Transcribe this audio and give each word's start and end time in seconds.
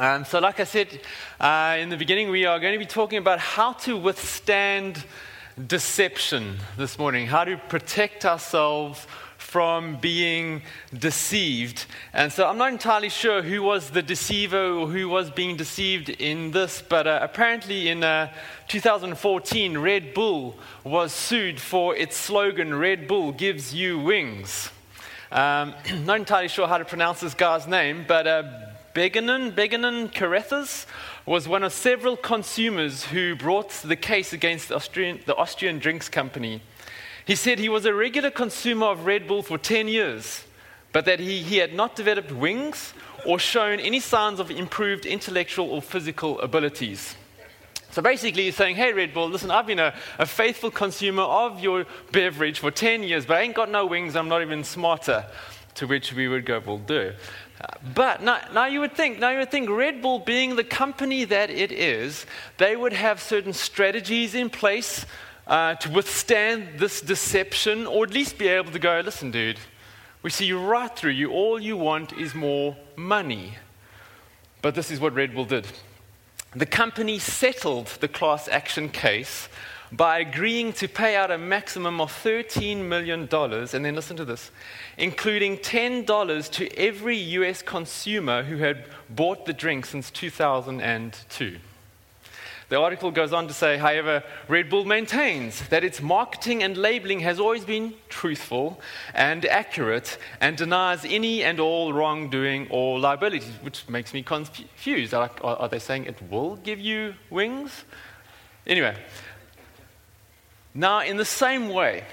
Um, 0.00 0.24
so, 0.24 0.38
like 0.38 0.60
I 0.60 0.64
said 0.64 1.00
uh, 1.40 1.76
in 1.80 1.88
the 1.88 1.96
beginning, 1.96 2.30
we 2.30 2.46
are 2.46 2.60
going 2.60 2.72
to 2.72 2.78
be 2.78 2.86
talking 2.86 3.18
about 3.18 3.40
how 3.40 3.72
to 3.72 3.96
withstand 3.96 5.04
deception 5.66 6.58
this 6.76 7.00
morning, 7.00 7.26
how 7.26 7.42
to 7.42 7.56
protect 7.56 8.24
ourselves 8.24 9.08
from 9.38 9.96
being 9.96 10.62
deceived. 10.96 11.86
And 12.12 12.32
so 12.32 12.46
I'm 12.46 12.58
not 12.58 12.70
entirely 12.70 13.08
sure 13.08 13.42
who 13.42 13.60
was 13.64 13.90
the 13.90 14.00
deceiver 14.00 14.70
or 14.70 14.86
who 14.86 15.08
was 15.08 15.32
being 15.32 15.56
deceived 15.56 16.10
in 16.10 16.52
this, 16.52 16.80
but 16.80 17.08
uh, 17.08 17.18
apparently 17.20 17.88
in 17.88 18.04
uh, 18.04 18.32
2014, 18.68 19.78
Red 19.78 20.14
Bull 20.14 20.56
was 20.84 21.12
sued 21.12 21.58
for 21.58 21.96
its 21.96 22.16
slogan, 22.16 22.72
Red 22.72 23.08
Bull 23.08 23.32
gives 23.32 23.74
you 23.74 23.98
wings. 23.98 24.70
Um, 25.32 25.74
not 26.04 26.20
entirely 26.20 26.46
sure 26.46 26.68
how 26.68 26.78
to 26.78 26.84
pronounce 26.84 27.18
this 27.18 27.34
guy's 27.34 27.66
name, 27.66 28.04
but 28.06 28.28
uh, 28.28 28.42
Beganin, 28.94 29.52
Beganin 29.52 30.12
Careathers 30.12 30.86
was 31.26 31.46
one 31.46 31.62
of 31.62 31.72
several 31.72 32.16
consumers 32.16 33.04
who 33.04 33.36
brought 33.36 33.70
the 33.70 33.96
case 33.96 34.32
against 34.32 34.68
the 34.68 34.76
Austrian, 34.76 35.20
the 35.26 35.36
Austrian 35.36 35.78
drinks 35.78 36.08
company. 36.08 36.62
He 37.24 37.34
said 37.34 37.58
he 37.58 37.68
was 37.68 37.84
a 37.84 37.92
regular 37.92 38.30
consumer 38.30 38.86
of 38.86 39.04
Red 39.04 39.28
Bull 39.28 39.42
for 39.42 39.58
10 39.58 39.88
years, 39.88 40.44
but 40.92 41.04
that 41.04 41.20
he, 41.20 41.42
he 41.42 41.58
had 41.58 41.74
not 41.74 41.94
developed 41.94 42.32
wings 42.32 42.94
or 43.26 43.38
shown 43.38 43.78
any 43.80 44.00
signs 44.00 44.40
of 44.40 44.50
improved 44.50 45.04
intellectual 45.04 45.70
or 45.70 45.82
physical 45.82 46.40
abilities. 46.40 47.14
So 47.90 48.02
basically, 48.02 48.44
he's 48.44 48.56
saying, 48.56 48.76
Hey, 48.76 48.92
Red 48.92 49.12
Bull, 49.12 49.28
listen, 49.28 49.50
I've 49.50 49.66
been 49.66 49.78
a, 49.78 49.94
a, 50.18 50.26
faithful 50.26 50.70
consumer 50.70 51.22
of 51.22 51.60
your 51.60 51.84
beverage 52.12 52.60
for 52.60 52.70
10 52.70 53.02
years, 53.02 53.26
but 53.26 53.38
I 53.38 53.40
ain't 53.42 53.54
got 53.54 53.70
no 53.70 53.86
wings, 53.86 54.16
I'm 54.16 54.28
not 54.28 54.42
even 54.42 54.64
smarter. 54.64 55.26
To 55.76 55.86
which 55.86 56.12
we 56.12 56.28
would 56.28 56.44
go, 56.44 56.60
Well, 56.64 56.78
do. 56.78 57.12
But 57.94 58.22
now, 58.22 58.40
now, 58.52 58.66
you 58.66 58.80
would 58.80 58.94
think, 58.94 59.18
now 59.18 59.30
you 59.30 59.38
would 59.38 59.50
think 59.50 59.68
Red 59.68 60.00
Bull 60.00 60.20
being 60.20 60.56
the 60.56 60.64
company 60.64 61.24
that 61.24 61.50
it 61.50 61.72
is, 61.72 62.26
they 62.56 62.76
would 62.76 62.92
have 62.92 63.20
certain 63.20 63.52
strategies 63.52 64.34
in 64.34 64.50
place 64.50 65.06
uh, 65.46 65.74
to 65.76 65.90
withstand 65.90 66.78
this 66.78 67.00
deception, 67.00 67.86
or 67.86 68.04
at 68.04 68.12
least 68.12 68.38
be 68.38 68.48
able 68.48 68.70
to 68.70 68.78
go, 68.78 69.00
listen, 69.04 69.30
dude, 69.30 69.58
we 70.22 70.30
see 70.30 70.46
you 70.46 70.60
right 70.60 70.94
through 70.94 71.12
you. 71.12 71.30
All 71.30 71.60
you 71.60 71.76
want 71.76 72.12
is 72.12 72.34
more 72.34 72.76
money. 72.96 73.56
But 74.62 74.74
this 74.74 74.90
is 74.90 75.00
what 75.00 75.14
Red 75.14 75.34
Bull 75.34 75.44
did. 75.44 75.66
The 76.54 76.66
company 76.66 77.18
settled 77.18 77.86
the 78.00 78.08
class 78.08 78.48
action 78.48 78.88
case 78.88 79.48
by 79.92 80.18
agreeing 80.18 80.72
to 80.74 80.88
pay 80.88 81.16
out 81.16 81.30
a 81.30 81.38
maximum 81.38 82.00
of 82.00 82.12
$13 82.12 82.84
million, 82.84 83.28
and 83.30 83.84
then 83.84 83.94
listen 83.94 84.16
to 84.16 84.24
this, 84.24 84.50
including 84.96 85.56
$10 85.58 86.50
to 86.52 86.78
every 86.78 87.16
US 87.16 87.62
consumer 87.62 88.42
who 88.42 88.58
had 88.58 88.84
bought 89.08 89.46
the 89.46 89.52
drink 89.52 89.86
since 89.86 90.10
2002. 90.10 91.58
The 92.68 92.78
article 92.78 93.10
goes 93.10 93.32
on 93.32 93.48
to 93.48 93.54
say, 93.54 93.78
however, 93.78 94.22
Red 94.46 94.68
Bull 94.68 94.84
maintains 94.84 95.66
that 95.68 95.84
its 95.84 96.02
marketing 96.02 96.62
and 96.62 96.76
labeling 96.76 97.20
has 97.20 97.40
always 97.40 97.64
been 97.64 97.94
truthful 98.10 98.78
and 99.14 99.46
accurate 99.46 100.18
and 100.38 100.54
denies 100.54 101.06
any 101.06 101.42
and 101.42 101.60
all 101.60 101.94
wrongdoing 101.94 102.68
or 102.68 103.00
liabilities, 103.00 103.54
which 103.62 103.88
makes 103.88 104.12
me 104.12 104.22
confused. 104.22 105.14
Are, 105.14 105.30
are 105.42 105.68
they 105.68 105.78
saying 105.78 106.04
it 106.04 106.20
will 106.30 106.56
give 106.56 106.78
you 106.78 107.14
wings? 107.30 107.84
Anyway, 108.66 108.94
now 110.74 111.00
in 111.00 111.16
the 111.16 111.24
same 111.24 111.68
way, 111.68 112.04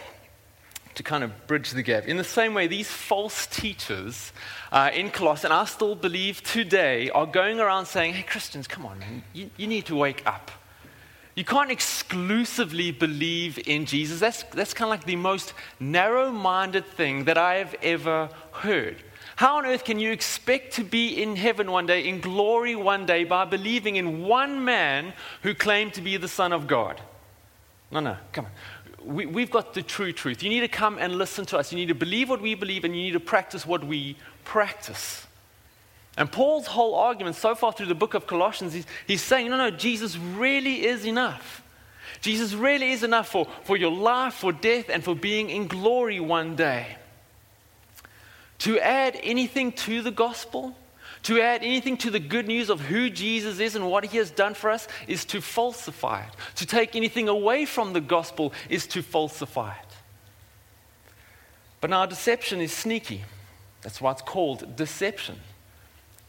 to 0.95 1.03
kind 1.03 1.23
of 1.23 1.47
bridge 1.47 1.71
the 1.71 1.83
gap. 1.83 2.07
In 2.07 2.17
the 2.17 2.23
same 2.23 2.53
way, 2.53 2.67
these 2.67 2.89
false 2.89 3.47
teachers 3.47 4.31
uh, 4.71 4.89
in 4.93 5.11
Colossae, 5.11 5.45
and 5.45 5.53
I 5.53 5.65
still 5.65 5.95
believe 5.95 6.41
today, 6.41 7.09
are 7.09 7.25
going 7.25 7.59
around 7.59 7.85
saying, 7.85 8.13
hey, 8.13 8.23
Christians, 8.23 8.67
come 8.67 8.85
on, 8.85 8.99
man, 8.99 9.23
you, 9.33 9.49
you 9.57 9.67
need 9.67 9.85
to 9.87 9.95
wake 9.95 10.25
up. 10.25 10.51
You 11.35 11.43
can't 11.43 11.69
exclusively 11.69 12.91
believe 12.91 13.59
in 13.67 13.85
Jesus. 13.85 14.21
That's, 14.21 14.43
that's 14.43 14.73
kind 14.73 14.87
of 14.87 14.97
like 14.97 15.05
the 15.05 15.17
most 15.17 15.53
narrow 15.81 16.31
minded 16.31 16.85
thing 16.85 17.25
that 17.25 17.37
I 17.37 17.55
have 17.55 17.75
ever 17.83 18.29
heard. 18.53 19.03
How 19.35 19.57
on 19.57 19.65
earth 19.65 19.83
can 19.83 19.99
you 19.99 20.13
expect 20.13 20.75
to 20.75 20.85
be 20.85 21.21
in 21.21 21.35
heaven 21.35 21.69
one 21.69 21.87
day, 21.87 22.07
in 22.07 22.21
glory 22.21 22.73
one 22.73 23.05
day, 23.05 23.25
by 23.25 23.43
believing 23.43 23.97
in 23.97 24.23
one 24.23 24.63
man 24.63 25.11
who 25.43 25.53
claimed 25.53 25.93
to 25.95 26.01
be 26.01 26.15
the 26.15 26.29
Son 26.29 26.53
of 26.53 26.67
God? 26.67 27.01
No, 27.95 28.01
no, 28.01 28.17
come 28.33 28.45
on 28.45 28.51
we, 29.05 29.25
we've 29.25 29.51
got 29.51 29.73
the 29.73 29.81
true 29.81 30.11
truth. 30.11 30.43
You 30.43 30.49
need 30.49 30.61
to 30.61 30.67
come 30.67 30.97
and 30.97 31.17
listen 31.17 31.45
to 31.47 31.57
us. 31.57 31.71
You 31.71 31.77
need 31.77 31.87
to 31.87 31.95
believe 31.95 32.29
what 32.29 32.41
we 32.41 32.55
believe, 32.55 32.83
and 32.83 32.95
you 32.95 33.03
need 33.03 33.11
to 33.11 33.19
practice 33.19 33.65
what 33.65 33.83
we 33.83 34.17
practice. 34.43 35.25
And 36.17 36.31
Paul's 36.31 36.67
whole 36.67 36.95
argument 36.95 37.35
so 37.35 37.55
far 37.55 37.71
through 37.71 37.87
the 37.87 37.95
book 37.95 38.13
of 38.13 38.25
Colossians, 38.25 38.73
he's, 38.73 38.85
he's 39.05 39.21
saying, 39.21 39.49
no, 39.49 39.57
no, 39.57 39.69
Jesus 39.69 40.17
really 40.17 40.85
is 40.85 41.05
enough. 41.05 41.61
Jesus 42.21 42.53
really 42.53 42.91
is 42.91 43.03
enough 43.03 43.27
for, 43.27 43.47
for 43.63 43.77
your 43.77 43.91
life, 43.91 44.33
for 44.33 44.51
death, 44.51 44.89
and 44.89 45.03
for 45.03 45.15
being 45.15 45.49
in 45.49 45.67
glory 45.67 46.19
one 46.19 46.55
day. 46.55 46.97
To 48.59 48.79
add 48.79 49.19
anything 49.21 49.73
to 49.73 50.01
the 50.01 50.11
gospel, 50.11 50.77
to 51.25 51.41
add 51.41 51.63
anything 51.63 51.97
to 51.97 52.11
the 52.11 52.19
good 52.19 52.47
news 52.47 52.69
of 52.69 52.79
who 52.79 53.09
Jesus 53.09 53.59
is 53.59 53.75
and 53.75 53.89
what 53.89 54.05
he 54.05 54.17
has 54.17 54.29
done 54.29 54.53
for 54.53 54.69
us 54.69 54.87
is 55.07 55.25
to 55.25 55.41
falsify 55.41 56.21
it. 56.21 56.29
To 56.57 56.67
take 56.67 56.95
anything 56.95 57.27
away 57.27 57.65
from 57.65 57.93
the 57.93 58.01
gospel 58.01 58.53
is 58.69 58.85
to 58.87 59.01
falsify 59.01 59.71
it. 59.71 59.95
But 61.81 61.89
now, 61.89 62.05
deception 62.05 62.61
is 62.61 62.71
sneaky. 62.71 63.23
That's 63.81 63.99
why 63.99 64.11
it's 64.11 64.21
called 64.21 64.75
deception. 64.75 65.39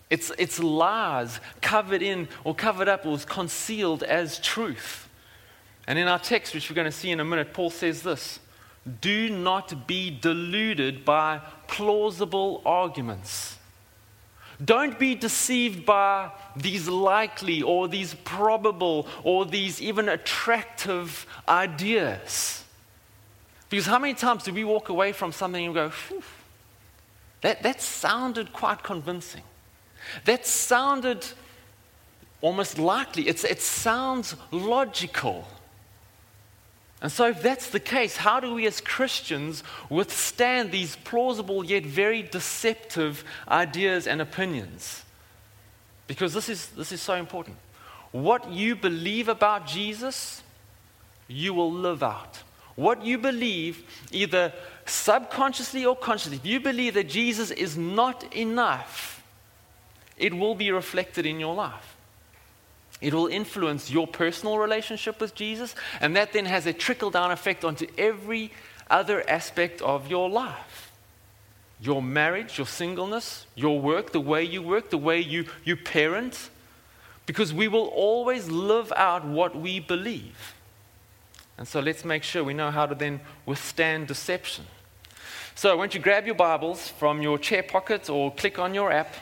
It's, 0.09 0.33
it's 0.39 0.59
lies 0.59 1.41
covered 1.61 2.01
in 2.01 2.29
or 2.43 2.55
covered 2.55 2.89
up 2.89 3.05
or 3.05 3.19
concealed 3.19 4.03
as 4.03 4.39
truth. 4.39 5.11
And 5.87 5.99
in 5.99 6.09
our 6.09 6.19
text, 6.19 6.55
which 6.55 6.71
we're 6.71 6.75
going 6.75 6.87
to 6.87 6.91
see 6.91 7.11
in 7.11 7.21
a 7.21 7.25
minute, 7.25 7.53
Paul 7.53 7.69
says 7.69 8.03
this 8.03 8.39
Do 9.01 9.29
not 9.29 9.87
be 9.87 10.11
deluded 10.11 11.05
by 11.05 11.43
plausible 11.69 12.63
arguments. 12.65 13.56
Don't 14.65 14.99
be 14.99 15.15
deceived 15.15 15.85
by 15.85 16.31
these 16.57 16.89
likely 16.89 17.63
or 17.63 17.89
these 17.89 18.15
probable 18.15 19.07
or 19.23 19.45
these 19.45 19.83
even 19.83 20.09
attractive 20.09 21.27
ideas. 21.49 22.65
Because 23.69 23.87
how 23.87 23.99
many 23.99 24.15
times 24.15 24.45
do 24.45 24.53
we 24.53 24.65
walk 24.65 24.89
away 24.89 25.13
from 25.13 25.33
something 25.33 25.65
and 25.65 25.75
go, 25.75 25.93
that, 27.43 27.63
that 27.63 27.83
sounded 27.83 28.53
quite 28.53 28.83
convincing? 28.83 29.43
That 30.25 30.47
sounded 30.47 31.27
almost 32.41 32.79
likely. 32.79 33.29
It's, 33.29 33.45
it 33.45 33.61
sounds 33.61 34.37
logical. 34.51 35.47
And 37.03 37.13
so, 37.13 37.29
if 37.29 37.43
that's 37.43 37.71
the 37.71 37.81
case, 37.81 38.17
how 38.17 38.41
do 38.41 38.55
we 38.55 38.67
as 38.67 38.81
Christians 38.81 39.63
withstand 39.91 40.73
these 40.73 40.97
plausible 40.97 41.65
yet 41.65 41.85
very 41.85 42.23
deceptive 42.23 43.23
ideas 43.49 44.07
and 44.07 44.23
opinions? 44.23 45.05
Because 46.07 46.33
this 46.33 46.49
is, 46.49 46.69
this 46.69 46.93
is 46.93 47.03
so 47.03 47.15
important. 47.15 47.57
What 48.13 48.51
you 48.51 48.77
believe 48.77 49.29
about 49.29 49.67
Jesus, 49.67 50.43
you 51.29 51.53
will 51.53 51.73
live 51.73 52.03
out. 52.03 52.43
What 52.77 53.05
you 53.05 53.19
believe, 53.19 53.83
either 54.11 54.53
subconsciously 54.87 55.85
or 55.85 55.97
consciously, 55.97 56.37
if 56.37 56.47
you 56.47 56.61
believe 56.61 56.95
that 56.95 57.09
Jesus 57.09 57.51
is 57.51 57.77
not 57.77 58.33
enough, 58.35 59.23
it 60.17 60.33
will 60.33 60.55
be 60.55 60.71
reflected 60.71 61.27
in 61.27 61.41
your 61.41 61.55
life. 61.55 61.96
It 63.01 63.13
will 63.13 63.27
influence 63.27 63.91
your 63.91 64.07
personal 64.07 64.59
relationship 64.59 65.21
with 65.21 65.35
Jesus, 65.35 65.75
and 66.01 66.17
that 66.17 66.33
then 66.33 66.47
has 66.47 66.67
a 66.67 66.73
trickle 66.73 67.11
down 67.11 67.31
effect 67.31 67.65
onto 67.65 67.87
every 67.99 68.53
other 68.89 69.29
aspect 69.29 69.83
of 69.83 70.09
your 70.09 70.31
life 70.31 70.87
your 71.81 72.01
marriage, 72.01 72.57
your 72.57 72.67
singleness, 72.67 73.47
your 73.55 73.79
work, 73.79 74.13
the 74.13 74.21
way 74.21 74.43
you 74.43 74.63
work, 74.63 74.91
the 74.91 74.99
way 74.99 75.21
you, 75.21 75.45
you 75.65 75.77
parent, 75.77 76.49
because 77.27 77.53
we 77.53 77.69
will 77.69 77.89
always 77.89 78.49
live 78.49 78.93
out 78.97 79.27
what 79.27 79.55
we 79.55 79.79
believe. 79.81 80.55
And 81.59 81.67
so 81.67 81.81
let's 81.81 82.05
make 82.05 82.23
sure 82.23 82.45
we 82.45 82.55
know 82.55 82.71
how 82.71 82.87
to 82.87 82.95
then 82.95 83.21
withstand 83.45 84.07
deception. 84.07 84.67
So, 85.55 85.75
won't 85.77 85.95
you 85.95 86.01
grab 86.01 86.27
your 86.27 86.35
Bibles 86.35 86.89
from 86.89 87.23
your 87.23 87.39
chair 87.39 87.63
pocket 87.63 88.11
or 88.11 88.31
click 88.31 88.59
on 88.59 88.75
your 88.75 88.93
app, 88.93 89.15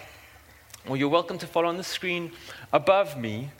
or 0.88 0.96
you're 0.96 1.08
welcome 1.08 1.38
to 1.38 1.46
follow 1.46 1.68
on 1.68 1.76
the 1.76 1.84
screen 1.84 2.32
above 2.72 3.16
me. 3.16 3.50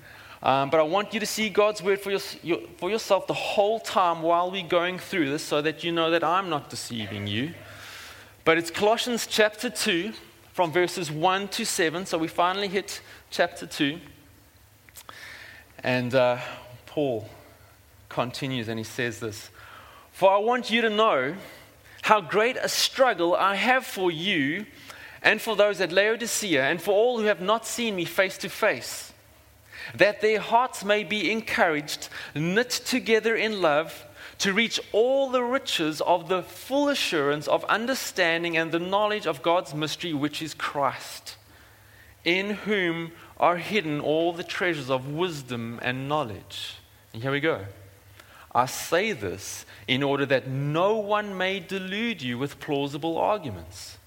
Um, 0.44 0.68
but 0.68 0.78
I 0.78 0.82
want 0.82 1.14
you 1.14 1.20
to 1.20 1.26
see 1.26 1.48
God's 1.48 1.82
word 1.82 2.00
for, 2.00 2.10
your, 2.10 2.20
your, 2.42 2.58
for 2.76 2.90
yourself 2.90 3.26
the 3.26 3.32
whole 3.32 3.80
time 3.80 4.20
while 4.20 4.50
we're 4.50 4.68
going 4.68 4.98
through 4.98 5.30
this 5.30 5.42
so 5.42 5.62
that 5.62 5.82
you 5.82 5.90
know 5.90 6.10
that 6.10 6.22
I'm 6.22 6.50
not 6.50 6.68
deceiving 6.68 7.26
you. 7.26 7.54
But 8.44 8.58
it's 8.58 8.70
Colossians 8.70 9.26
chapter 9.26 9.70
2 9.70 10.12
from 10.52 10.70
verses 10.70 11.10
1 11.10 11.48
to 11.48 11.64
7. 11.64 12.04
So 12.04 12.18
we 12.18 12.28
finally 12.28 12.68
hit 12.68 13.00
chapter 13.30 13.66
2. 13.66 13.98
And 15.82 16.14
uh, 16.14 16.38
Paul 16.84 17.26
continues 18.10 18.68
and 18.68 18.78
he 18.78 18.84
says 18.84 19.20
this 19.20 19.48
For 20.12 20.30
I 20.30 20.38
want 20.38 20.70
you 20.70 20.82
to 20.82 20.90
know 20.90 21.36
how 22.02 22.20
great 22.20 22.58
a 22.58 22.68
struggle 22.68 23.34
I 23.34 23.54
have 23.54 23.86
for 23.86 24.10
you 24.10 24.66
and 25.22 25.40
for 25.40 25.56
those 25.56 25.80
at 25.80 25.90
Laodicea, 25.90 26.62
and 26.62 26.82
for 26.82 26.92
all 26.92 27.18
who 27.18 27.24
have 27.24 27.40
not 27.40 27.66
seen 27.66 27.96
me 27.96 28.04
face 28.04 28.36
to 28.36 28.50
face, 28.50 29.13
that 29.94 30.20
their 30.20 30.40
hearts 30.40 30.84
may 30.84 31.04
be 31.04 31.30
encouraged, 31.30 32.08
knit 32.34 32.70
together 32.70 33.34
in 33.34 33.60
love, 33.60 34.06
to 34.38 34.52
reach 34.52 34.80
all 34.92 35.30
the 35.30 35.42
riches 35.42 36.00
of 36.00 36.28
the 36.28 36.42
full 36.42 36.88
assurance 36.88 37.46
of 37.46 37.64
understanding 37.64 38.56
and 38.56 38.72
the 38.72 38.78
knowledge 38.78 39.26
of 39.26 39.42
God's 39.42 39.74
mystery, 39.74 40.12
which 40.12 40.42
is 40.42 40.54
Christ, 40.54 41.36
in 42.24 42.50
whom 42.50 43.12
are 43.38 43.56
hidden 43.56 44.00
all 44.00 44.32
the 44.32 44.44
treasures 44.44 44.90
of 44.90 45.08
wisdom 45.08 45.78
and 45.82 46.08
knowledge. 46.08 46.76
And 47.12 47.22
here 47.22 47.32
we 47.32 47.40
go. 47.40 47.64
I 48.54 48.66
say 48.66 49.12
this 49.12 49.66
in 49.88 50.02
order 50.02 50.24
that 50.26 50.46
no 50.46 50.96
one 50.96 51.36
may 51.36 51.58
delude 51.58 52.22
you 52.22 52.38
with 52.38 52.60
plausible 52.60 53.18
arguments. 53.18 53.98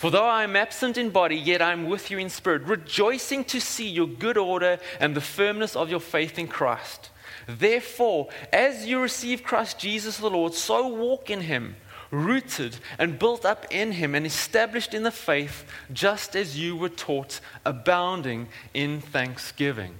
For 0.00 0.10
though 0.10 0.24
I 0.24 0.44
am 0.44 0.56
absent 0.56 0.96
in 0.96 1.10
body, 1.10 1.36
yet 1.36 1.60
I 1.60 1.72
am 1.72 1.84
with 1.84 2.10
you 2.10 2.16
in 2.16 2.30
spirit, 2.30 2.62
rejoicing 2.62 3.44
to 3.44 3.60
see 3.60 3.86
your 3.86 4.06
good 4.06 4.38
order 4.38 4.78
and 4.98 5.14
the 5.14 5.20
firmness 5.20 5.76
of 5.76 5.90
your 5.90 6.00
faith 6.00 6.38
in 6.38 6.48
Christ. 6.48 7.10
Therefore, 7.46 8.30
as 8.50 8.86
you 8.86 8.98
receive 8.98 9.42
Christ 9.42 9.78
Jesus 9.78 10.16
the 10.16 10.30
Lord, 10.30 10.54
so 10.54 10.88
walk 10.88 11.28
in 11.28 11.42
him, 11.42 11.76
rooted 12.10 12.78
and 12.98 13.18
built 13.18 13.44
up 13.44 13.66
in 13.70 13.92
him 13.92 14.14
and 14.14 14.24
established 14.24 14.94
in 14.94 15.02
the 15.02 15.10
faith, 15.10 15.66
just 15.92 16.34
as 16.34 16.58
you 16.58 16.76
were 16.76 16.88
taught, 16.88 17.40
abounding 17.66 18.48
in 18.72 19.02
thanksgiving. 19.02 19.96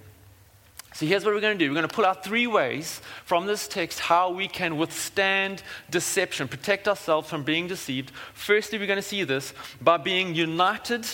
So 0.95 1.07
here's 1.07 1.25
what 1.25 1.35
we're 1.35 1.41
going 1.41 1.59
to 1.59 1.65
do. 1.65 1.71
We're 1.71 1.77
going 1.77 1.89
to 1.89 1.95
pull 1.95 2.05
out 2.05 2.25
three 2.25 2.47
ways 2.47 3.01
from 3.25 3.47
this 3.47 3.69
text 3.69 4.01
how 4.01 4.31
we 4.31 4.49
can 4.49 4.77
withstand 4.77 5.63
deception, 5.89 6.49
protect 6.49 6.89
ourselves 6.89 7.31
from 7.31 7.45
being 7.45 7.69
deceived. 7.69 8.11
Firstly, 8.35 8.79
we're 8.79 8.87
going 8.87 8.97
to 8.97 9.03
see 9.03 9.25
this 9.25 9.55
by 9.81 9.97
being 9.97 10.35
united 10.35 11.07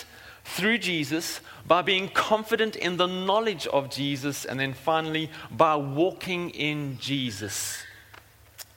through 0.43 0.79
Jesus, 0.79 1.41
by 1.67 1.81
being 1.81 2.09
confident 2.09 2.75
in 2.75 2.97
the 2.97 3.05
knowledge 3.05 3.67
of 3.67 3.89
Jesus, 3.89 4.45
and 4.45 4.59
then 4.59 4.73
finally, 4.73 5.29
by 5.51 5.75
walking 5.75 6.49
in 6.51 6.97
Jesus. 6.99 7.83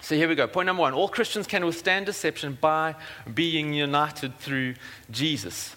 So 0.02 0.16
here 0.16 0.28
we 0.28 0.34
go. 0.34 0.48
Point 0.48 0.66
number 0.66 0.80
one 0.80 0.92
all 0.92 1.08
Christians 1.08 1.46
can 1.46 1.64
withstand 1.64 2.06
deception 2.06 2.58
by 2.60 2.94
being 3.32 3.72
united 3.72 4.36
through 4.38 4.74
Jesus. 5.10 5.76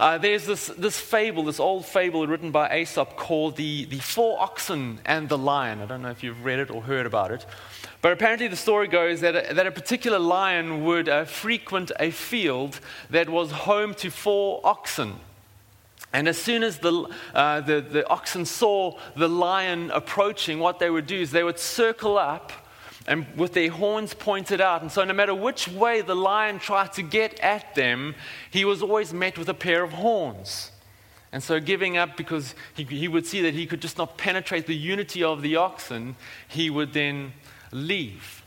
Uh, 0.00 0.16
there's 0.16 0.46
this, 0.46 0.68
this 0.78 0.98
fable, 0.98 1.42
this 1.42 1.60
old 1.60 1.84
fable 1.84 2.26
written 2.26 2.50
by 2.50 2.74
Aesop 2.74 3.16
called 3.16 3.56
the, 3.56 3.84
the 3.84 3.98
Four 3.98 4.40
Oxen 4.40 4.98
and 5.04 5.28
the 5.28 5.36
Lion. 5.36 5.82
I 5.82 5.84
don't 5.84 6.00
know 6.00 6.08
if 6.08 6.24
you've 6.24 6.42
read 6.42 6.58
it 6.58 6.70
or 6.70 6.80
heard 6.80 7.04
about 7.04 7.32
it. 7.32 7.44
But 8.00 8.12
apparently, 8.12 8.48
the 8.48 8.56
story 8.56 8.88
goes 8.88 9.20
that 9.20 9.50
a, 9.50 9.52
that 9.52 9.66
a 9.66 9.70
particular 9.70 10.18
lion 10.18 10.86
would 10.86 11.10
uh, 11.10 11.26
frequent 11.26 11.92
a 12.00 12.10
field 12.12 12.80
that 13.10 13.28
was 13.28 13.50
home 13.50 13.92
to 13.96 14.10
four 14.10 14.62
oxen. 14.64 15.16
And 16.14 16.28
as 16.28 16.38
soon 16.38 16.62
as 16.62 16.78
the, 16.78 17.06
uh, 17.34 17.60
the, 17.60 17.82
the 17.82 18.08
oxen 18.08 18.46
saw 18.46 18.96
the 19.16 19.28
lion 19.28 19.90
approaching, 19.90 20.60
what 20.60 20.78
they 20.78 20.88
would 20.88 21.06
do 21.06 21.20
is 21.20 21.30
they 21.30 21.44
would 21.44 21.58
circle 21.58 22.16
up 22.16 22.52
and 23.06 23.26
with 23.36 23.54
their 23.54 23.70
horns 23.70 24.14
pointed 24.14 24.60
out. 24.60 24.82
And 24.82 24.92
so, 24.92 25.04
no 25.04 25.14
matter 25.14 25.34
which 25.34 25.68
way 25.68 26.00
the 26.00 26.14
lion 26.14 26.58
tried 26.58 26.92
to 26.94 27.02
get 27.02 27.38
at 27.40 27.74
them, 27.74 28.14
he 28.50 28.64
was 28.64 28.82
always 28.82 29.12
met 29.12 29.38
with 29.38 29.48
a 29.48 29.54
pair 29.54 29.82
of 29.82 29.92
horns. 29.92 30.70
And 31.32 31.42
so, 31.42 31.60
giving 31.60 31.96
up 31.96 32.16
because 32.16 32.54
he, 32.74 32.84
he 32.84 33.08
would 33.08 33.26
see 33.26 33.42
that 33.42 33.54
he 33.54 33.66
could 33.66 33.80
just 33.80 33.98
not 33.98 34.18
penetrate 34.18 34.66
the 34.66 34.76
unity 34.76 35.22
of 35.22 35.42
the 35.42 35.56
oxen, 35.56 36.16
he 36.48 36.68
would 36.70 36.92
then 36.92 37.32
leave. 37.72 38.44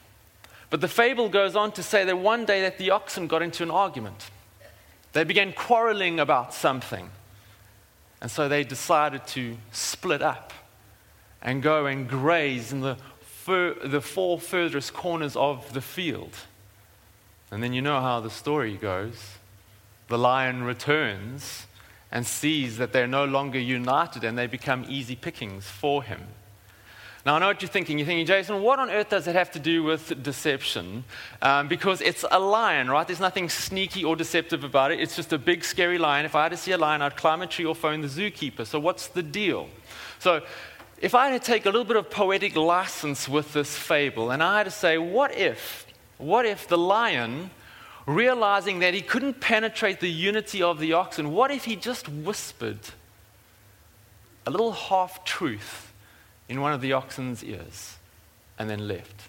But 0.69 0.81
the 0.81 0.87
fable 0.87 1.29
goes 1.29 1.55
on 1.55 1.71
to 1.73 1.83
say 1.83 2.03
that 2.05 2.17
one 2.17 2.45
day 2.45 2.61
that 2.61 2.77
the 2.77 2.91
oxen 2.91 3.27
got 3.27 3.41
into 3.41 3.63
an 3.63 3.71
argument. 3.71 4.29
They 5.13 5.23
began 5.23 5.53
quarreling 5.53 6.19
about 6.19 6.53
something. 6.53 7.09
And 8.21 8.31
so 8.31 8.47
they 8.49 8.63
decided 8.63 9.27
to 9.27 9.57
split 9.71 10.21
up 10.21 10.53
and 11.41 11.61
go 11.61 11.85
and 11.85 12.07
graze 12.09 12.71
in 12.71 12.81
the 12.81 12.97
fur, 13.43 13.73
the 13.73 13.99
four 13.99 14.39
furthest 14.39 14.93
corners 14.93 15.35
of 15.35 15.73
the 15.73 15.81
field. 15.81 16.35
And 17.51 17.61
then 17.61 17.73
you 17.73 17.81
know 17.81 17.99
how 17.99 18.21
the 18.21 18.29
story 18.29 18.77
goes. 18.77 19.37
The 20.07 20.17
lion 20.17 20.63
returns 20.63 21.67
and 22.11 22.25
sees 22.25 22.77
that 22.77 22.93
they're 22.93 23.07
no 23.07 23.25
longer 23.25 23.59
united 23.59 24.23
and 24.23 24.37
they 24.37 24.47
become 24.47 24.85
easy 24.87 25.15
pickings 25.15 25.65
for 25.65 26.03
him. 26.03 26.21
Now, 27.25 27.35
I 27.35 27.39
know 27.39 27.47
what 27.47 27.61
you're 27.61 27.69
thinking. 27.69 27.97
You're 27.97 28.05
thinking, 28.05 28.25
Jason, 28.25 28.61
what 28.61 28.79
on 28.79 28.89
earth 28.89 29.09
does 29.09 29.27
it 29.27 29.35
have 29.35 29.51
to 29.51 29.59
do 29.59 29.81
with 29.81 30.21
deception? 30.23 31.05
Um, 31.41 31.67
because 31.69 32.01
it's 32.01 32.25
a 32.29 32.39
lion, 32.39 32.89
right? 32.89 33.07
There's 33.07 33.21
nothing 33.21 33.49
sneaky 33.49 34.03
or 34.03 34.15
deceptive 34.17 34.63
about 34.65 34.91
it. 34.91 34.99
It's 34.99 35.15
just 35.15 35.31
a 35.31 35.37
big, 35.37 35.63
scary 35.63 35.97
lion. 35.97 36.25
If 36.25 36.35
I 36.35 36.43
had 36.43 36.49
to 36.49 36.57
see 36.57 36.71
a 36.71 36.77
lion, 36.77 37.01
I'd 37.01 37.15
climb 37.15 37.41
a 37.41 37.47
tree 37.47 37.65
or 37.65 37.75
phone 37.75 38.01
the 38.01 38.07
zookeeper. 38.07 38.65
So, 38.65 38.77
what's 38.77 39.07
the 39.07 39.23
deal? 39.23 39.69
So, 40.19 40.41
if 41.03 41.13
I 41.13 41.27
had 41.27 41.41
to 41.41 41.45
take 41.45 41.65
a 41.65 41.69
little 41.69 41.83
bit 41.83 41.97
of 41.97 42.09
poetic 42.09 42.55
license 42.55 43.27
with 43.27 43.51
this 43.51 43.77
fable, 43.77 44.31
and 44.31 44.41
I 44.41 44.59
had 44.59 44.63
to 44.63 44.71
say, 44.71 44.97
what 44.97 45.35
if, 45.35 45.85
what 46.17 46.45
if 46.45 46.65
the 46.69 46.77
lion, 46.77 47.51
realizing 48.05 48.79
that 48.79 48.93
he 48.93 49.01
couldn't 49.01 49.41
penetrate 49.41 49.99
the 49.99 50.09
unity 50.09 50.63
of 50.63 50.79
the 50.79 50.93
oxen, 50.93 51.33
what 51.33 51.51
if 51.51 51.65
he 51.65 51.75
just 51.75 52.07
whispered 52.07 52.79
a 54.47 54.49
little 54.49 54.71
half 54.71 55.25
truth 55.25 55.91
in 56.47 56.61
one 56.61 56.71
of 56.71 56.79
the 56.79 56.93
oxen's 56.93 57.43
ears 57.43 57.97
and 58.57 58.69
then 58.69 58.87
left? 58.87 59.27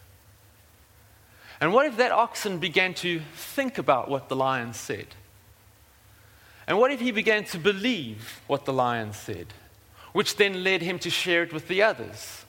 And 1.61 1.73
what 1.73 1.87
if 1.87 1.97
that 1.97 2.12
oxen 2.12 2.61
began 2.61 2.94
to 2.94 3.21
think 3.35 3.79
about 3.79 4.09
what 4.09 4.29
the 4.29 4.37
lion 4.37 4.75
said? 4.75 5.09
And 6.69 6.79
what 6.79 6.93
if 6.93 7.00
he 7.00 7.11
began 7.11 7.43
to 7.47 7.59
believe 7.59 8.43
what 8.47 8.65
the 8.65 8.73
lion 8.73 9.12
said? 9.12 9.49
Which 10.14 10.37
then 10.37 10.62
led 10.62 10.81
him 10.81 10.96
to 11.00 11.11
share 11.11 11.43
it 11.43 11.52
with 11.52 11.66
the 11.66 11.82
others, 11.82 12.44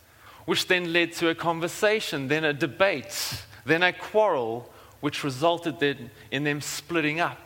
which 0.45 0.67
then 0.67 0.94
led 0.94 1.12
to 1.12 1.29
a 1.29 1.35
conversation, 1.35 2.27
then 2.27 2.44
a 2.45 2.53
debate, 2.53 3.44
then 3.65 3.81
a 3.81 3.91
quarrel, 3.91 4.71
which 5.01 5.23
resulted 5.23 5.79
then 5.79 6.12
in 6.29 6.44
them 6.44 6.62
splitting 6.62 7.19
up, 7.19 7.39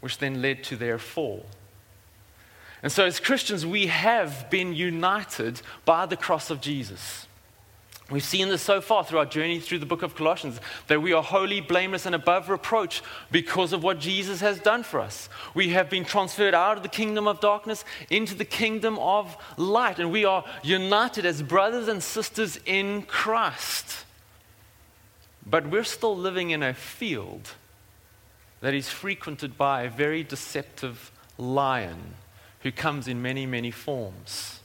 which 0.00 0.18
then 0.18 0.42
led 0.42 0.62
to 0.62 0.76
their 0.76 0.98
fall. 0.98 1.46
And 2.82 2.92
so, 2.92 3.06
as 3.06 3.18
Christians, 3.18 3.64
we 3.64 3.86
have 3.86 4.50
been 4.50 4.74
united 4.74 5.62
by 5.86 6.04
the 6.04 6.18
cross 6.18 6.50
of 6.50 6.60
Jesus. 6.60 7.26
We've 8.10 8.24
seen 8.24 8.48
this 8.48 8.62
so 8.62 8.80
far 8.80 9.04
through 9.04 9.20
our 9.20 9.26
journey 9.26 9.60
through 9.60 9.78
the 9.78 9.86
book 9.86 10.02
of 10.02 10.16
Colossians 10.16 10.60
that 10.88 11.00
we 11.00 11.12
are 11.12 11.22
holy, 11.22 11.60
blameless, 11.60 12.06
and 12.06 12.14
above 12.14 12.48
reproach 12.48 13.02
because 13.30 13.72
of 13.72 13.84
what 13.84 14.00
Jesus 14.00 14.40
has 14.40 14.58
done 14.58 14.82
for 14.82 14.98
us. 14.98 15.28
We 15.54 15.68
have 15.70 15.88
been 15.88 16.04
transferred 16.04 16.54
out 16.54 16.76
of 16.76 16.82
the 16.82 16.88
kingdom 16.88 17.28
of 17.28 17.40
darkness 17.40 17.84
into 18.10 18.34
the 18.34 18.44
kingdom 18.44 18.98
of 18.98 19.36
light, 19.56 20.00
and 20.00 20.10
we 20.10 20.24
are 20.24 20.44
united 20.64 21.24
as 21.24 21.40
brothers 21.40 21.86
and 21.86 22.02
sisters 22.02 22.58
in 22.66 23.02
Christ. 23.02 24.04
But 25.46 25.68
we're 25.68 25.84
still 25.84 26.16
living 26.16 26.50
in 26.50 26.64
a 26.64 26.74
field 26.74 27.50
that 28.60 28.74
is 28.74 28.88
frequented 28.88 29.56
by 29.56 29.82
a 29.82 29.90
very 29.90 30.24
deceptive 30.24 31.12
lion 31.38 32.14
who 32.62 32.72
comes 32.72 33.06
in 33.06 33.22
many, 33.22 33.46
many 33.46 33.70
forms. 33.70 34.59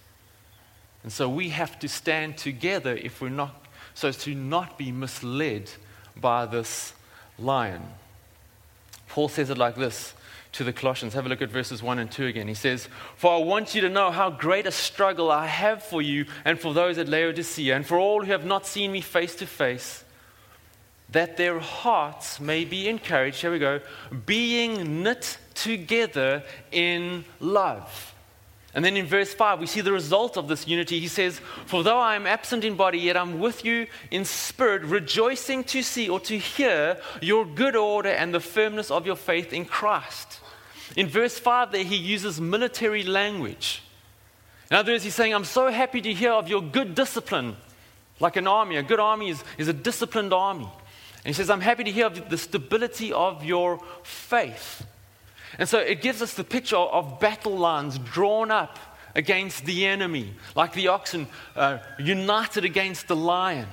And 1.06 1.14
so 1.14 1.30
we 1.30 1.50
have 1.50 1.78
to 1.82 1.88
stand 1.88 2.36
together 2.36 2.96
if 2.96 3.22
we're 3.22 3.30
not, 3.30 3.64
so 3.94 4.08
as 4.08 4.18
to 4.24 4.34
not 4.34 4.76
be 4.76 4.92
misled 4.92 5.70
by 6.20 6.48
this 6.48 6.96
lion. 7.38 7.84
Paul 9.08 9.30
says 9.30 9.52
it 9.52 9.58
like 9.60 9.76
this 9.76 10.16
to 10.54 10.64
the 10.64 10.74
Colossians. 10.74 11.14
Have 11.14 11.28
a 11.28 11.30
look 11.30 11.44
at 11.44 11.52
verses 11.52 11.84
1 11.84 12.00
and 12.00 12.10
2 12.10 12.26
again. 12.26 12.48
He 12.48 12.56
says, 12.56 12.90
For 13.18 13.36
I 13.36 13.38
want 13.38 13.76
you 13.76 13.82
to 13.82 13.90
know 13.90 14.10
how 14.10 14.32
great 14.32 14.66
a 14.66 14.72
struggle 14.72 15.30
I 15.30 15.46
have 15.46 15.84
for 15.84 16.02
you 16.02 16.26
and 16.44 16.60
for 16.60 16.74
those 16.74 16.98
at 16.98 17.08
Laodicea 17.08 17.76
and 17.76 17.86
for 17.86 18.00
all 18.00 18.26
who 18.26 18.32
have 18.32 18.44
not 18.44 18.66
seen 18.66 18.92
me 18.92 19.02
face 19.02 19.36
to 19.36 19.46
face, 19.46 20.04
that 21.12 21.38
their 21.38 21.60
hearts 21.60 22.40
may 22.40 22.66
be 22.66 22.90
encouraged. 22.90 23.42
Here 23.42 23.52
we 23.52 23.60
go. 23.60 23.80
Being 24.26 25.04
knit 25.04 25.38
together 25.54 26.42
in 26.72 27.26
love 27.40 28.15
and 28.76 28.84
then 28.84 28.98
in 28.98 29.06
verse 29.06 29.34
5, 29.34 29.62
we 29.62 29.68
see 29.68 29.80
the 29.80 29.94
result 29.94 30.36
of 30.36 30.50
this 30.50 30.68
unity. 30.68 31.00
He 31.00 31.08
says, 31.08 31.40
For 31.66 31.82
though 31.82 31.98
I 31.98 32.18
am 32.18 32.28
absent 32.28 32.66
in 32.66 32.76
body, 32.76 33.00
yet 33.00 33.16
I'm 33.16 33.40
with 33.40 33.64
you 33.64 33.88
in 34.12 34.26
spirit, 34.26 34.84
rejoicing 34.84 35.64
to 35.66 35.82
see 35.82 36.10
or 36.10 36.20
to 36.20 36.38
hear 36.38 36.98
your 37.22 37.46
good 37.46 37.78
order 37.78 38.10
and 38.10 38.34
the 38.34 38.42
firmness 38.42 38.92
of 38.92 39.06
your 39.06 39.16
faith 39.16 39.54
in 39.54 39.64
Christ. 39.64 40.42
In 40.98 41.08
verse 41.08 41.40
5, 41.40 41.72
there 41.72 41.86
he 41.86 41.96
uses 41.96 42.42
military 42.42 43.04
language. 43.04 43.82
In 44.70 44.76
other 44.76 44.92
words, 44.92 45.06
he's 45.06 45.16
saying, 45.16 45.34
I'm 45.34 45.46
so 45.46 45.72
happy 45.72 46.02
to 46.02 46.14
hear 46.14 46.32
of 46.32 46.50
your 46.50 46.62
good 46.62 46.96
discipline, 46.96 47.56
like 48.20 48.36
an 48.36 48.46
army. 48.46 48.76
A 48.76 48.84
good 48.84 49.00
army 49.00 49.30
is, 49.30 49.42
is 49.58 49.70
a 49.70 49.74
disciplined 49.74 50.34
army. 50.34 50.68
And 51.24 51.28
he 51.28 51.34
says, 51.34 51.50
I'm 51.50 51.62
happy 51.62 51.86
to 51.86 51.92
hear 51.92 52.08
of 52.08 52.30
the 52.30 52.38
stability 52.38 53.14
of 53.14 53.42
your 53.42 53.80
faith. 54.04 54.86
And 55.58 55.68
so 55.70 55.80
it 55.80 56.02
gives 56.02 56.22
us 56.22 56.34
the 56.34 56.44
picture 56.44 56.76
of 56.76 57.20
battle 57.20 57.58
lines 57.58 57.98
drawn 58.00 58.52
up 58.52 58.78
against 59.16 59.66
the 59.66 59.86
enemy, 59.86 60.34
like 60.56 60.74
the 60.74 60.90
oxen 60.90 61.28
uh, 61.56 61.78
united 62.00 62.66
against 62.66 63.08
the 63.08 63.16
lion. 63.16 63.68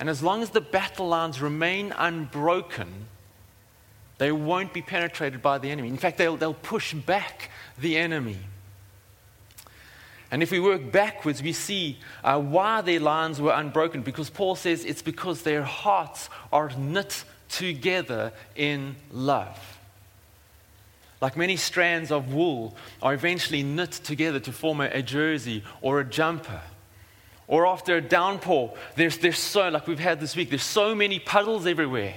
And 0.00 0.08
as 0.08 0.22
long 0.22 0.42
as 0.42 0.50
the 0.50 0.60
battle 0.60 1.08
lines 1.08 1.40
remain 1.40 1.92
unbroken, 1.96 3.06
They 4.22 4.30
won't 4.30 4.72
be 4.72 4.82
penetrated 4.82 5.42
by 5.42 5.58
the 5.58 5.68
enemy. 5.68 5.88
In 5.88 5.96
fact, 5.96 6.16
they'll, 6.16 6.36
they'll 6.36 6.54
push 6.54 6.94
back 6.94 7.50
the 7.76 7.96
enemy. 7.96 8.38
And 10.30 10.44
if 10.44 10.52
we 10.52 10.60
work 10.60 10.92
backwards, 10.92 11.42
we 11.42 11.52
see 11.52 11.98
uh, 12.22 12.40
why 12.40 12.82
their 12.82 13.00
lines 13.00 13.40
were 13.40 13.52
unbroken 13.52 14.02
because 14.02 14.30
Paul 14.30 14.54
says 14.54 14.84
it's 14.84 15.02
because 15.02 15.42
their 15.42 15.64
hearts 15.64 16.30
are 16.52 16.70
knit 16.78 17.24
together 17.48 18.32
in 18.54 18.94
love. 19.10 19.71
Like 21.22 21.36
many 21.36 21.56
strands 21.56 22.10
of 22.10 22.34
wool 22.34 22.76
are 23.00 23.14
eventually 23.14 23.62
knit 23.62 23.92
together 23.92 24.40
to 24.40 24.50
form 24.50 24.80
a, 24.80 24.86
a 24.86 25.02
jersey 25.02 25.62
or 25.80 26.00
a 26.00 26.04
jumper. 26.04 26.60
Or 27.46 27.64
after 27.64 27.96
a 27.96 28.00
downpour, 28.00 28.74
there's, 28.96 29.18
there's 29.18 29.38
so, 29.38 29.68
like 29.68 29.86
we've 29.86 30.00
had 30.00 30.18
this 30.18 30.34
week, 30.34 30.50
there's 30.50 30.64
so 30.64 30.96
many 30.96 31.20
puddles 31.20 31.64
everywhere. 31.64 32.14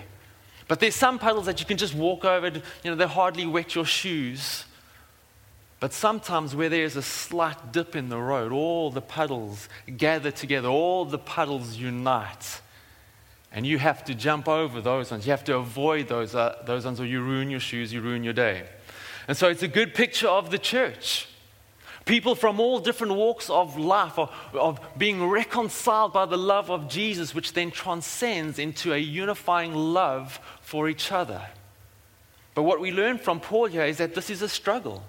But 0.67 0.79
there's 0.79 0.95
some 0.95 1.19
puddles 1.19 1.45
that 1.45 1.59
you 1.59 1.67
can 1.67 1.77
just 1.77 1.93
walk 1.93 2.25
over, 2.25 2.49
to, 2.49 2.57
you 2.83 2.89
know, 2.89 2.95
they 2.95 3.05
hardly 3.05 3.45
wet 3.45 3.75
your 3.75 3.85
shoes. 3.85 4.65
But 5.79 5.93
sometimes 5.93 6.55
where 6.55 6.69
there's 6.69 6.95
a 6.95 7.03
slight 7.03 7.71
dip 7.71 7.95
in 7.95 8.09
the 8.09 8.17
road, 8.17 8.51
all 8.51 8.89
the 8.89 9.01
puddles 9.01 9.69
gather 9.97 10.31
together, 10.31 10.67
all 10.67 11.05
the 11.05 11.19
puddles 11.19 11.77
unite. 11.77 12.59
And 13.51 13.67
you 13.67 13.77
have 13.77 14.03
to 14.05 14.15
jump 14.15 14.47
over 14.47 14.81
those 14.81 15.11
ones. 15.11 15.27
You 15.27 15.31
have 15.31 15.43
to 15.43 15.57
avoid 15.57 16.07
those, 16.07 16.33
uh, 16.33 16.63
those 16.65 16.85
ones, 16.85 16.99
or 16.99 17.05
you 17.05 17.21
ruin 17.21 17.51
your 17.51 17.59
shoes, 17.59 17.93
you 17.93 18.01
ruin 18.01 18.23
your 18.23 18.33
day. 18.33 18.63
And 19.27 19.35
so 19.35 19.49
it's 19.49 19.63
a 19.63 19.67
good 19.67 19.93
picture 19.93 20.27
of 20.27 20.51
the 20.51 20.59
church. 20.59 21.27
People 22.05 22.35
from 22.35 22.59
all 22.59 22.79
different 22.79 23.13
walks 23.13 23.49
of 23.49 23.77
life, 23.77 24.19
of, 24.19 24.31
of 24.53 24.79
being 24.95 25.25
reconciled 25.25 26.13
by 26.13 26.25
the 26.25 26.37
love 26.37 26.69
of 26.69 26.87
Jesus, 26.87 27.33
which 27.33 27.53
then 27.53 27.71
transcends 27.71 28.59
into 28.59 28.93
a 28.93 28.97
unifying 28.97 29.73
love 29.73 30.39
for 30.61 30.87
each 30.87 31.11
other. 31.11 31.41
But 32.53 32.63
what 32.63 32.79
we 32.79 32.91
learn 32.91 33.17
from 33.17 33.39
Paul 33.39 33.65
here 33.65 33.83
is 33.83 33.97
that 33.97 34.13
this 34.13 34.29
is 34.29 34.43
a 34.43 34.49
struggle. 34.49 35.03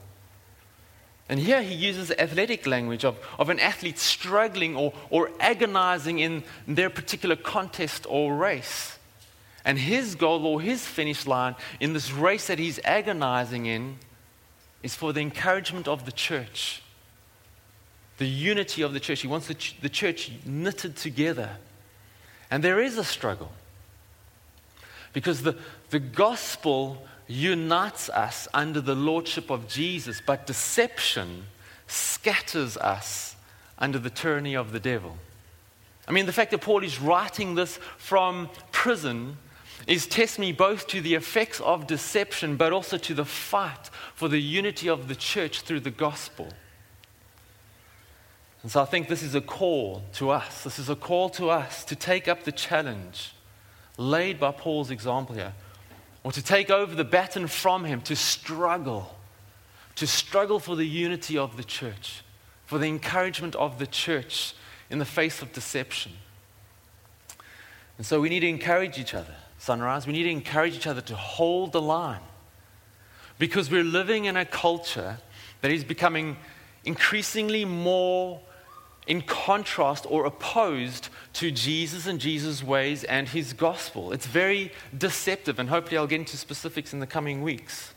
And 1.29 1.39
here 1.39 1.63
he 1.63 1.75
uses 1.75 2.11
athletic 2.13 2.67
language 2.67 3.05
of, 3.05 3.19
of 3.39 3.51
an 3.51 3.61
athlete 3.61 3.99
struggling 3.99 4.77
or, 4.77 4.95
or 5.11 5.31
agonizing 5.39 6.19
in 6.19 6.45
their 6.67 6.89
particular 6.89 7.37
contest 7.37 8.07
or 8.09 8.35
race. 8.35 8.97
And 9.65 9.79
his 9.79 10.15
goal 10.15 10.47
or 10.47 10.61
his 10.61 10.87
finish 10.87 11.27
line 11.27 11.57
in 11.81 11.93
this 11.93 12.13
race 12.13 12.47
that 12.47 12.61
he's 12.61 12.79
agonizing 12.85 13.67
in 13.67 13.99
is 14.83 14.95
for 14.95 15.13
the 15.13 15.21
encouragement 15.21 15.89
of 15.89 16.05
the 16.05 16.13
church 16.13 16.83
the 18.19 18.27
unity 18.27 18.83
of 18.83 18.93
the 18.93 19.01
church. 19.01 19.21
He 19.21 19.29
wants 19.29 19.47
the, 19.47 19.55
ch- 19.55 19.77
the 19.81 19.89
church 19.89 20.31
knitted 20.45 20.97
together. 20.97 21.51
And 22.51 22.63
there 22.63 22.81
is 22.81 22.97
a 22.99 23.05
struggle 23.05 23.53
because 25.13 25.43
the, 25.43 25.57
the 25.91 25.99
gospel 25.99 27.07
unites 27.27 28.09
us 28.11 28.47
under 28.55 28.81
the 28.81 28.95
lordship 28.95 29.51
of 29.51 29.69
Jesus, 29.69 30.23
but 30.25 30.47
deception 30.47 31.45
scatters 31.87 32.77
us 32.77 33.37
under 33.79 33.99
the 33.99 34.11
tyranny 34.11 34.55
of 34.55 34.73
the 34.73 34.81
devil. 34.81 35.17
I 36.09 36.13
mean, 36.13 36.27
the 36.27 36.33
fact 36.33 36.53
that 36.53 36.61
Paul 36.61 36.85
is 36.85 37.01
writing 37.01 37.57
this 37.57 37.79
from 37.99 38.49
prison 38.71 39.37
is 39.87 40.07
test 40.07 40.39
me 40.39 40.53
both 40.53 40.87
to 40.89 41.01
the 41.01 41.15
effects 41.15 41.61
of 41.61 41.87
deception, 41.87 42.57
but 42.57 42.73
also 42.73 42.99
to 42.99 43.15
the 43.15 43.25
fight 43.25 43.91
for 44.15 44.29
the 44.29 44.41
unity 44.41 44.89
of 44.89 45.09
the 45.09 45.15
church 45.15 45.61
through 45.61 45.81
the 45.81 45.91
gospel. 45.91 46.49
And 48.63 48.73
so 48.73 48.83
I 48.83 48.85
think 48.85 49.07
this 49.07 49.23
is 49.23 49.37
a 49.37 49.41
call 49.41 50.03
to 50.15 50.31
us. 50.31 50.65
This 50.65 50.81
is 50.81 50.89
a 50.89 50.97
call 50.97 51.31
to 51.31 51.51
us 51.51 51.85
to 51.85 51.95
take 51.95 52.27
up 52.27 52.43
the 52.43 52.51
challenge 52.51 53.33
laid 53.97 54.41
by 54.41 54.51
Paul's 54.51 54.91
example 54.91 55.37
here, 55.37 55.55
or 56.25 56.33
to 56.33 56.43
take 56.43 56.69
over 56.69 56.95
the 56.95 57.05
baton 57.05 57.47
from 57.47 57.85
him, 57.85 58.01
to 58.03 58.17
struggle, 58.17 59.15
to 59.95 60.07
struggle 60.07 60.59
for 60.59 60.75
the 60.75 60.85
unity 60.85 61.39
of 61.39 61.57
the 61.57 61.65
church, 61.65 62.23
for 62.67 62.79
the 62.79 62.89
encouragement 62.89 63.55
of 63.55 63.79
the 63.79 63.87
church 63.87 64.53
in 64.91 64.99
the 64.99 65.05
face 65.05 65.41
of 65.41 65.53
deception. 65.53 66.13
And 67.97 68.05
so 68.05 68.21
we 68.21 68.29
need 68.29 68.41
to 68.41 68.49
encourage 68.49 68.99
each 68.99 69.15
other, 69.15 69.35
Sunrise. 69.67 70.07
We 70.07 70.13
need 70.13 70.23
to 70.23 70.31
encourage 70.31 70.77
each 70.77 70.87
other 70.87 71.01
to 71.03 71.17
hold 71.17 71.73
the 71.73 71.83
line. 71.83 72.21
Because 73.37 73.69
we're 73.69 73.83
living 73.83 74.27
in 74.27 74.37
a 74.37 74.45
culture 74.45 75.19
that 75.61 75.73
is 75.73 75.83
becoming 75.83 76.37
increasingly 76.85 77.65
more 77.65 78.41
in 79.09 79.23
contrast 79.23 80.07
or 80.09 80.25
opposed 80.25 81.09
to 81.33 81.51
Jesus 81.51 82.07
and 82.07 82.21
Jesus' 82.21 82.63
ways 82.63 83.03
and 83.05 83.29
his 83.29 83.53
gospel. 83.53 84.13
It's 84.13 84.27
very 84.27 84.71
deceptive, 84.97 85.59
and 85.59 85.69
hopefully, 85.69 85.99
I'll 85.99 86.07
get 86.07 86.21
into 86.21 86.37
specifics 86.37 86.93
in 86.93 87.01
the 87.01 87.07
coming 87.07 87.43
weeks. 87.43 87.93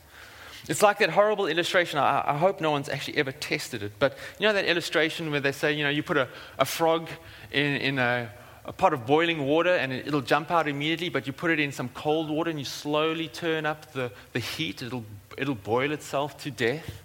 It's 0.68 0.82
like 0.82 0.98
that 0.98 1.10
horrible 1.10 1.46
illustration. 1.46 2.00
I, 2.00 2.22
I, 2.26 2.36
hope 2.36 2.60
no 2.60 2.70
one's 2.70 2.88
actually 2.88 3.16
ever 3.16 3.32
tested 3.32 3.82
it. 3.82 3.92
But 3.98 4.16
you 4.38 4.46
know 4.46 4.52
that 4.52 4.66
illustration 4.66 5.30
where 5.30 5.40
they 5.40 5.52
say, 5.52 5.72
you 5.72 5.84
know, 5.84 5.90
you 5.90 6.02
put 6.02 6.16
a, 6.16 6.28
a 6.58 6.64
frog 6.64 7.08
in, 7.50 7.76
in 7.76 7.98
a, 7.98 8.30
a 8.64 8.72
pot 8.72 8.92
of 8.92 9.06
boiling 9.06 9.46
water 9.46 9.74
and 9.74 9.92
it, 9.92 10.12
will 10.12 10.20
jump 10.20 10.50
out 10.50 10.68
immediately, 10.68 11.08
but 11.08 11.26
you 11.26 11.32
put 11.32 11.50
it 11.50 11.58
in 11.58 11.72
some 11.72 11.88
cold 11.90 12.28
water 12.28 12.50
and 12.50 12.58
you 12.58 12.64
slowly 12.64 13.28
turn 13.28 13.66
up 13.66 13.92
the, 13.92 14.12
the 14.32 14.38
heat, 14.38 14.82
it'll, 14.82 15.04
it'll 15.38 15.54
boil 15.54 15.92
itself 15.92 16.36
to 16.38 16.50
death. 16.50 17.02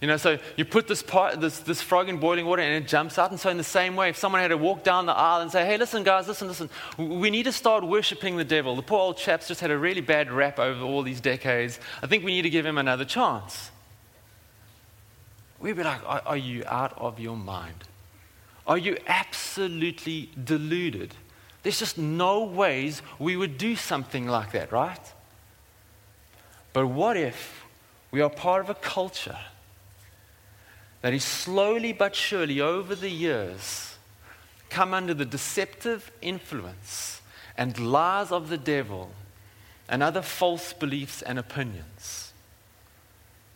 You 0.00 0.06
know, 0.06 0.16
so 0.16 0.38
you 0.56 0.64
put 0.64 0.86
this, 0.86 1.02
pot, 1.02 1.40
this, 1.40 1.58
this 1.58 1.82
frog 1.82 2.08
in 2.08 2.18
boiling 2.18 2.46
water 2.46 2.62
and 2.62 2.84
it 2.84 2.88
jumps 2.88 3.18
out. 3.18 3.32
And 3.32 3.40
so, 3.40 3.50
in 3.50 3.56
the 3.56 3.64
same 3.64 3.96
way, 3.96 4.10
if 4.10 4.16
someone 4.16 4.40
had 4.40 4.48
to 4.48 4.56
walk 4.56 4.84
down 4.84 5.06
the 5.06 5.12
aisle 5.12 5.40
and 5.40 5.50
say, 5.50 5.66
hey, 5.66 5.76
listen, 5.76 6.04
guys, 6.04 6.28
listen, 6.28 6.46
listen, 6.46 6.70
we 6.96 7.30
need 7.30 7.42
to 7.44 7.52
start 7.52 7.82
worshiping 7.82 8.36
the 8.36 8.44
devil. 8.44 8.76
The 8.76 8.82
poor 8.82 9.00
old 9.00 9.16
chap's 9.16 9.48
just 9.48 9.60
had 9.60 9.72
a 9.72 9.78
really 9.78 10.00
bad 10.00 10.30
rap 10.30 10.60
over 10.60 10.84
all 10.84 11.02
these 11.02 11.20
decades. 11.20 11.80
I 12.00 12.06
think 12.06 12.24
we 12.24 12.30
need 12.30 12.42
to 12.42 12.50
give 12.50 12.64
him 12.64 12.78
another 12.78 13.04
chance. 13.04 13.72
We'd 15.58 15.76
be 15.76 15.82
like, 15.82 16.00
are, 16.06 16.22
are 16.24 16.36
you 16.36 16.62
out 16.66 16.96
of 16.96 17.18
your 17.18 17.36
mind? 17.36 17.87
Are 18.68 18.78
you 18.78 18.96
absolutely 19.08 20.30
deluded? 20.44 21.14
There's 21.64 21.80
just 21.80 21.98
no 21.98 22.44
ways 22.44 23.02
we 23.18 23.36
would 23.36 23.58
do 23.58 23.74
something 23.74 24.28
like 24.28 24.52
that, 24.52 24.70
right? 24.70 25.12
But 26.72 26.86
what 26.86 27.16
if 27.16 27.64
we 28.12 28.20
are 28.20 28.30
part 28.30 28.62
of 28.62 28.70
a 28.70 28.74
culture? 28.74 29.38
that 31.00 31.12
is 31.12 31.24
slowly 31.24 31.92
but 31.92 32.14
surely 32.14 32.60
over 32.60 32.94
the 32.94 33.10
years 33.10 33.96
come 34.68 34.92
under 34.92 35.14
the 35.14 35.24
deceptive 35.24 36.10
influence 36.20 37.20
and 37.56 37.78
lies 37.78 38.30
of 38.30 38.48
the 38.48 38.58
devil 38.58 39.10
and 39.88 40.02
other 40.02 40.22
false 40.22 40.72
beliefs 40.72 41.22
and 41.22 41.38
opinions. 41.38 42.32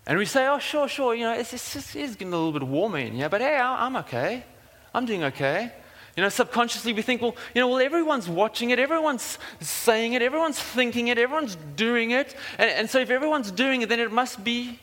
And 0.07 0.19
we 0.19 0.25
say, 0.25 0.49
oh, 0.49 0.59
sure, 0.59 0.89
sure, 0.89 1.15
you 1.15 1.25
know, 1.25 1.35
it's, 1.35 1.53
it's, 1.53 1.75
just, 1.75 1.95
it's 1.95 2.15
getting 2.15 2.33
a 2.33 2.37
little 2.37 2.53
bit 2.53 2.63
warmer 2.63 2.99
in 2.99 3.13
here, 3.13 3.29
but 3.29 3.41
hey, 3.41 3.57
I'm 3.57 3.97
okay. 3.97 4.45
I'm 4.95 5.07
doing 5.07 5.25
okay. 5.25 5.73
You 6.17 6.23
know, 6.23 6.29
subconsciously 6.29 6.93
we 6.93 7.01
think, 7.01 7.23
well, 7.23 7.35
you 7.55 7.61
know, 7.61 7.69
well, 7.69 7.81
everyone's 7.81 8.29
watching 8.29 8.71
it, 8.71 8.79
everyone's 8.79 9.39
saying 9.61 10.13
it, 10.13 10.21
everyone's 10.21 10.61
thinking 10.61 11.09
it, 11.09 11.17
everyone's 11.17 11.57
doing 11.75 12.11
it. 12.11 12.35
And, 12.59 12.71
and 12.71 12.91
so 12.91 12.99
if 12.99 13.09
everyone's 13.09 13.51
doing 13.51 13.81
it, 13.81 13.89
then 13.89 13.99
it 13.99 14.13
must 14.13 14.45
be 14.45 14.79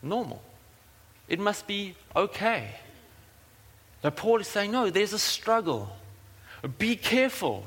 normal. 0.00 0.42
It 1.28 1.40
must 1.40 1.66
be 1.66 1.96
okay. 2.14 2.68
Now, 4.04 4.10
Paul 4.10 4.40
is 4.40 4.48
saying, 4.48 4.70
no, 4.70 4.90
there's 4.90 5.12
a 5.12 5.18
struggle. 5.18 5.88
Be 6.78 6.94
careful. 6.94 7.66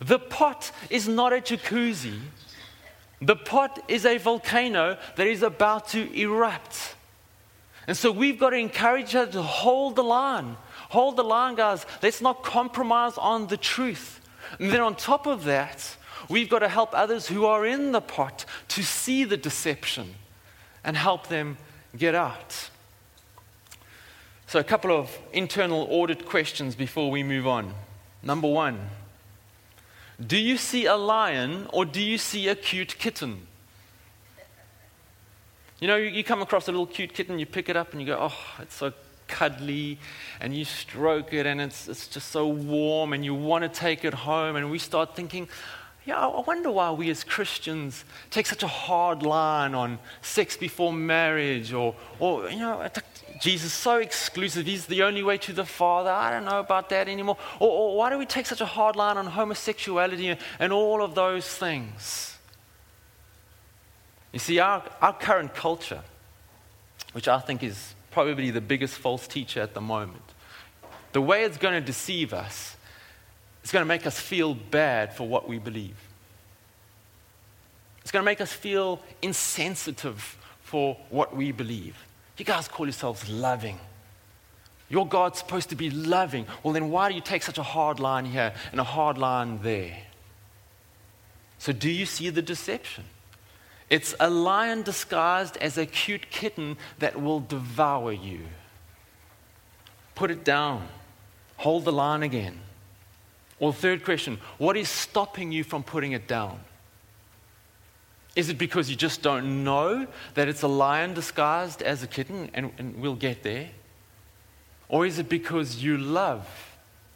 The 0.00 0.18
pot 0.18 0.70
is 0.90 1.08
not 1.08 1.32
a 1.32 1.36
jacuzzi, 1.36 2.18
the 3.20 3.36
pot 3.36 3.84
is 3.86 4.04
a 4.04 4.18
volcano 4.18 4.98
that 5.14 5.26
is 5.28 5.42
about 5.42 5.88
to 5.90 6.12
erupt. 6.12 6.96
And 7.86 7.96
so 7.96 8.12
we've 8.12 8.38
got 8.38 8.50
to 8.50 8.56
encourage 8.56 9.12
her 9.12 9.26
to 9.26 9.42
hold 9.42 9.96
the 9.96 10.04
line. 10.04 10.56
Hold 10.90 11.16
the 11.16 11.24
line, 11.24 11.56
guys. 11.56 11.84
Let's 12.02 12.20
not 12.20 12.44
compromise 12.44 13.18
on 13.18 13.48
the 13.48 13.56
truth. 13.56 14.20
And 14.58 14.70
then 14.70 14.80
on 14.80 14.94
top 14.94 15.26
of 15.26 15.44
that, 15.44 15.96
we've 16.28 16.48
got 16.48 16.60
to 16.60 16.68
help 16.68 16.90
others 16.92 17.26
who 17.26 17.46
are 17.46 17.66
in 17.66 17.92
the 17.92 18.00
pot 18.00 18.44
to 18.68 18.82
see 18.82 19.24
the 19.24 19.36
deception 19.36 20.14
and 20.84 20.96
help 20.96 21.28
them 21.28 21.56
get 21.96 22.14
out. 22.14 22.70
So, 24.46 24.58
a 24.58 24.64
couple 24.64 24.94
of 24.94 25.18
internal 25.32 25.86
audit 25.90 26.26
questions 26.26 26.74
before 26.74 27.10
we 27.10 27.22
move 27.22 27.46
on. 27.46 27.74
Number 28.22 28.48
one 28.48 28.90
Do 30.24 30.36
you 30.36 30.56
see 30.56 30.84
a 30.86 30.96
lion 30.96 31.68
or 31.72 31.84
do 31.84 32.02
you 32.02 32.18
see 32.18 32.48
a 32.48 32.54
cute 32.54 32.96
kitten? 32.98 33.46
You 35.82 35.88
know, 35.88 35.96
you 35.96 36.22
come 36.22 36.42
across 36.42 36.68
a 36.68 36.70
little 36.70 36.86
cute 36.86 37.12
kitten, 37.12 37.40
you 37.40 37.46
pick 37.46 37.68
it 37.68 37.76
up 37.76 37.90
and 37.90 38.00
you 38.00 38.06
go, 38.06 38.16
oh, 38.20 38.60
it's 38.60 38.76
so 38.76 38.92
cuddly, 39.26 39.98
and 40.40 40.54
you 40.54 40.64
stroke 40.64 41.32
it 41.32 41.44
and 41.44 41.60
it's, 41.60 41.88
it's 41.88 42.06
just 42.06 42.30
so 42.30 42.46
warm, 42.46 43.12
and 43.12 43.24
you 43.24 43.34
want 43.34 43.64
to 43.64 43.68
take 43.68 44.04
it 44.04 44.14
home. 44.14 44.54
And 44.54 44.70
we 44.70 44.78
start 44.78 45.16
thinking, 45.16 45.48
yeah, 46.04 46.24
I 46.24 46.40
wonder 46.42 46.70
why 46.70 46.92
we 46.92 47.10
as 47.10 47.24
Christians 47.24 48.04
take 48.30 48.46
such 48.46 48.62
a 48.62 48.68
hard 48.68 49.24
line 49.24 49.74
on 49.74 49.98
sex 50.20 50.56
before 50.56 50.92
marriage 50.92 51.72
or, 51.72 51.96
or 52.20 52.48
you 52.48 52.60
know, 52.60 52.88
Jesus 53.40 53.72
so 53.72 53.96
exclusive. 53.96 54.66
He's 54.66 54.86
the 54.86 55.02
only 55.02 55.24
way 55.24 55.36
to 55.38 55.52
the 55.52 55.64
Father. 55.64 56.10
I 56.10 56.30
don't 56.30 56.44
know 56.44 56.60
about 56.60 56.90
that 56.90 57.08
anymore. 57.08 57.38
Or, 57.58 57.68
or 57.68 57.96
why 57.96 58.08
do 58.08 58.18
we 58.18 58.26
take 58.26 58.46
such 58.46 58.60
a 58.60 58.66
hard 58.66 58.94
line 58.94 59.16
on 59.16 59.26
homosexuality 59.26 60.36
and 60.60 60.72
all 60.72 61.02
of 61.02 61.16
those 61.16 61.48
things? 61.48 62.31
You 64.32 64.38
see, 64.38 64.58
our, 64.58 64.82
our 65.00 65.12
current 65.12 65.54
culture, 65.54 66.02
which 67.12 67.28
I 67.28 67.38
think 67.38 67.62
is 67.62 67.94
probably 68.10 68.50
the 68.50 68.60
biggest 68.60 68.94
false 68.94 69.26
teacher 69.26 69.60
at 69.60 69.74
the 69.74 69.80
moment, 69.80 70.22
the 71.12 71.20
way 71.20 71.44
it's 71.44 71.58
going 71.58 71.74
to 71.74 71.86
deceive 71.86 72.32
us 72.32 72.76
is 73.62 73.70
going 73.70 73.82
to 73.82 73.88
make 73.88 74.06
us 74.06 74.18
feel 74.18 74.54
bad 74.54 75.14
for 75.14 75.28
what 75.28 75.48
we 75.48 75.58
believe. 75.58 75.96
It's 78.00 78.10
going 78.10 78.22
to 78.22 78.24
make 78.24 78.40
us 78.40 78.52
feel 78.52 79.00
insensitive 79.20 80.36
for 80.62 80.96
what 81.10 81.36
we 81.36 81.52
believe. 81.52 81.96
You 82.38 82.44
guys 82.44 82.66
call 82.66 82.86
yourselves 82.86 83.28
loving. 83.28 83.78
Your 84.88 85.06
God's 85.06 85.38
supposed 85.38 85.68
to 85.68 85.76
be 85.76 85.90
loving. 85.90 86.46
Well, 86.62 86.72
then 86.72 86.90
why 86.90 87.08
do 87.08 87.14
you 87.14 87.20
take 87.20 87.42
such 87.42 87.58
a 87.58 87.62
hard 87.62 88.00
line 88.00 88.24
here 88.24 88.52
and 88.72 88.80
a 88.80 88.84
hard 88.84 89.16
line 89.16 89.60
there? 89.62 89.96
So, 91.58 91.72
do 91.72 91.88
you 91.88 92.04
see 92.04 92.30
the 92.30 92.42
deception? 92.42 93.04
It's 93.92 94.14
a 94.18 94.30
lion 94.30 94.80
disguised 94.80 95.58
as 95.58 95.76
a 95.76 95.84
cute 95.84 96.30
kitten 96.30 96.78
that 96.98 97.20
will 97.20 97.40
devour 97.40 98.10
you. 98.10 98.40
Put 100.14 100.30
it 100.30 100.44
down. 100.44 100.88
Hold 101.58 101.84
the 101.84 101.92
line 101.92 102.22
again. 102.22 102.58
Or, 103.60 103.70
third 103.70 104.02
question 104.02 104.38
what 104.56 104.78
is 104.78 104.88
stopping 104.88 105.52
you 105.52 105.62
from 105.62 105.82
putting 105.82 106.12
it 106.12 106.26
down? 106.26 106.60
Is 108.34 108.48
it 108.48 108.56
because 108.56 108.88
you 108.88 108.96
just 108.96 109.20
don't 109.20 109.62
know 109.62 110.06
that 110.32 110.48
it's 110.48 110.62
a 110.62 110.68
lion 110.68 111.12
disguised 111.12 111.82
as 111.82 112.02
a 112.02 112.06
kitten, 112.06 112.48
and, 112.54 112.72
and 112.78 112.96
we'll 112.96 113.14
get 113.14 113.42
there? 113.42 113.68
Or 114.88 115.04
is 115.04 115.18
it 115.18 115.28
because 115.28 115.84
you 115.84 115.98
love 115.98 116.48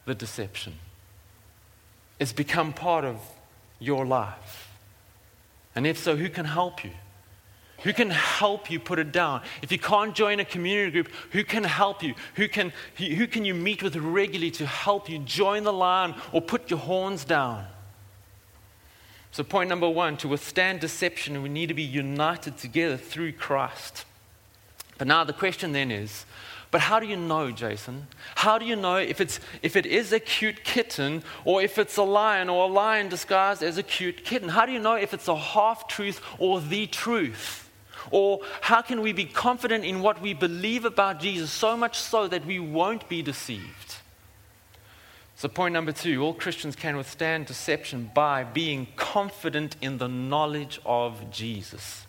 the 0.04 0.14
deception? 0.14 0.74
It's 2.20 2.34
become 2.34 2.74
part 2.74 3.06
of 3.06 3.18
your 3.80 4.04
life. 4.04 4.65
And 5.76 5.86
if 5.86 5.98
so, 5.98 6.16
who 6.16 6.28
can 6.28 6.46
help 6.46 6.82
you? 6.82 6.90
Who 7.82 7.92
can 7.92 8.10
help 8.10 8.70
you 8.70 8.80
put 8.80 8.98
it 8.98 9.12
down? 9.12 9.42
If 9.60 9.70
you 9.70 9.78
can't 9.78 10.14
join 10.14 10.40
a 10.40 10.44
community 10.44 10.90
group, 10.90 11.08
who 11.30 11.44
can 11.44 11.62
help 11.62 12.02
you? 12.02 12.14
Who 12.34 12.48
can, 12.48 12.72
who 12.96 13.26
can 13.26 13.44
you 13.44 13.54
meet 13.54 13.82
with 13.82 13.94
regularly 13.94 14.50
to 14.52 14.66
help 14.66 15.10
you 15.10 15.18
join 15.18 15.62
the 15.62 15.72
line 15.72 16.14
or 16.32 16.40
put 16.40 16.70
your 16.70 16.78
horns 16.78 17.24
down? 17.24 17.66
So, 19.30 19.44
point 19.44 19.68
number 19.68 19.88
one 19.88 20.16
to 20.18 20.28
withstand 20.28 20.80
deception, 20.80 21.42
we 21.42 21.50
need 21.50 21.66
to 21.66 21.74
be 21.74 21.82
united 21.82 22.56
together 22.56 22.96
through 22.96 23.32
Christ. 23.32 24.06
But 24.96 25.06
now 25.06 25.24
the 25.24 25.34
question 25.34 25.72
then 25.72 25.90
is 25.90 26.24
but 26.70 26.80
how 26.80 27.00
do 27.00 27.06
you 27.06 27.16
know, 27.16 27.50
Jason? 27.50 28.06
How 28.34 28.58
do 28.58 28.64
you 28.64 28.76
know 28.76 28.96
if, 28.96 29.20
it's, 29.20 29.40
if 29.62 29.76
it 29.76 29.86
is 29.86 30.12
a 30.12 30.20
cute 30.20 30.64
kitten 30.64 31.22
or 31.44 31.62
if 31.62 31.78
it's 31.78 31.96
a 31.96 32.02
lion 32.02 32.48
or 32.48 32.64
a 32.64 32.72
lion 32.72 33.08
disguised 33.08 33.62
as 33.62 33.78
a 33.78 33.82
cute 33.82 34.24
kitten? 34.24 34.48
How 34.48 34.66
do 34.66 34.72
you 34.72 34.78
know 34.78 34.94
if 34.94 35.14
it's 35.14 35.28
a 35.28 35.36
half 35.36 35.88
truth 35.88 36.20
or 36.38 36.60
the 36.60 36.86
truth? 36.86 37.70
Or 38.10 38.40
how 38.60 38.82
can 38.82 39.00
we 39.00 39.12
be 39.12 39.24
confident 39.24 39.84
in 39.84 40.02
what 40.02 40.20
we 40.20 40.32
believe 40.32 40.84
about 40.84 41.20
Jesus 41.20 41.50
so 41.50 41.76
much 41.76 41.98
so 41.98 42.28
that 42.28 42.46
we 42.46 42.58
won't 42.58 43.08
be 43.08 43.22
deceived? 43.22 43.96
So, 45.36 45.48
point 45.48 45.74
number 45.74 45.92
two 45.92 46.22
all 46.22 46.32
Christians 46.32 46.76
can 46.76 46.96
withstand 46.96 47.46
deception 47.46 48.10
by 48.14 48.44
being 48.44 48.88
confident 48.96 49.76
in 49.82 49.98
the 49.98 50.08
knowledge 50.08 50.80
of 50.86 51.30
Jesus. 51.30 52.06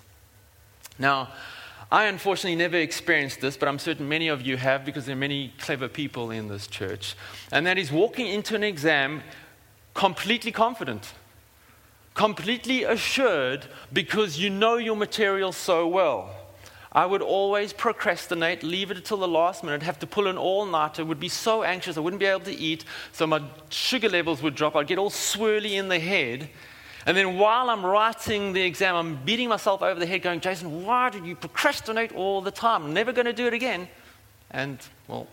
Now, 0.98 1.30
I 1.90 2.06
unfortunately 2.06 2.58
never 2.58 2.76
experienced 2.78 3.40
this, 3.40 3.56
but 3.56 3.70
I'm 3.70 3.80
certain 3.80 4.10
many 4.10 4.28
of 4.28 4.42
you 4.42 4.58
have 4.58 4.84
because 4.84 5.06
there 5.06 5.16
are 5.16 5.20
many 5.20 5.54
clever 5.58 5.88
people 5.88 6.32
in 6.32 6.50
this 6.50 6.68
church. 6.68 7.16
And 7.52 7.66
that 7.66 7.78
is 7.78 7.92
walking 7.92 8.28
into 8.28 8.56
an 8.56 8.64
exam 8.64 9.24
completely 9.94 10.52
confident, 10.52 11.14
completely 12.14 12.84
assured 12.84 13.68
because 13.94 14.38
you 14.38 14.50
know 14.50 14.76
your 14.76 14.98
material 14.98 15.54
so 15.54 15.88
well. 15.88 16.36
I 16.92 17.06
would 17.06 17.22
always 17.22 17.72
procrastinate, 17.74 18.64
leave 18.64 18.92
it 18.92 18.98
until 18.98 19.18
the 19.18 19.28
last 19.28 19.64
minute, 19.64 19.84
have 19.84 20.00
to 20.00 20.08
pull 20.08 20.28
an 20.28 20.38
all 20.38 20.66
nighter, 20.66 21.06
would 21.06 21.20
be 21.20 21.30
so 21.30 21.64
anxious 21.64 21.96
I 21.96 22.02
wouldn't 22.02 22.20
be 22.20 22.26
able 22.26 22.46
to 22.46 22.56
eat, 22.56 22.84
so 23.12 23.28
my 23.28 23.42
sugar 23.70 24.10
levels 24.10 24.42
would 24.42 24.56
drop. 24.56 24.76
I'd 24.76 24.88
get 24.88 24.98
all 24.98 25.10
swirly 25.10 25.74
in 25.74 25.88
the 25.88 26.00
head. 26.00 26.50
And 27.08 27.16
then 27.16 27.38
while 27.38 27.70
I'm 27.70 27.86
writing 27.86 28.52
the 28.52 28.62
exam, 28.62 28.94
I'm 28.94 29.16
beating 29.24 29.48
myself 29.48 29.82
over 29.82 29.98
the 29.98 30.06
head, 30.06 30.22
going, 30.22 30.42
Jason, 30.42 30.84
why 30.84 31.10
do 31.10 31.26
you 31.26 31.38
procrastinate 31.38 32.12
all 32.12 32.42
the 32.42 32.52
time? 32.52 32.84
I'm 32.84 32.94
never 32.94 33.14
going 33.14 33.26
to 33.26 33.34
do 33.34 33.48
it 33.48 33.54
again. 33.54 33.88
And, 34.52 34.78
well, 35.08 35.26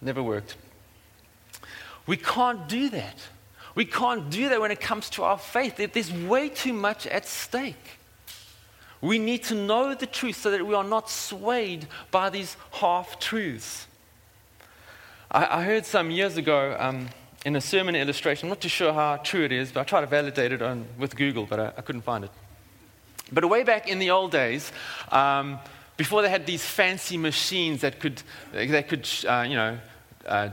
never 0.00 0.22
worked. 0.22 0.56
We 2.06 2.16
can't 2.16 2.66
do 2.68 2.88
that. 2.88 3.18
We 3.74 3.84
can't 3.84 4.30
do 4.30 4.48
that 4.48 4.62
when 4.62 4.70
it 4.70 4.80
comes 4.80 5.10
to 5.10 5.24
our 5.24 5.36
faith. 5.36 5.76
There's 5.76 6.10
way 6.10 6.48
too 6.48 6.72
much 6.72 7.06
at 7.06 7.26
stake. 7.26 7.98
We 9.02 9.18
need 9.18 9.44
to 9.44 9.54
know 9.54 9.94
the 9.94 10.06
truth 10.06 10.36
so 10.36 10.50
that 10.50 10.66
we 10.66 10.74
are 10.74 10.82
not 10.82 11.10
swayed 11.10 11.86
by 12.10 12.30
these 12.30 12.56
half 12.72 13.20
truths. 13.20 13.86
I, 15.30 15.58
I, 15.58 15.64
heard 15.64 15.84
some 15.84 16.10
years 16.10 16.38
ago, 16.38 16.74
um, 16.80 17.10
in 17.44 17.56
a 17.56 17.60
sermon 17.60 17.94
illustration. 17.94 18.46
I'm 18.46 18.50
not 18.50 18.60
too 18.60 18.68
sure 18.68 18.92
how 18.92 19.16
true 19.16 19.44
it 19.44 19.52
is, 19.52 19.72
but 19.72 19.80
I 19.80 19.84
tried 19.84 20.00
to 20.02 20.06
validate 20.06 20.52
it 20.52 20.62
on, 20.62 20.86
with 20.98 21.16
Google, 21.16 21.46
but 21.46 21.60
I, 21.60 21.66
I, 21.76 21.80
couldn't 21.82 22.02
find 22.02 22.24
it. 22.24 22.30
But 23.30 23.44
way 23.48 23.62
back 23.62 23.88
in 23.88 23.98
the 23.98 24.10
old 24.10 24.32
days, 24.32 24.72
um, 25.12 25.58
before 25.96 26.22
they 26.22 26.30
had 26.30 26.46
these 26.46 26.64
fancy 26.64 27.16
machines 27.16 27.82
that 27.82 28.00
could, 28.00 28.22
that 28.52 28.88
could 28.88 29.08
uh, 29.26 29.44
you 29.48 29.54
know, 29.54 29.78
uh, 30.26 30.50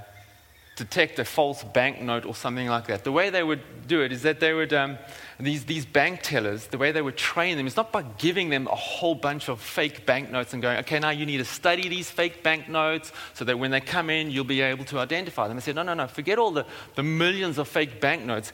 detect 0.76 1.20
a 1.20 1.26
false 1.26 1.64
banknote 1.64 2.26
or 2.26 2.36
something 2.36 2.68
like 2.68 2.88
that. 2.88 3.04
The 3.04 3.12
way 3.12 3.30
they 3.30 3.44
would 3.44 3.88
do 3.88 4.02
it 4.02 4.12
is 4.12 4.24
that 4.24 4.40
they 4.40 4.54
would, 4.54 4.74
um, 4.74 4.98
these, 5.40 5.66
these 5.66 5.86
bank 5.86 6.22
tellers, 6.24 6.68
the 6.68 6.78
way 6.78 6.92
they 6.92 7.02
would 7.02 7.18
train 7.18 7.58
them 7.58 7.68
is 7.68 7.76
not 7.76 7.92
by 7.92 8.04
giving 8.04 8.50
them 8.50 8.68
a 8.68 8.76
whole 8.76 9.16
bunch 9.16 9.50
of 9.50 9.60
fake 9.60 10.06
banknotes 10.06 10.54
and 10.54 10.62
going, 10.62 10.78
okay, 10.80 11.00
now 11.00 11.10
you 11.10 11.26
need 11.26 11.38
to 11.38 11.46
study 11.46 11.90
these 11.90 12.10
fake 12.10 12.42
banknotes 12.42 13.12
so 13.34 13.44
that 13.46 13.60
when 13.60 13.72
they 13.72 13.82
come 13.82 14.10
in, 14.10 14.32
you'll 14.32 14.46
be 14.46 14.62
able 14.62 14.86
to 14.86 15.00
identify 15.00 15.48
them. 15.48 15.58
They 15.58 15.62
said, 15.62 15.76
no, 15.76 15.84
no, 15.84 15.94
no, 15.94 16.08
forget 16.08 16.40
all 16.40 16.52
the, 16.52 16.66
the 16.96 17.04
millions 17.04 17.58
of 17.58 17.68
fake 17.68 18.00
banknotes. 18.00 18.54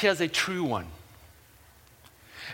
Here's 0.00 0.20
a 0.20 0.28
true 0.28 0.64
one 0.64 0.86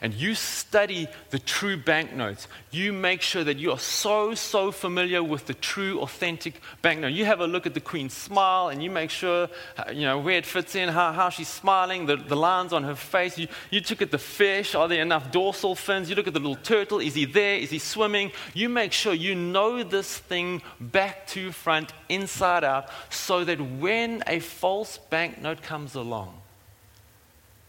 and 0.02 0.14
you 0.14 0.34
study 0.34 1.08
the 1.28 1.38
true 1.38 1.76
banknotes, 1.76 2.48
you 2.70 2.92
make 2.92 3.20
sure 3.20 3.44
that 3.44 3.58
you 3.58 3.70
are 3.70 3.78
so, 3.78 4.34
so 4.34 4.72
familiar 4.72 5.22
with 5.22 5.46
the 5.46 5.54
true, 5.54 6.00
authentic 6.00 6.60
banknote. 6.80 7.12
You 7.12 7.26
have 7.26 7.40
a 7.40 7.46
look 7.46 7.66
at 7.66 7.74
the 7.74 7.80
Queen's 7.80 8.14
smile 8.14 8.68
and 8.68 8.82
you 8.82 8.90
make 8.90 9.10
sure, 9.10 9.48
uh, 9.76 9.90
you 9.92 10.02
know, 10.02 10.18
where 10.18 10.38
it 10.38 10.46
fits 10.46 10.74
in, 10.74 10.88
how, 10.88 11.12
how 11.12 11.28
she's 11.28 11.48
smiling, 11.48 12.06
the, 12.06 12.16
the 12.16 12.36
lines 12.36 12.72
on 12.72 12.82
her 12.84 12.94
face. 12.94 13.36
You, 13.36 13.48
you 13.70 13.82
look 13.90 14.00
at 14.00 14.10
the 14.10 14.18
fish, 14.18 14.74
are 14.74 14.88
there 14.88 15.02
enough 15.02 15.30
dorsal 15.30 15.74
fins? 15.74 16.08
You 16.08 16.16
look 16.16 16.26
at 16.26 16.34
the 16.34 16.40
little 16.40 16.56
turtle, 16.56 16.98
is 16.98 17.14
he 17.14 17.26
there? 17.26 17.56
Is 17.56 17.68
he 17.68 17.78
swimming? 17.78 18.32
You 18.54 18.70
make 18.70 18.92
sure 18.92 19.12
you 19.12 19.34
know 19.34 19.82
this 19.82 20.16
thing 20.16 20.62
back 20.80 21.26
to 21.28 21.52
front, 21.52 21.92
inside 22.08 22.64
out, 22.64 22.88
so 23.10 23.44
that 23.44 23.60
when 23.60 24.22
a 24.26 24.38
false 24.38 24.96
banknote 24.96 25.62
comes 25.62 25.94
along, 25.94 26.40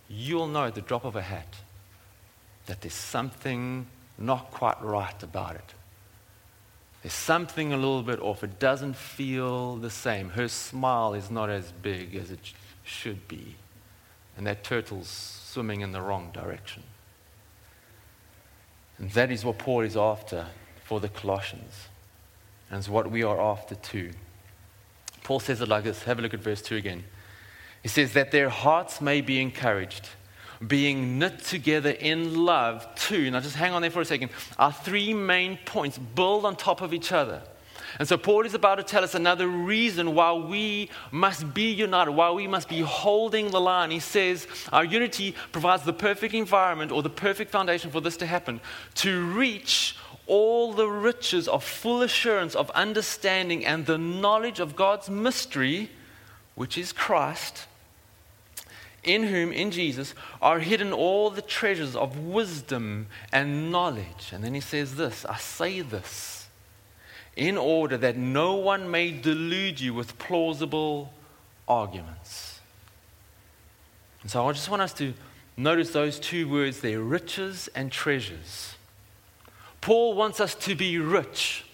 you'll 0.07 0.47
know 0.47 0.65
at 0.65 0.75
the 0.75 0.81
drop 0.81 1.03
of 1.03 1.15
a 1.17 1.21
hat 1.21 1.55
that 2.65 2.81
there's 2.81 2.93
something 2.93 3.87
not 4.17 4.51
quite 4.51 4.81
right 4.81 5.21
about 5.23 5.55
it. 5.55 5.73
There's 7.01 7.13
something 7.13 7.73
a 7.73 7.77
little 7.77 8.03
bit 8.03 8.19
off. 8.19 8.43
It 8.43 8.59
doesn't 8.59 8.95
feel 8.95 9.75
the 9.75 9.89
same. 9.89 10.29
Her 10.29 10.47
smile 10.47 11.13
is 11.13 11.31
not 11.31 11.49
as 11.49 11.71
big 11.71 12.15
as 12.15 12.29
it 12.29 12.39
should 12.83 13.27
be. 13.27 13.55
And 14.37 14.45
that 14.45 14.63
turtle's 14.63 15.09
swimming 15.09 15.81
in 15.81 15.91
the 15.91 16.01
wrong 16.01 16.29
direction. 16.31 16.83
And 18.99 19.09
that 19.11 19.31
is 19.31 19.43
what 19.43 19.57
Paul 19.57 19.81
is 19.81 19.97
after 19.97 20.45
for 20.83 20.99
the 20.99 21.09
Colossians. 21.09 21.87
And 22.69 22.77
it's 22.77 22.87
what 22.87 23.09
we 23.09 23.23
are 23.23 23.41
after 23.41 23.75
too. 23.75 24.11
Paul 25.23 25.39
says 25.39 25.59
it 25.59 25.67
like 25.67 25.83
this. 25.83 26.03
Have 26.03 26.19
a 26.19 26.21
look 26.21 26.35
at 26.35 26.39
verse 26.39 26.61
2 26.61 26.75
again. 26.75 27.03
He 27.81 27.89
says 27.89 28.13
that 28.13 28.31
their 28.31 28.49
hearts 28.49 29.01
may 29.01 29.21
be 29.21 29.41
encouraged 29.41 30.09
being 30.65 31.17
knit 31.19 31.39
together 31.39 31.91
in 31.91 32.45
love, 32.45 32.87
too. 32.95 33.31
Now, 33.31 33.39
just 33.39 33.55
hang 33.55 33.73
on 33.73 33.81
there 33.81 33.91
for 33.91 34.01
a 34.01 34.05
second. 34.05 34.31
Our 34.59 34.71
three 34.71 35.13
main 35.13 35.57
points 35.65 35.97
build 35.97 36.45
on 36.45 36.55
top 36.55 36.81
of 36.81 36.93
each 36.93 37.11
other. 37.11 37.41
And 37.99 38.07
so, 38.07 38.17
Paul 38.17 38.45
is 38.45 38.53
about 38.53 38.75
to 38.75 38.83
tell 38.83 39.03
us 39.03 39.15
another 39.15 39.47
reason 39.47 40.15
why 40.15 40.33
we 40.33 40.89
must 41.11 41.53
be 41.53 41.71
united, 41.71 42.11
why 42.11 42.31
we 42.31 42.47
must 42.47 42.69
be 42.69 42.81
holding 42.81 43.51
the 43.51 43.59
line. 43.59 43.91
He 43.91 43.99
says 43.99 44.47
our 44.71 44.85
unity 44.85 45.35
provides 45.51 45.83
the 45.83 45.93
perfect 45.93 46.33
environment 46.33 46.91
or 46.91 47.03
the 47.03 47.09
perfect 47.09 47.51
foundation 47.51 47.91
for 47.91 47.99
this 47.99 48.17
to 48.17 48.25
happen 48.25 48.61
to 48.95 49.25
reach 49.31 49.97
all 50.27 50.71
the 50.71 50.87
riches 50.87 51.47
of 51.49 51.63
full 51.63 52.01
assurance 52.01 52.55
of 52.55 52.69
understanding 52.71 53.65
and 53.65 53.85
the 53.85 53.97
knowledge 53.97 54.61
of 54.61 54.77
God's 54.77 55.09
mystery, 55.09 55.89
which 56.55 56.77
is 56.77 56.93
Christ 56.93 57.65
in 59.03 59.23
whom, 59.23 59.51
in 59.51 59.71
Jesus, 59.71 60.13
are 60.41 60.59
hidden 60.59 60.93
all 60.93 61.29
the 61.29 61.41
treasures 61.41 61.95
of 61.95 62.17
wisdom 62.19 63.07
and 63.31 63.71
knowledge. 63.71 64.31
And 64.31 64.43
then 64.43 64.53
he 64.53 64.61
says 64.61 64.95
this 64.95 65.25
I 65.25 65.37
say 65.37 65.81
this 65.81 66.47
in 67.35 67.57
order 67.57 67.97
that 67.97 68.17
no 68.17 68.55
one 68.55 68.91
may 68.91 69.11
delude 69.11 69.79
you 69.79 69.93
with 69.93 70.17
plausible 70.19 71.13
arguments. 71.67 72.59
And 74.21 74.29
so 74.29 74.47
I 74.47 74.51
just 74.51 74.69
want 74.69 74.81
us 74.81 74.93
to 74.93 75.13
notice 75.57 75.91
those 75.91 76.19
two 76.19 76.47
words 76.49 76.81
there 76.81 76.99
riches 76.99 77.69
and 77.73 77.91
treasures. 77.91 78.75
Paul 79.79 80.13
wants 80.13 80.39
us 80.39 80.53
to 80.55 80.75
be 80.75 80.99
rich. 80.99 81.65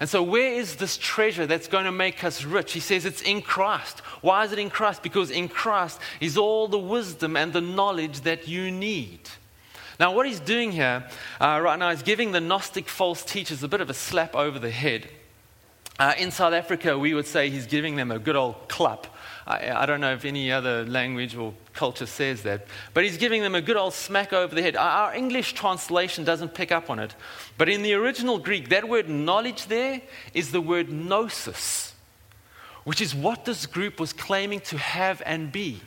And 0.00 0.08
so, 0.08 0.22
where 0.22 0.52
is 0.52 0.76
this 0.76 0.96
treasure 0.96 1.46
that's 1.46 1.66
going 1.66 1.84
to 1.84 1.92
make 1.92 2.22
us 2.22 2.44
rich? 2.44 2.72
He 2.72 2.80
says 2.80 3.04
it's 3.04 3.22
in 3.22 3.42
Christ. 3.42 3.98
Why 4.20 4.44
is 4.44 4.52
it 4.52 4.58
in 4.58 4.70
Christ? 4.70 5.02
Because 5.02 5.30
in 5.30 5.48
Christ 5.48 6.00
is 6.20 6.38
all 6.38 6.68
the 6.68 6.78
wisdom 6.78 7.36
and 7.36 7.52
the 7.52 7.60
knowledge 7.60 8.20
that 8.20 8.46
you 8.46 8.70
need. 8.70 9.20
Now, 9.98 10.14
what 10.14 10.26
he's 10.26 10.38
doing 10.38 10.70
here 10.70 11.04
uh, 11.40 11.60
right 11.60 11.78
now 11.78 11.88
is 11.88 12.02
giving 12.02 12.30
the 12.30 12.40
Gnostic 12.40 12.88
false 12.88 13.24
teachers 13.24 13.64
a 13.64 13.68
bit 13.68 13.80
of 13.80 13.90
a 13.90 13.94
slap 13.94 14.36
over 14.36 14.60
the 14.60 14.70
head. 14.70 15.08
Uh, 15.98 16.14
in 16.16 16.30
South 16.30 16.52
Africa, 16.52 16.96
we 16.96 17.12
would 17.12 17.26
say 17.26 17.50
he's 17.50 17.66
giving 17.66 17.96
them 17.96 18.12
a 18.12 18.20
good 18.20 18.36
old 18.36 18.68
clap. 18.68 19.08
I, 19.48 19.82
I, 19.82 19.86
don't 19.86 20.02
know 20.02 20.12
if 20.12 20.26
any 20.26 20.52
other 20.52 20.84
language 20.84 21.34
or 21.34 21.54
culture 21.72 22.04
says 22.04 22.42
that, 22.42 22.66
but 22.92 23.02
he's 23.02 23.16
giving 23.16 23.40
them 23.40 23.54
a 23.54 23.62
good 23.62 23.78
old 23.78 23.94
smack 23.94 24.34
over 24.34 24.54
the 24.54 24.60
head. 24.60 24.76
Our, 24.76 25.14
English 25.14 25.54
translation 25.54 26.22
doesn't 26.22 26.52
pick 26.52 26.70
up 26.70 26.90
on 26.90 26.98
it, 26.98 27.14
but 27.56 27.66
in 27.70 27.80
the 27.82 27.94
original 27.94 28.38
Greek, 28.38 28.68
that 28.68 28.86
word 28.86 29.08
knowledge 29.08 29.66
there 29.66 30.02
is 30.34 30.52
the 30.52 30.60
word 30.60 30.90
gnosis, 30.90 31.94
which 32.84 33.00
is 33.00 33.14
what 33.14 33.46
this 33.46 33.64
group 33.64 33.98
was 33.98 34.12
claiming 34.12 34.60
to 34.60 34.76
have 34.76 35.22
and 35.24 35.50
be. 35.50 35.80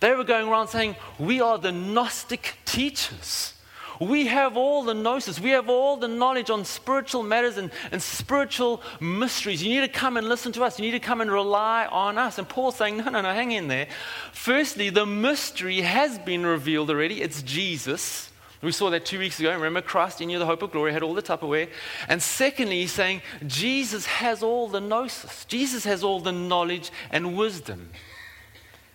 They 0.00 0.12
were 0.14 0.24
going 0.24 0.48
around 0.48 0.68
saying, 0.68 0.96
We 1.16 1.40
are 1.40 1.56
the 1.56 1.72
Gnostic 1.72 2.56
teachers. 2.64 3.53
We 4.00 4.26
have 4.26 4.56
all 4.56 4.82
the 4.82 4.94
gnosis, 4.94 5.40
we 5.40 5.50
have 5.50 5.68
all 5.68 5.96
the 5.96 6.08
knowledge 6.08 6.50
on 6.50 6.64
spiritual 6.64 7.22
matters 7.22 7.56
and, 7.56 7.70
and 7.92 8.02
spiritual 8.02 8.82
mysteries. 9.00 9.62
You 9.62 9.68
need 9.68 9.86
to 9.86 9.98
come 9.98 10.16
and 10.16 10.28
listen 10.28 10.52
to 10.52 10.64
us. 10.64 10.78
You 10.78 10.84
need 10.84 10.92
to 10.92 11.00
come 11.00 11.20
and 11.20 11.30
rely 11.30 11.86
on 11.86 12.18
us. 12.18 12.38
And 12.38 12.48
Paul's 12.48 12.76
saying, 12.76 12.96
No, 12.96 13.04
no, 13.04 13.20
no, 13.20 13.32
hang 13.32 13.52
in 13.52 13.68
there. 13.68 13.86
Firstly, 14.32 14.90
the 14.90 15.06
mystery 15.06 15.82
has 15.82 16.18
been 16.18 16.44
revealed 16.44 16.90
already. 16.90 17.22
It's 17.22 17.42
Jesus. 17.42 18.30
We 18.64 18.72
saw 18.72 18.88
that 18.90 19.04
two 19.04 19.18
weeks 19.18 19.38
ago. 19.38 19.52
Remember, 19.52 19.82
Christ 19.82 20.22
in 20.22 20.30
you, 20.30 20.38
the 20.38 20.46
hope 20.46 20.62
of 20.62 20.72
glory, 20.72 20.92
had 20.92 21.02
all 21.02 21.12
the 21.12 21.22
Tupperware. 21.22 21.68
And 22.08 22.22
secondly, 22.22 22.80
he's 22.80 22.92
saying 22.92 23.20
Jesus 23.46 24.06
has 24.06 24.42
all 24.42 24.68
the 24.68 24.80
gnosis. 24.80 25.44
Jesus 25.44 25.84
has 25.84 26.02
all 26.02 26.18
the 26.18 26.32
knowledge 26.32 26.90
and 27.10 27.36
wisdom. 27.36 27.90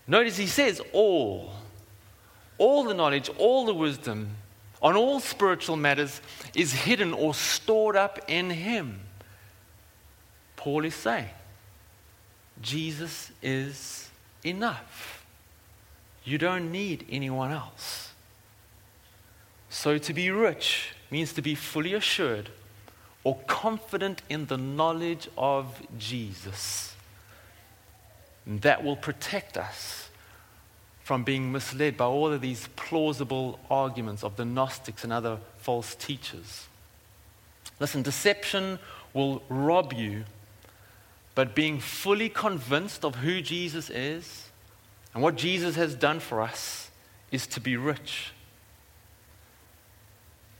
Notice 0.08 0.38
he 0.38 0.48
says 0.48 0.82
all. 0.92 1.52
All 2.58 2.84
the 2.84 2.96
knowledge, 2.96 3.30
all 3.38 3.66
the 3.66 3.74
wisdom 3.74 4.32
on 4.82 4.96
all 4.96 5.20
spiritual 5.20 5.76
matters 5.76 6.22
is 6.56 6.72
hidden 6.72 7.14
or 7.14 7.34
stored 7.34 7.96
up 7.96 8.20
in 8.28 8.50
Him. 8.50 9.02
Paul 10.56 10.86
is 10.86 10.96
saying, 10.96 11.30
Jesus 12.62 13.32
is 13.42 14.10
enough. 14.44 15.26
You 16.24 16.38
don't 16.38 16.72
need 16.72 17.06
anyone 17.10 17.52
else. 17.52 18.14
So 19.70 19.98
to 19.98 20.14
be 20.14 20.32
rich 20.32 20.90
means 21.12 21.34
to 21.34 21.42
be 21.42 21.56
fully 21.56 21.94
assured 21.94 22.50
or 23.24 23.38
confident 23.48 24.22
in 24.30 24.46
the 24.48 24.58
knowledge 24.58 25.28
of 25.38 25.82
Jesus. 25.98 26.96
And 28.46 28.62
that 28.62 28.84
will 28.84 28.96
protect 28.96 29.58
us 29.58 30.09
from 31.10 31.24
being 31.24 31.52
misled 31.52 31.98
by 31.98 32.06
all 32.06 32.32
of 32.32 32.40
these 32.40 32.70
plausible 32.76 33.60
arguments 33.68 34.24
of 34.24 34.36
the 34.36 34.46
Gnostics 34.46 35.04
and 35.04 35.12
other 35.12 35.40
false 35.58 35.96
teachers. 35.96 36.68
Listen, 37.80 38.04
deception 38.04 38.78
will 39.12 39.42
rob 39.50 39.92
you, 39.92 40.26
but 41.34 41.56
being 41.56 41.80
fully 41.80 42.30
convinced 42.30 43.04
of 43.04 43.16
who 43.16 43.42
Jesus 43.42 43.90
is 43.90 44.50
and 45.16 45.24
what 45.24 45.36
Jesus 45.36 45.76
has 45.78 45.96
done 45.96 46.20
for 46.20 46.42
us 46.42 46.92
is 47.32 47.48
to 47.48 47.60
be 47.60 47.76
rich. 47.76 48.32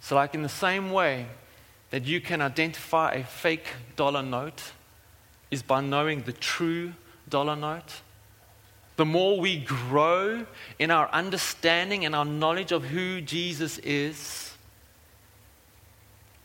So, 0.02 0.16
like 0.16 0.34
in 0.34 0.42
the 0.42 0.50
same 0.50 0.92
way 0.92 1.28
that 1.92 2.06
you 2.06 2.20
can 2.20 2.42
identify 2.42 3.12
a 3.12 3.24
fake 3.24 3.68
dollar 3.96 4.24
note, 4.24 4.72
is 5.52 5.62
by 5.62 5.82
knowing 5.82 6.24
the 6.24 6.34
true 6.34 6.94
dollar 7.30 7.56
note 7.56 8.02
the 9.00 9.06
more 9.06 9.40
we 9.40 9.56
grow 9.56 10.46
in 10.78 10.92
our 10.92 11.10
understanding 11.12 12.04
and 12.04 12.14
our 12.14 12.26
knowledge 12.26 12.74
of 12.74 12.84
who 12.84 13.22
Jesus 13.22 13.78
is, 13.78 14.52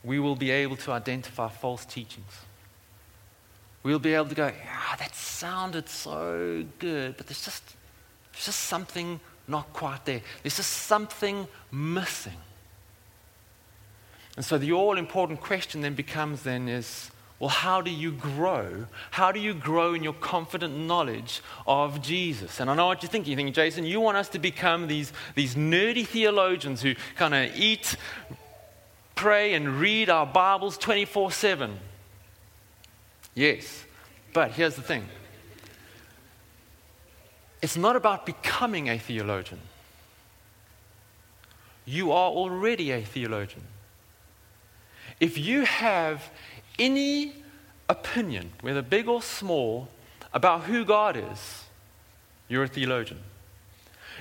we 0.05 0.19
will 0.19 0.37
be 0.37 0.51
able 0.51 0.77
to 0.77 0.93
identify 0.93 1.49
false 1.49 1.83
teachings. 1.83 2.31
We'll 3.83 3.99
be 3.99 4.13
able 4.13 4.29
to 4.29 4.35
go, 4.35 4.53
ah, 4.71 4.95
that 4.97 5.13
sounded 5.13 5.89
so 5.89 6.63
good, 6.79 7.17
but 7.17 7.27
there's 7.27 7.43
just, 7.43 7.75
there's 8.31 8.45
just 8.45 8.61
something 8.61 9.19
not 9.49 9.73
quite 9.73 10.05
there. 10.05 10.21
There's 10.41 10.55
just 10.55 10.71
something 10.71 11.49
missing. 11.73 12.39
And 14.37 14.45
so 14.45 14.57
the 14.57 14.71
all 14.71 14.97
important 14.97 15.41
question 15.41 15.81
then 15.81 15.93
becomes 15.93 16.43
then 16.43 16.69
is 16.69 17.11
well, 17.39 17.49
how 17.49 17.81
do 17.81 17.91
you 17.91 18.11
grow? 18.11 18.85
How 19.11 19.31
do 19.31 19.39
you 19.39 19.53
grow 19.53 19.93
in 19.93 20.03
your 20.03 20.13
confident 20.13 20.77
knowledge 20.77 21.41
of 21.67 22.01
Jesus? 22.01 22.61
And 22.61 22.69
I 22.69 22.75
know 22.75 22.87
what 22.87 23.03
you're 23.03 23.09
thinking. 23.09 23.31
You're 23.31 23.37
thinking, 23.37 23.53
Jason, 23.53 23.85
you 23.85 23.99
want 23.99 24.15
us 24.15 24.29
to 24.29 24.39
become 24.39 24.87
these, 24.87 25.11
these 25.35 25.55
nerdy 25.55 26.07
theologians 26.07 26.81
who 26.81 26.95
kind 27.15 27.33
of 27.33 27.53
eat, 27.57 27.97
pray, 29.15 29.53
and 29.53 29.79
read 29.81 30.09
our 30.09 30.25
Bibles 30.25 30.77
24 30.77 31.31
7. 31.31 31.77
Yes. 33.33 33.83
But 34.33 34.51
here's 34.51 34.75
the 34.75 34.81
thing 34.81 35.05
it's 37.61 37.75
not 37.75 37.95
about 37.95 38.25
becoming 38.25 38.89
a 38.89 38.97
theologian. 38.97 39.59
You 41.83 42.13
are 42.13 42.29
already 42.29 42.91
a 42.91 43.01
theologian. 43.01 43.63
If 45.19 45.37
you 45.37 45.65
have 45.65 46.29
any 46.77 47.33
opinion, 47.89 48.51
whether 48.61 48.81
big 48.81 49.07
or 49.07 49.21
small, 49.21 49.89
about 50.33 50.63
who 50.63 50.83
God 50.83 51.15
is, 51.17 51.65
you're 52.47 52.63
a 52.63 52.67
theologian. 52.67 53.19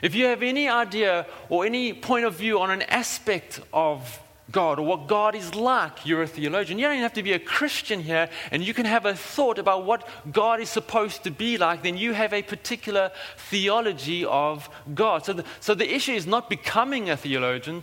If 0.03 0.15
you 0.15 0.27
have 0.27 0.43
any 0.43 0.69
idea 0.69 1.27
or 1.49 1.65
any 1.65 1.93
point 1.93 2.25
of 2.25 2.35
view 2.35 2.61
on 2.61 2.71
an 2.71 2.83
aspect 2.83 3.61
of 3.73 4.21
God 4.51 4.79
or 4.79 4.87
what 4.87 5.07
God 5.07 5.35
is 5.35 5.55
like, 5.55 6.05
you're 6.05 6.23
a 6.23 6.27
theologian. 6.27 6.79
You 6.79 6.85
don't 6.85 6.95
even 6.95 7.03
have 7.03 7.15
to 7.15 7.23
be 7.23 7.33
a 7.33 7.39
Christian 7.39 8.01
here, 8.01 8.29
and 8.51 8.63
you 8.63 8.75
can 8.75 8.85
have 8.85 9.07
a 9.07 9.15
thought 9.15 9.59
about 9.59 9.85
what 9.85 10.07
God 10.31 10.61
is 10.61 10.69
supposed 10.69 11.25
to 11.25 11.31
be 11.31 11.57
like, 11.57 11.83
then 11.83 11.97
you 11.97 12.13
have 12.13 12.33
a 12.33 12.43
particular 12.43 13.11
theology 13.37 14.25
of 14.25 14.69
God. 14.95 15.25
So 15.25 15.33
the, 15.33 15.45
so 15.61 15.75
the 15.75 15.93
issue 15.93 16.13
is 16.13 16.27
not 16.27 16.51
becoming 16.51 17.09
a 17.09 17.17
theologian, 17.17 17.83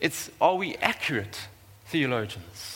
it's 0.00 0.30
are 0.40 0.56
we 0.56 0.74
accurate 0.76 1.48
theologians? 1.86 2.75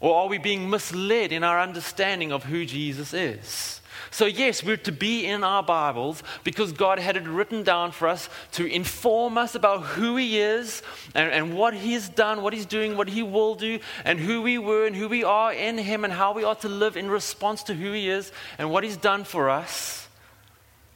Or 0.00 0.22
are 0.22 0.28
we 0.28 0.38
being 0.38 0.70
misled 0.70 1.30
in 1.30 1.44
our 1.44 1.60
understanding 1.60 2.32
of 2.32 2.44
who 2.44 2.64
Jesus 2.64 3.12
is? 3.12 3.80
So, 4.10 4.26
yes, 4.26 4.64
we're 4.64 4.76
to 4.78 4.92
be 4.92 5.26
in 5.26 5.44
our 5.44 5.62
Bibles 5.62 6.22
because 6.42 6.72
God 6.72 6.98
had 6.98 7.16
it 7.16 7.28
written 7.28 7.62
down 7.62 7.92
for 7.92 8.08
us 8.08 8.28
to 8.52 8.66
inform 8.66 9.38
us 9.38 9.54
about 9.54 9.82
who 9.82 10.16
He 10.16 10.40
is 10.40 10.82
and, 11.14 11.30
and 11.30 11.54
what 11.54 11.74
He's 11.74 12.08
done, 12.08 12.42
what 12.42 12.52
He's 12.52 12.66
doing, 12.66 12.96
what 12.96 13.08
He 13.08 13.22
will 13.22 13.54
do, 13.54 13.78
and 14.04 14.18
who 14.18 14.42
we 14.42 14.58
were 14.58 14.86
and 14.86 14.96
who 14.96 15.08
we 15.08 15.22
are 15.22 15.52
in 15.52 15.78
Him 15.78 16.04
and 16.04 16.12
how 16.12 16.32
we 16.32 16.42
are 16.42 16.56
to 16.56 16.68
live 16.68 16.96
in 16.96 17.08
response 17.08 17.62
to 17.64 17.74
who 17.74 17.92
He 17.92 18.08
is 18.08 18.32
and 18.58 18.70
what 18.70 18.82
He's 18.82 18.96
done 18.96 19.22
for 19.22 19.48
us. 19.48 20.08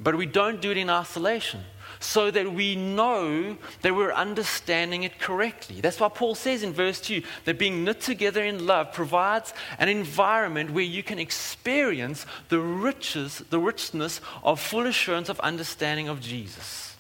But 0.00 0.16
we 0.16 0.26
don't 0.26 0.60
do 0.60 0.72
it 0.72 0.76
in 0.76 0.90
isolation 0.90 1.60
so 2.04 2.30
that 2.30 2.52
we 2.52 2.76
know 2.76 3.56
that 3.80 3.94
we're 3.94 4.12
understanding 4.12 5.04
it 5.04 5.18
correctly. 5.18 5.80
That's 5.80 5.98
why 5.98 6.10
Paul 6.10 6.34
says 6.34 6.62
in 6.62 6.74
verse 6.74 7.00
2 7.00 7.22
that 7.46 7.58
being 7.58 7.82
knit 7.82 8.02
together 8.02 8.44
in 8.44 8.66
love 8.66 8.92
provides 8.92 9.54
an 9.78 9.88
environment 9.88 10.70
where 10.70 10.84
you 10.84 11.02
can 11.02 11.18
experience 11.18 12.26
the 12.50 12.60
riches, 12.60 13.42
the 13.48 13.58
richness 13.58 14.20
of 14.42 14.60
full 14.60 14.86
assurance 14.86 15.30
of 15.30 15.40
understanding 15.40 16.08
of 16.08 16.20
Jesus. 16.20 16.94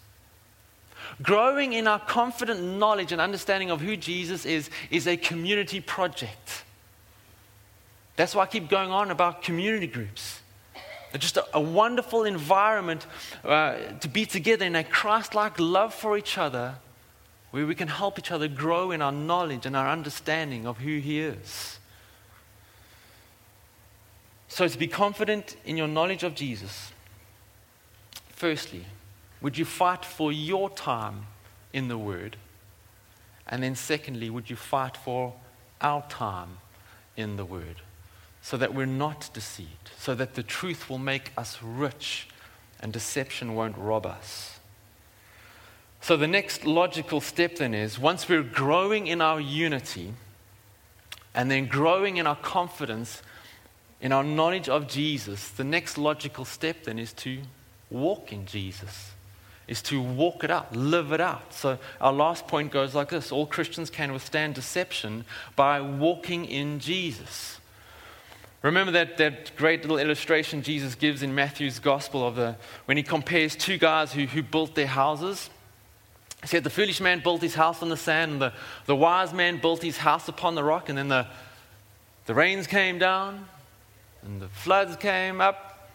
Growing 1.22 1.74
in 1.74 1.86
our 1.86 2.00
confident 2.00 2.62
knowledge 2.62 3.12
and 3.12 3.20
understanding 3.20 3.70
of 3.70 3.82
who 3.82 3.96
Jesus 3.98 4.46
is 4.46 4.70
is 4.90 5.06
a 5.06 5.18
community 5.18 5.80
project. 5.80 6.64
That's 8.16 8.34
why 8.34 8.44
I 8.44 8.46
keep 8.46 8.70
going 8.70 8.90
on 8.90 9.10
about 9.10 9.42
community 9.42 9.86
groups 9.86 10.40
just 11.18 11.36
a, 11.36 11.46
a 11.54 11.60
wonderful 11.60 12.24
environment 12.24 13.06
uh, 13.44 13.76
to 14.00 14.08
be 14.08 14.26
together 14.26 14.64
in 14.64 14.74
a 14.74 14.84
Christ 14.84 15.34
like 15.34 15.58
love 15.60 15.94
for 15.94 16.18
each 16.18 16.38
other 16.38 16.76
where 17.54 17.66
we 17.66 17.74
can 17.76 17.86
help 17.86 18.18
each 18.18 18.32
other 18.32 18.48
grow 18.48 18.90
in 18.90 19.00
our 19.00 19.12
knowledge 19.12 19.64
and 19.64 19.76
our 19.76 19.88
understanding 19.88 20.66
of 20.66 20.78
who 20.78 20.98
He 20.98 21.20
is. 21.20 21.78
So, 24.48 24.66
to 24.66 24.76
be 24.76 24.88
confident 24.88 25.56
in 25.64 25.76
your 25.76 25.86
knowledge 25.86 26.24
of 26.24 26.34
Jesus, 26.34 26.92
firstly, 28.30 28.86
would 29.40 29.56
you 29.56 29.64
fight 29.64 30.04
for 30.04 30.32
your 30.32 30.68
time 30.68 31.26
in 31.72 31.86
the 31.86 31.98
Word? 31.98 32.36
And 33.46 33.62
then, 33.62 33.76
secondly, 33.76 34.30
would 34.30 34.50
you 34.50 34.56
fight 34.56 34.96
for 34.96 35.34
our 35.80 36.02
time 36.08 36.58
in 37.16 37.36
the 37.36 37.44
Word? 37.44 37.82
So 38.44 38.58
that 38.58 38.74
we're 38.74 38.84
not 38.84 39.30
deceived, 39.32 39.90
so 39.96 40.14
that 40.14 40.34
the 40.34 40.42
truth 40.42 40.90
will 40.90 40.98
make 40.98 41.32
us 41.34 41.60
rich 41.62 42.28
and 42.78 42.92
deception 42.92 43.54
won't 43.54 43.74
rob 43.78 44.04
us. 44.04 44.60
So, 46.02 46.18
the 46.18 46.26
next 46.26 46.66
logical 46.66 47.22
step 47.22 47.56
then 47.56 47.72
is 47.72 47.98
once 47.98 48.28
we're 48.28 48.42
growing 48.42 49.06
in 49.06 49.22
our 49.22 49.40
unity, 49.40 50.12
and 51.34 51.50
then 51.50 51.64
growing 51.64 52.18
in 52.18 52.26
our 52.26 52.36
confidence, 52.36 53.22
in 54.02 54.12
our 54.12 54.22
knowledge 54.22 54.68
of 54.68 54.88
Jesus, 54.88 55.48
the 55.48 55.64
next 55.64 55.96
logical 55.96 56.44
step 56.44 56.84
then 56.84 56.98
is 56.98 57.14
to 57.14 57.38
walk 57.88 58.30
in 58.30 58.44
Jesus, 58.44 59.12
is 59.66 59.80
to 59.80 60.02
walk 60.02 60.44
it 60.44 60.50
out, 60.50 60.76
live 60.76 61.12
it 61.12 61.20
out. 61.22 61.54
So 61.54 61.78
our 61.98 62.12
last 62.12 62.46
point 62.46 62.72
goes 62.72 62.94
like 62.94 63.08
this 63.08 63.32
All 63.32 63.46
Christians 63.46 63.88
can 63.88 64.12
withstand 64.12 64.54
deception 64.54 65.24
by 65.56 65.80
walking 65.80 66.44
in 66.44 66.78
Jesus. 66.78 67.58
Remember 68.64 68.92
that, 68.92 69.18
that 69.18 69.54
great 69.56 69.82
little 69.82 69.98
illustration 69.98 70.62
Jesus 70.62 70.94
gives 70.94 71.22
in 71.22 71.34
Matthew's 71.34 71.78
gospel 71.78 72.26
of 72.26 72.36
the, 72.36 72.56
when 72.86 72.96
he 72.96 73.02
compares 73.02 73.54
two 73.54 73.76
guys 73.76 74.10
who, 74.10 74.24
who 74.24 74.42
built 74.42 74.74
their 74.74 74.86
houses? 74.86 75.50
He 76.40 76.48
said 76.48 76.64
the 76.64 76.70
foolish 76.70 76.98
man 76.98 77.20
built 77.20 77.42
his 77.42 77.54
house 77.54 77.82
on 77.82 77.90
the 77.90 77.96
sand, 77.98 78.32
and 78.32 78.40
the, 78.40 78.52
the 78.86 78.96
wise 78.96 79.34
man 79.34 79.58
built 79.58 79.82
his 79.82 79.98
house 79.98 80.28
upon 80.28 80.54
the 80.54 80.64
rock, 80.64 80.88
and 80.88 80.96
then 80.96 81.08
the, 81.08 81.26
the 82.24 82.32
rains 82.32 82.66
came 82.66 82.98
down, 82.98 83.46
and 84.22 84.40
the 84.40 84.48
floods 84.48 84.96
came 84.96 85.42
up, 85.42 85.90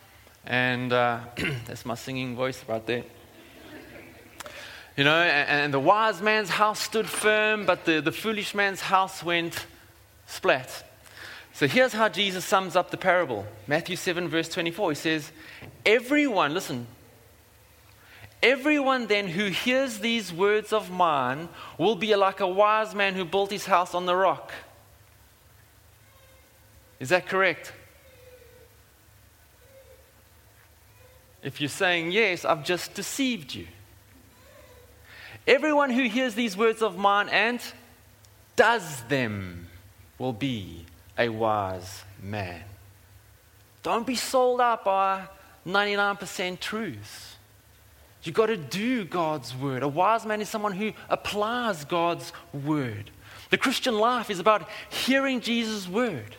and 0.46 0.94
uh, 0.94 1.22
that's 1.66 1.88
my 1.88 1.96
singing 1.96 2.36
voice 2.36 2.64
right 2.68 2.86
there. 2.86 3.04
You 4.96 5.06
know, 5.06 5.20
and, 5.24 5.64
and, 5.64 5.74
the 5.74 5.80
wise 5.80 6.22
man's 6.22 6.50
house 6.50 6.80
stood 6.80 7.10
firm, 7.10 7.66
but 7.66 7.86
the, 7.86 8.00
the 8.00 8.12
foolish 8.12 8.54
man's 8.54 8.82
house 8.82 9.24
went 9.24 9.66
splat. 10.28 10.84
So 11.54 11.68
here's 11.68 11.94
how 11.94 12.10
Jesus 12.10 12.46
sums 12.46 12.76
up 12.76 12.92
the 12.92 12.98
parable 12.98 13.46
Matthew 13.68 13.96
7, 13.96 14.28
verse 14.28 14.50
24. 14.50 14.92
He 14.92 14.96
says, 14.96 15.32
Everyone, 15.86 16.54
listen, 16.54 16.88
Everyone 18.42 19.08
then 19.08 19.28
who 19.28 19.48
hears 19.48 20.00
these 20.00 20.32
words 20.32 20.72
of 20.72 20.90
mine 20.90 21.50
will 21.78 21.96
be 21.96 22.16
like 22.16 22.40
a 22.40 22.48
wise 22.48 22.96
man 22.96 23.16
who 23.16 23.26
built 23.26 23.52
his 23.52 23.66
house 23.66 23.94
on 23.94 24.06
the 24.06 24.16
rock. 24.16 24.54
Is 27.00 27.10
that 27.10 27.28
correct? 27.28 27.74
If 31.44 31.60
you're 31.60 31.70
saying 31.70 32.12
yes, 32.12 32.46
I've 32.46 32.64
just 32.64 32.94
deceived 32.94 33.54
you. 33.54 33.68
Everyone 35.46 35.90
who 35.90 36.04
hears 36.04 36.36
these 36.36 36.56
words 36.56 36.82
of 36.82 36.98
mine 36.98 37.28
and 37.30 37.62
does 38.56 39.04
them 39.06 39.68
will 40.18 40.34
be 40.34 40.86
a 41.20 41.30
wise 41.30 42.06
man. 42.24 42.64
Don't 43.84 44.08
be 44.08 44.16
sold 44.16 44.62
out 44.62 44.84
by 44.84 45.28
99% 45.68 46.60
truths. 46.60 47.36
You've 48.24 48.36
got 48.36 48.48
to 48.48 48.58
do 48.58 49.06
God's 49.06 49.56
word. 49.56 49.84
A 49.84 49.88
wise 49.88 50.26
man 50.26 50.42
is 50.42 50.50
someone 50.50 50.74
who 50.74 50.94
applies 51.10 51.86
God's 51.86 52.34
word. 52.54 53.12
The 53.50 53.58
Christian 53.58 53.98
life 53.98 54.30
is 54.30 54.40
about 54.40 54.68
hearing 54.90 55.42
Jesus' 55.42 55.88
word. 55.88 56.36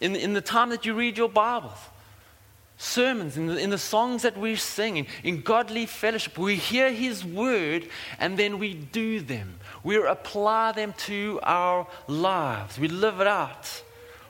In, 0.00 0.16
in 0.16 0.32
the 0.32 0.40
time 0.40 0.70
that 0.70 0.86
you 0.86 0.94
read 0.94 1.18
your 1.18 1.28
Bibles, 1.28 1.78
sermons, 2.80 3.36
in 3.36 3.46
the, 3.46 3.56
in 3.58 3.68
the 3.68 3.78
songs 3.78 4.22
that 4.22 4.38
we 4.38 4.56
sing, 4.56 4.96
in, 4.96 5.06
in 5.22 5.42
godly 5.42 5.84
fellowship, 5.84 6.38
we 6.38 6.56
hear 6.56 6.90
His 6.90 7.24
word 7.24 7.86
and 8.18 8.38
then 8.38 8.58
we 8.58 8.74
do 8.74 9.20
them. 9.20 9.60
We 9.84 9.96
apply 9.96 10.72
them 10.72 10.94
to 11.06 11.40
our 11.42 11.86
lives. 12.08 12.78
We 12.78 12.88
live 12.88 13.20
it 13.20 13.26
out. 13.26 13.82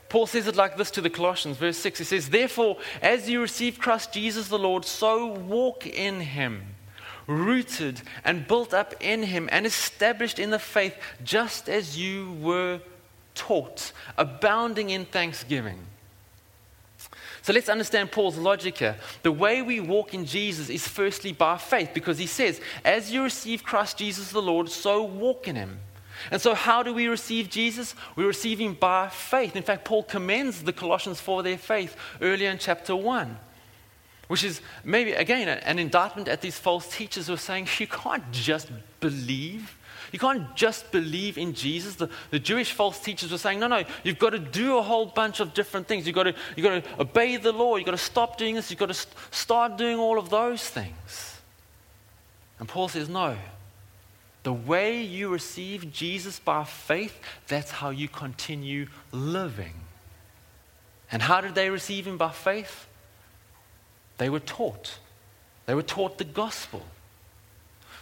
Paul 0.09 0.27
says 0.27 0.49
it 0.49 0.57
like 0.57 0.77
this 0.77 0.91
to 0.93 1.01
the 1.01 1.11
Colossians, 1.11 1.59
verse 1.59 1.79
6. 1.79 2.01
He 2.01 2.05
says, 2.05 2.31
Therefore, 2.31 2.77
as 3.01 3.31
you 3.31 3.41
receive 3.41 3.79
Christ 3.79 4.13
Jesus 4.13 4.49
the 4.49 4.59
Lord, 4.59 4.85
so 4.85 5.27
walk 5.27 5.87
in 5.87 6.21
him, 6.21 6.63
rooted 7.29 8.03
and 8.25 8.49
built 8.49 8.75
up 8.75 8.95
in 9.01 9.23
him, 9.23 9.49
and 9.53 9.65
established 9.65 10.41
in 10.41 10.51
the 10.51 10.59
faith, 10.59 10.97
just 11.23 11.69
as 11.69 11.97
you 11.97 12.33
were 12.41 12.81
taught, 13.37 13.93
abounding 14.19 14.91
in 14.91 15.05
thanksgiving. 15.05 15.79
So 17.43 17.53
let's 17.53 17.69
understand 17.69 18.13
Paul's 18.13 18.37
logic 18.37 18.79
here. 18.79 18.97
The 19.23 19.33
way 19.33 19.63
we 19.63 19.81
walk 19.81 20.13
in 20.13 20.27
Jesus 20.27 20.69
is 20.69 20.87
firstly 20.87 21.33
by 21.33 21.57
faith, 21.57 21.91
because 21.95 22.19
he 22.19 22.27
says, 22.27 22.61
As 22.85 23.11
you 23.11 23.23
receive 23.23 23.63
Christ 23.63 23.99
Jesus 23.99 24.31
the 24.31 24.43
Lord, 24.43 24.69
so 24.69 25.03
walk 25.03 25.49
in 25.49 25.57
him. 25.57 25.81
And 26.31 26.41
so, 26.41 26.55
how 26.55 26.83
do 26.83 26.93
we 26.93 27.07
receive 27.07 27.49
Jesus? 27.49 27.95
We 28.15 28.25
receive 28.25 28.59
him 28.59 28.75
by 28.75 29.09
faith. 29.09 29.57
In 29.57 29.63
fact, 29.63 29.85
Paul 29.85 30.03
commends 30.03 30.63
the 30.63 30.73
Colossians 30.73 31.21
for 31.21 31.43
their 31.43 31.57
faith 31.57 31.97
earlier 32.21 32.51
in 32.51 32.59
chapter 32.59 32.95
1, 32.95 33.39
which 34.29 34.45
is 34.45 34.61
maybe, 34.85 35.13
again, 35.13 35.49
an 35.49 35.79
indictment 35.79 36.29
at 36.29 36.43
these 36.43 36.59
false 36.59 36.95
teachers 36.95 37.29
who 37.29 37.35
are 37.35 37.39
saying, 37.39 37.69
you 37.79 37.87
can't 37.87 38.31
just 38.33 38.71
believe. 39.01 39.77
You 40.13 40.19
can't 40.19 40.55
just 40.57 40.91
believe 40.91 41.39
in 41.39 41.55
Jesus. 41.55 41.95
The, 41.95 42.09
the 42.31 42.39
Jewish 42.39 42.73
false 42.73 42.99
teachers 42.99 43.31
were 43.31 43.39
saying, 43.39 43.61
no, 43.61 43.69
no, 43.69 43.85
you've 44.03 44.19
got 44.19 44.31
to 44.31 44.39
do 44.39 44.79
a 44.79 44.83
whole 44.83 45.07
bunch 45.07 45.41
of 45.41 45.55
different 45.55 45.87
things. 45.87 46.07
You've 46.07 46.17
got 46.17 46.25
to, 46.25 46.35
you've 46.57 46.65
got 46.65 46.85
to 46.85 47.01
obey 47.01 47.37
the 47.37 47.53
law. 47.53 47.77
You've 47.77 47.87
got 47.87 47.93
to 47.93 47.99
stop 47.99 48.37
doing 48.37 48.55
this. 48.55 48.71
You've 48.71 48.81
got 48.81 48.87
to 48.87 48.95
st- 48.95 49.15
start 49.31 49.77
doing 49.77 49.99
all 49.99 50.19
of 50.19 50.31
those 50.31 50.69
things. 50.69 51.41
And 52.59 52.69
Paul 52.69 52.89
says, 52.89 53.09
no, 53.09 53.37
the 54.43 54.53
way 54.53 55.03
you 55.03 55.29
receive 55.29 55.93
Jesus 55.93 56.39
by 56.39 56.65
faith, 56.65 57.19
that's 57.47 57.71
how 57.71 57.91
you 57.91 58.09
continue 58.09 58.87
living. 59.13 59.75
And 61.13 61.23
how 61.23 61.41
did 61.41 61.55
they 61.55 61.71
receive 61.71 62.07
him 62.07 62.17
by 62.17 62.31
faith? 62.31 62.87
They 64.19 64.29
were 64.29 64.41
taught. 64.41 64.99
They 65.67 65.75
were 65.75 65.83
taught 65.83 66.19
the 66.19 66.25
gospel. 66.25 66.83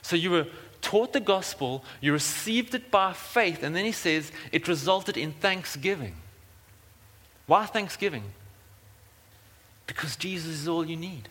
So 0.03 0.17
you 0.17 0.31
were 0.31 0.47
taught 0.81 1.13
the 1.13 1.21
gospel, 1.21 1.85
you 2.01 2.13
received 2.13 2.75
it 2.75 2.91
by 2.91 3.13
faith, 3.13 3.63
and 3.63 3.75
then 3.75 3.85
he 3.85 3.93
says 3.93 4.33
it 4.53 4.69
resulted 4.69 5.17
in 5.17 5.33
thanksgiving. 5.33 6.15
Why 7.47 7.67
thanksgiving? 7.67 8.25
Because 9.87 10.17
Jesus 10.17 10.61
is 10.61 10.69
all 10.69 10.85
you 10.85 10.97
need. 10.97 11.29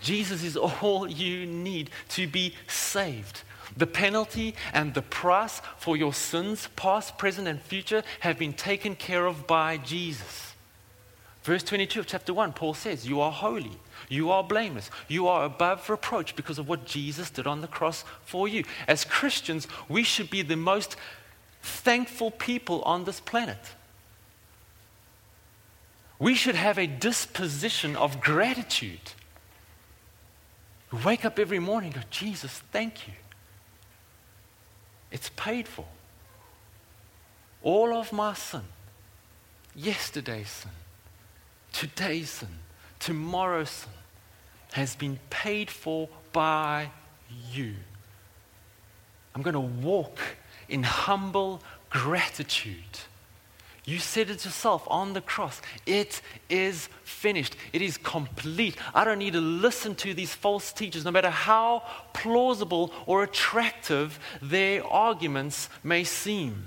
Jesus 0.00 0.44
is 0.44 0.56
all 0.56 1.08
you 1.08 1.46
need 1.46 1.90
to 2.10 2.26
be 2.26 2.54
saved. 2.66 3.42
The 3.76 3.86
penalty 3.86 4.54
and 4.72 4.92
the 4.92 5.02
price 5.02 5.60
for 5.78 5.96
your 5.96 6.12
sins, 6.12 6.68
past, 6.76 7.16
present, 7.16 7.48
and 7.48 7.60
future, 7.60 8.02
have 8.20 8.38
been 8.38 8.52
taken 8.52 8.94
care 8.94 9.26
of 9.26 9.46
by 9.46 9.78
Jesus. 9.78 10.53
Verse 11.44 11.62
22 11.62 12.00
of 12.00 12.06
chapter 12.06 12.32
1, 12.32 12.54
Paul 12.54 12.72
says, 12.72 13.06
You 13.06 13.20
are 13.20 13.30
holy, 13.30 13.72
you 14.08 14.30
are 14.30 14.42
blameless, 14.42 14.90
you 15.08 15.28
are 15.28 15.44
above 15.44 15.90
reproach 15.90 16.34
because 16.34 16.58
of 16.58 16.66
what 16.66 16.86
Jesus 16.86 17.28
did 17.28 17.46
on 17.46 17.60
the 17.60 17.68
cross 17.68 18.02
for 18.24 18.48
you. 18.48 18.64
As 18.88 19.04
Christians, 19.04 19.68
we 19.86 20.04
should 20.04 20.30
be 20.30 20.40
the 20.40 20.56
most 20.56 20.96
thankful 21.62 22.30
people 22.30 22.80
on 22.82 23.04
this 23.04 23.20
planet. 23.20 23.58
We 26.18 26.34
should 26.34 26.54
have 26.54 26.78
a 26.78 26.86
disposition 26.86 27.94
of 27.94 28.22
gratitude 28.22 29.12
wake 31.04 31.26
up 31.26 31.38
every 31.38 31.58
morning 31.58 31.92
and 31.92 32.02
go, 32.02 32.08
Jesus, 32.10 32.62
thank 32.72 33.06
you. 33.06 33.14
It's 35.10 35.30
paid 35.36 35.68
for. 35.68 35.86
All 37.62 37.92
of 37.94 38.12
my 38.12 38.32
sin, 38.34 38.62
yesterday's 39.74 40.48
sin, 40.48 40.70
today's 41.74 42.30
sin, 42.30 42.48
tomorrow's 42.98 43.70
sin, 43.70 43.92
has 44.72 44.96
been 44.96 45.18
paid 45.28 45.70
for 45.70 46.08
by 46.32 46.90
you. 47.52 47.74
I'm 49.34 49.42
going 49.42 49.54
to 49.54 49.60
walk 49.60 50.18
in 50.68 50.82
humble 50.82 51.62
gratitude 51.90 52.98
you 53.86 53.98
said 53.98 54.30
it 54.30 54.44
yourself 54.44 54.86
on 54.88 55.12
the 55.12 55.20
cross. 55.20 55.60
It 55.84 56.22
is 56.48 56.88
finished. 57.04 57.54
It 57.72 57.82
is 57.82 57.98
complete. 57.98 58.76
I 58.94 59.04
don't 59.04 59.18
need 59.18 59.34
to 59.34 59.40
listen 59.40 59.94
to 59.96 60.14
these 60.14 60.34
false 60.34 60.72
teachers, 60.72 61.04
no 61.04 61.10
matter 61.10 61.28
how 61.28 61.82
plausible 62.14 62.92
or 63.04 63.24
attractive 63.24 64.18
their 64.40 64.86
arguments 64.86 65.68
may 65.82 66.02
seem. 66.04 66.66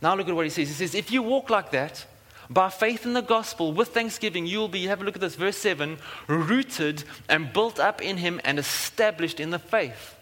Now, 0.00 0.14
look 0.14 0.28
at 0.28 0.34
what 0.34 0.46
he 0.46 0.50
says. 0.50 0.68
He 0.68 0.74
says, 0.74 0.94
If 0.94 1.12
you 1.12 1.22
walk 1.22 1.50
like 1.50 1.70
that, 1.72 2.06
by 2.50 2.70
faith 2.70 3.06
in 3.06 3.12
the 3.12 3.22
gospel, 3.22 3.72
with 3.72 3.88
thanksgiving, 3.88 4.46
you 4.46 4.58
will 4.58 4.68
be, 4.68 4.86
have 4.86 5.00
a 5.00 5.04
look 5.04 5.14
at 5.14 5.20
this, 5.20 5.34
verse 5.34 5.56
7, 5.56 5.98
rooted 6.26 7.04
and 7.28 7.52
built 7.52 7.80
up 7.80 8.02
in 8.02 8.18
him 8.18 8.40
and 8.44 8.58
established 8.58 9.40
in 9.40 9.50
the 9.50 9.58
faith. 9.58 10.14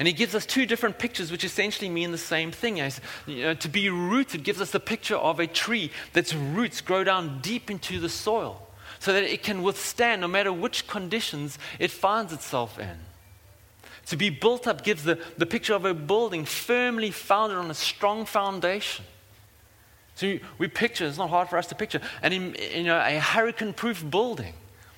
And 0.00 0.06
he 0.06 0.14
gives 0.14 0.34
us 0.34 0.46
two 0.46 0.64
different 0.64 0.98
pictures 0.98 1.30
which 1.30 1.44
essentially 1.44 1.90
mean 1.90 2.10
the 2.10 2.16
same 2.16 2.50
thing. 2.50 2.80
As, 2.80 3.02
you 3.26 3.42
know, 3.42 3.54
to 3.54 3.68
be 3.68 3.90
rooted 3.90 4.44
gives 4.44 4.60
us 4.60 4.70
the 4.70 4.80
picture 4.80 5.16
of 5.16 5.38
a 5.38 5.46
tree 5.46 5.90
that's 6.14 6.32
roots 6.32 6.80
grow 6.80 7.04
down 7.04 7.40
deep 7.42 7.70
into 7.70 8.00
the 8.00 8.08
soil 8.08 8.66
so 8.98 9.12
that 9.12 9.24
it 9.24 9.42
can 9.42 9.62
withstand 9.62 10.22
no 10.22 10.28
matter 10.28 10.52
which 10.54 10.86
conditions 10.86 11.58
it 11.78 11.90
finds 11.90 12.32
itself 12.32 12.78
in. 12.78 12.96
To 14.06 14.16
be 14.16 14.30
built 14.30 14.66
up 14.66 14.84
gives 14.84 15.04
the, 15.04 15.18
the 15.36 15.44
picture 15.46 15.74
of 15.74 15.84
a 15.84 15.92
building 15.92 16.46
firmly 16.46 17.10
founded 17.10 17.58
on 17.58 17.70
a 17.70 17.74
strong 17.74 18.24
foundation. 18.24 19.04
So 20.20 20.38
we 20.58 20.68
picture, 20.68 21.06
it's 21.06 21.16
not 21.16 21.30
hard 21.30 21.48
for 21.48 21.56
us 21.56 21.66
to 21.68 21.74
picture, 21.74 21.98
and 22.20 22.34
in, 22.34 22.54
you 22.74 22.82
know, 22.82 22.98
a 22.98 23.18
hurricane 23.18 23.72
proof 23.72 24.04
building. 24.10 24.52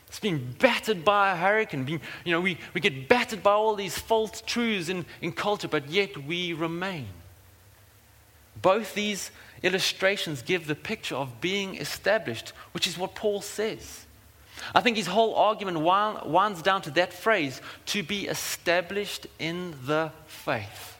It's 0.09 0.19
being 0.19 0.57
battered 0.59 1.05
by 1.05 1.31
a 1.31 1.37
hurricane. 1.37 1.85
Being, 1.85 2.01
you 2.25 2.33
know, 2.33 2.41
we, 2.41 2.59
we 2.75 2.81
get 2.81 3.09
battered 3.09 3.41
by 3.41 3.53
all 3.53 3.77
these 3.77 3.97
false 3.97 4.43
truths 4.45 4.89
in, 4.89 5.07
in 5.21 5.31
culture, 5.31 5.69
but 5.69 5.89
yet 5.89 6.27
we 6.27 6.55
remain. 6.55 7.07
Both 8.61 8.95
these 8.95 9.31
illustrations 9.63 10.43
give 10.43 10.67
the 10.67 10.75
picture 10.75 11.15
of 11.15 11.41
being 11.41 11.77
established, 11.77 12.53
which 12.73 12.89
is 12.89 12.99
what 12.99 13.15
Paul 13.15 13.43
says. 13.43 14.07
I 14.75 14.81
think 14.81 14.97
his 14.97 15.07
whole 15.07 15.37
argument 15.37 15.79
winds 15.79 16.63
down 16.63 16.83
to 16.83 16.91
that 16.91 17.13
phrase 17.13 17.61
to 17.87 18.03
be 18.03 18.27
established 18.27 19.29
in 19.39 19.77
the 19.87 20.11
faith. 20.27 20.92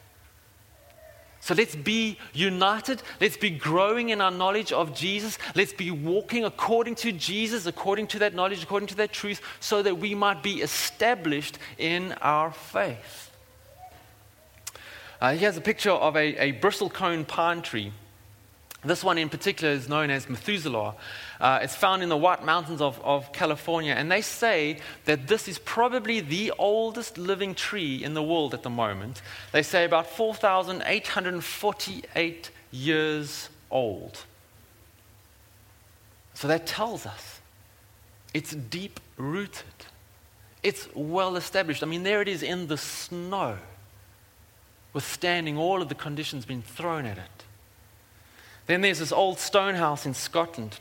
So 1.43 1.55
let's 1.55 1.75
be 1.75 2.19
united. 2.33 3.03
Let's 3.21 3.37
be 3.37 3.51
growing 3.51 4.11
in 4.11 4.21
our 4.21 4.31
knowledge 4.31 4.71
of 4.71 4.95
Jesus. 4.95 5.39
Let's 5.57 5.73
be 5.73 5.91
walking 5.91 6.45
according 6.45 6.95
to 6.97 7.11
Jesus, 7.11 7.67
according 7.67 8.07
to 8.09 8.21
that 8.21 8.33
knowledge, 8.33 8.63
according 8.63 8.87
to 8.91 8.95
that 8.99 9.13
truth, 9.13 9.41
so 9.59 9.83
that 9.83 9.99
we 9.99 10.15
might 10.15 10.45
be 10.45 10.63
established 10.63 11.59
in 11.79 12.13
our 12.23 12.53
faith. 12.53 13.33
Uh, 15.21 15.35
here's 15.35 15.57
a 15.57 15.61
picture 15.61 15.91
of 15.91 16.17
a, 16.17 16.37
a 16.37 16.53
bristlecone 16.61 17.27
pine 17.27 17.61
tree. 17.61 17.93
This 18.85 19.05
one 19.05 19.17
in 19.17 19.29
particular 19.29 19.73
is 19.73 19.89
known 19.89 20.11
as 20.11 20.29
Methuselah. 20.29 20.97
Uh, 21.41 21.61
it's 21.63 21.77
found 21.77 22.03
in 22.03 22.09
the 22.09 22.17
White 22.17 22.45
Mountains 22.45 22.81
of, 22.81 23.01
of 23.05 23.33
California, 23.33 23.95
and 23.95 24.11
they 24.11 24.23
say 24.23 24.79
that 25.05 25.29
this 25.29 25.47
is 25.47 25.61
probably 25.61 26.19
the 26.19 26.53
oldest 26.59 27.17
living 27.17 27.55
tree 27.55 28.03
in 28.03 28.15
the 28.15 28.23
world 28.23 28.55
at 28.55 28.65
the 28.65 28.71
moment. 28.71 29.23
They 29.53 29.63
say 29.63 29.85
about 29.85 30.09
4,848 30.09 32.51
years 32.73 33.51
old. 33.71 34.25
So 36.35 36.49
that 36.49 36.67
tells 36.67 37.07
us 37.07 37.41
it's 38.35 38.53
deep 38.53 38.99
rooted, 39.17 39.63
it's 40.65 40.89
well 40.93 41.37
established. 41.37 41.85
I 41.85 41.87
mean, 41.87 42.03
there 42.03 42.21
it 42.21 42.27
is 42.27 42.43
in 42.43 42.67
the 42.67 42.79
snow, 42.79 43.59
withstanding 44.93 45.57
all 45.57 45.83
of 45.83 45.89
the 45.89 45.95
conditions 45.95 46.45
being 46.45 46.63
thrown 46.63 47.07
at 47.07 47.19
it. 47.19 47.42
Then 48.67 48.81
there's 48.81 49.01
this 49.01 49.13
old 49.13 49.39
stone 49.39 49.75
house 49.75 50.07
in 50.07 50.15
Scotland. 50.15 50.79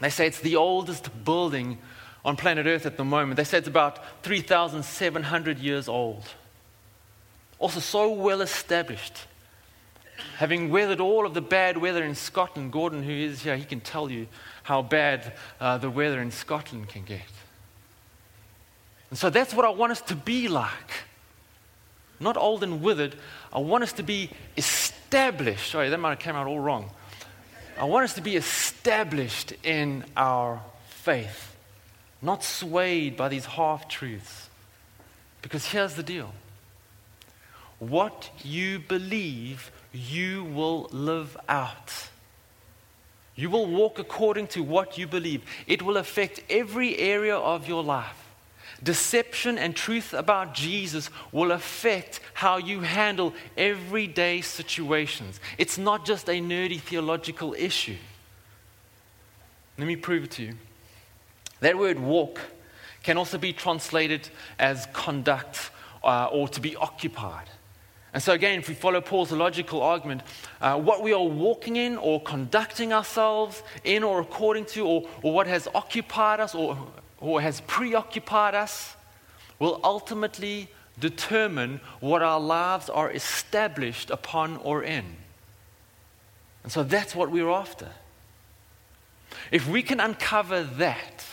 They 0.00 0.10
say 0.10 0.26
it's 0.26 0.40
the 0.40 0.56
oldest 0.56 1.24
building 1.24 1.78
on 2.24 2.36
planet 2.36 2.66
Earth 2.66 2.86
at 2.86 2.96
the 2.96 3.04
moment. 3.04 3.36
They 3.36 3.44
say 3.44 3.58
it's 3.58 3.68
about 3.68 4.22
3,700 4.22 5.58
years 5.58 5.88
old. 5.88 6.24
Also, 7.58 7.80
so 7.80 8.12
well 8.12 8.40
established. 8.40 9.26
Having 10.36 10.70
weathered 10.70 11.00
all 11.00 11.26
of 11.26 11.34
the 11.34 11.40
bad 11.40 11.76
weather 11.76 12.04
in 12.04 12.14
Scotland, 12.14 12.72
Gordon, 12.72 13.02
who 13.02 13.12
is 13.12 13.42
here, 13.42 13.56
he 13.56 13.64
can 13.64 13.80
tell 13.80 14.10
you 14.10 14.26
how 14.62 14.82
bad 14.82 15.32
uh, 15.60 15.78
the 15.78 15.90
weather 15.90 16.20
in 16.20 16.30
Scotland 16.30 16.88
can 16.88 17.04
get. 17.04 17.22
And 19.10 19.18
so 19.18 19.30
that's 19.30 19.54
what 19.54 19.64
I 19.64 19.70
want 19.70 19.92
us 19.92 20.00
to 20.02 20.16
be 20.16 20.48
like. 20.48 20.92
Not 22.20 22.36
old 22.36 22.62
and 22.62 22.82
withered. 22.82 23.16
I 23.52 23.58
want 23.58 23.84
us 23.84 23.92
to 23.94 24.02
be 24.02 24.30
established. 24.56 25.03
Sorry, 25.14 25.90
that 25.90 26.00
might 26.00 26.10
have 26.10 26.18
came 26.18 26.34
out 26.34 26.48
all 26.48 26.58
wrong. 26.58 26.90
I 27.78 27.84
want 27.84 28.02
us 28.02 28.14
to 28.14 28.20
be 28.20 28.34
established 28.34 29.52
in 29.62 30.04
our 30.16 30.60
faith, 30.88 31.54
not 32.20 32.42
swayed 32.42 33.16
by 33.16 33.28
these 33.28 33.46
half 33.46 33.86
truths. 33.86 34.48
Because 35.40 35.66
here's 35.66 35.94
the 35.94 36.02
deal 36.02 36.32
what 37.78 38.30
you 38.42 38.80
believe, 38.80 39.70
you 39.92 40.42
will 40.42 40.88
live 40.90 41.36
out. 41.48 42.08
You 43.36 43.50
will 43.50 43.66
walk 43.66 44.00
according 44.00 44.48
to 44.48 44.64
what 44.64 44.98
you 44.98 45.06
believe. 45.06 45.42
It 45.68 45.82
will 45.82 45.96
affect 45.96 46.40
every 46.50 46.98
area 46.98 47.36
of 47.36 47.68
your 47.68 47.84
life. 47.84 48.23
Deception 48.84 49.56
and 49.56 49.74
truth 49.74 50.12
about 50.12 50.54
Jesus 50.54 51.10
will 51.32 51.52
affect 51.52 52.20
how 52.34 52.58
you 52.58 52.80
handle 52.80 53.34
everyday 53.56 54.42
situations. 54.42 55.40
It's 55.56 55.78
not 55.78 56.04
just 56.04 56.28
a 56.28 56.40
nerdy 56.40 56.78
theological 56.78 57.54
issue. 57.54 57.96
Let 59.78 59.88
me 59.88 59.96
prove 59.96 60.24
it 60.24 60.30
to 60.32 60.42
you. 60.42 60.54
That 61.60 61.78
word 61.78 61.98
walk 61.98 62.40
can 63.02 63.16
also 63.16 63.38
be 63.38 63.54
translated 63.54 64.28
as 64.58 64.86
conduct 64.92 65.70
uh, 66.02 66.28
or 66.30 66.46
to 66.48 66.60
be 66.60 66.76
occupied. 66.76 67.48
And 68.12 68.22
so, 68.22 68.32
again, 68.32 68.60
if 68.60 68.68
we 68.68 68.74
follow 68.74 69.00
Paul's 69.00 69.32
logical 69.32 69.82
argument, 69.82 70.22
uh, 70.60 70.78
what 70.78 71.02
we 71.02 71.12
are 71.12 71.24
walking 71.24 71.76
in 71.76 71.96
or 71.96 72.22
conducting 72.22 72.92
ourselves 72.92 73.62
in 73.82 74.04
or 74.04 74.20
according 74.20 74.66
to, 74.66 74.86
or, 74.86 75.08
or 75.22 75.32
what 75.32 75.46
has 75.46 75.66
occupied 75.74 76.38
us 76.38 76.54
or 76.54 76.78
or 77.24 77.40
has 77.40 77.62
preoccupied 77.62 78.54
us 78.54 78.94
will 79.58 79.80
ultimately 79.82 80.68
determine 81.00 81.80
what 82.00 82.22
our 82.22 82.38
lives 82.38 82.90
are 82.90 83.10
established 83.10 84.10
upon 84.10 84.58
or 84.58 84.82
in. 84.82 85.04
And 86.62 86.70
so 86.70 86.82
that's 86.82 87.14
what 87.14 87.30
we're 87.30 87.50
after. 87.50 87.88
If 89.50 89.66
we 89.66 89.82
can 89.82 90.00
uncover 90.00 90.62
that, 90.62 91.24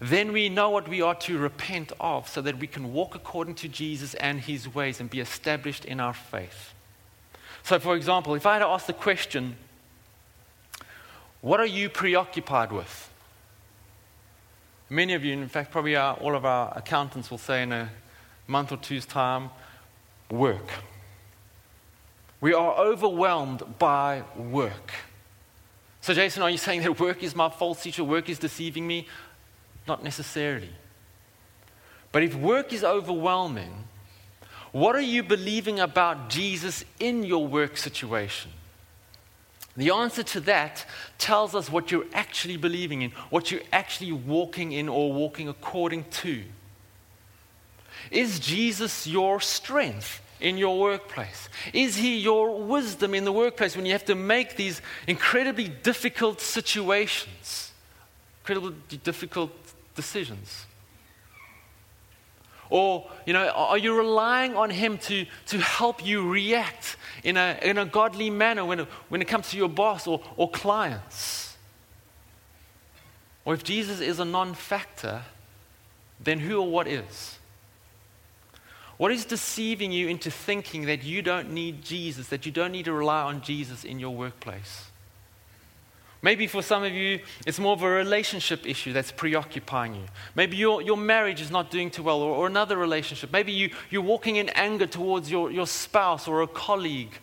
then 0.00 0.32
we 0.32 0.48
know 0.48 0.70
what 0.70 0.88
we 0.88 1.02
are 1.02 1.14
to 1.14 1.38
repent 1.38 1.92
of 1.98 2.28
so 2.28 2.40
that 2.42 2.58
we 2.58 2.66
can 2.66 2.92
walk 2.92 3.14
according 3.14 3.56
to 3.56 3.68
Jesus 3.68 4.14
and 4.14 4.40
his 4.40 4.72
ways 4.72 5.00
and 5.00 5.10
be 5.10 5.20
established 5.20 5.84
in 5.84 6.00
our 6.00 6.14
faith. 6.14 6.72
So, 7.64 7.78
for 7.80 7.96
example, 7.96 8.34
if 8.34 8.46
I 8.46 8.54
had 8.54 8.58
to 8.60 8.66
ask 8.66 8.86
the 8.86 8.92
question, 8.92 9.56
what 11.40 11.58
are 11.58 11.66
you 11.66 11.88
preoccupied 11.88 12.70
with? 12.70 13.10
Many 14.88 15.14
of 15.14 15.24
you, 15.24 15.32
in 15.32 15.48
fact, 15.48 15.72
probably 15.72 15.96
our, 15.96 16.14
all 16.14 16.36
of 16.36 16.44
our 16.44 16.72
accountants 16.76 17.30
will 17.30 17.38
say 17.38 17.62
in 17.62 17.72
a 17.72 17.90
month 18.46 18.70
or 18.70 18.76
two's 18.76 19.04
time, 19.06 19.50
work. 20.30 20.70
We 22.40 22.54
are 22.54 22.76
overwhelmed 22.76 23.78
by 23.78 24.22
work. 24.36 24.92
So, 26.00 26.14
Jason, 26.14 26.42
are 26.42 26.50
you 26.50 26.58
saying 26.58 26.82
that 26.82 27.00
work 27.00 27.22
is 27.22 27.34
my 27.34 27.48
false 27.48 27.82
teacher? 27.82 28.04
Work 28.04 28.28
is 28.28 28.38
deceiving 28.38 28.86
me? 28.86 29.08
Not 29.88 30.04
necessarily. 30.04 30.70
But 32.12 32.22
if 32.22 32.34
work 32.34 32.72
is 32.72 32.84
overwhelming, 32.84 33.84
what 34.70 34.94
are 34.94 35.00
you 35.00 35.22
believing 35.22 35.80
about 35.80 36.28
Jesus 36.28 36.84
in 37.00 37.24
your 37.24 37.46
work 37.46 37.76
situation? 37.76 38.52
The 39.76 39.90
answer 39.90 40.22
to 40.22 40.40
that 40.40 40.86
tells 41.18 41.54
us 41.54 41.70
what 41.70 41.90
you're 41.90 42.06
actually 42.14 42.56
believing 42.56 43.02
in, 43.02 43.10
what 43.30 43.50
you're 43.50 43.60
actually 43.72 44.12
walking 44.12 44.72
in 44.72 44.88
or 44.88 45.12
walking 45.12 45.48
according 45.48 46.04
to. 46.22 46.42
Is 48.10 48.38
Jesus 48.38 49.06
your 49.06 49.40
strength 49.40 50.22
in 50.40 50.56
your 50.56 50.78
workplace? 50.78 51.48
Is 51.72 51.96
he 51.96 52.18
your 52.18 52.62
wisdom 52.62 53.14
in 53.14 53.24
the 53.24 53.32
workplace 53.32 53.76
when 53.76 53.84
you 53.84 53.92
have 53.92 54.04
to 54.06 54.14
make 54.14 54.56
these 54.56 54.80
incredibly 55.06 55.68
difficult 55.68 56.40
situations, 56.40 57.72
incredibly 58.42 58.98
difficult 58.98 59.50
decisions? 59.94 60.66
Or, 62.68 63.08
you 63.26 63.32
know, 63.32 63.48
are 63.48 63.78
you 63.78 63.96
relying 63.96 64.56
on 64.56 64.70
Him 64.70 64.98
to, 64.98 65.26
to 65.46 65.58
help 65.58 66.04
you 66.04 66.28
react 66.28 66.96
in 67.26 67.36
a, 67.36 67.58
in 67.60 67.76
a 67.76 67.84
godly 67.84 68.30
manner 68.30 68.64
when 68.64 68.78
it, 68.78 68.88
when 69.08 69.20
it 69.20 69.26
comes 69.26 69.50
to 69.50 69.56
your 69.56 69.68
boss 69.68 70.06
or, 70.06 70.22
or 70.36 70.48
clients? 70.48 71.56
Or 73.44 73.52
if 73.52 73.64
Jesus 73.64 74.00
is 74.00 74.20
a 74.20 74.24
non 74.24 74.54
factor, 74.54 75.22
then 76.20 76.38
who 76.38 76.60
or 76.60 76.70
what 76.70 76.86
is? 76.86 77.38
What 78.96 79.10
is 79.10 79.24
deceiving 79.24 79.90
you 79.90 80.06
into 80.06 80.30
thinking 80.30 80.86
that 80.86 81.02
you 81.02 81.20
don't 81.20 81.50
need 81.50 81.82
Jesus, 81.82 82.28
that 82.28 82.46
you 82.46 82.52
don't 82.52 82.70
need 82.70 82.84
to 82.84 82.92
rely 82.92 83.22
on 83.22 83.42
Jesus 83.42 83.82
in 83.82 83.98
your 83.98 84.14
workplace? 84.14 84.86
Maybe 86.22 86.46
for 86.46 86.62
some 86.62 86.82
of 86.82 86.92
you, 86.92 87.20
it's 87.46 87.58
more 87.58 87.74
of 87.74 87.82
a 87.82 87.88
relationship 87.88 88.66
issue 88.66 88.92
that's 88.92 89.12
preoccupying 89.12 89.94
you. 89.94 90.04
Maybe 90.34 90.56
your, 90.56 90.82
your 90.82 90.96
marriage 90.96 91.40
is 91.40 91.50
not 91.50 91.70
doing 91.70 91.90
too 91.90 92.02
well, 92.02 92.20
or, 92.20 92.34
or 92.34 92.46
another 92.46 92.76
relationship. 92.76 93.32
Maybe 93.32 93.52
you, 93.52 93.70
you're 93.90 94.02
walking 94.02 94.36
in 94.36 94.48
anger 94.50 94.86
towards 94.86 95.30
your, 95.30 95.50
your 95.50 95.66
spouse 95.66 96.26
or 96.26 96.42
a 96.42 96.46
colleague, 96.46 97.18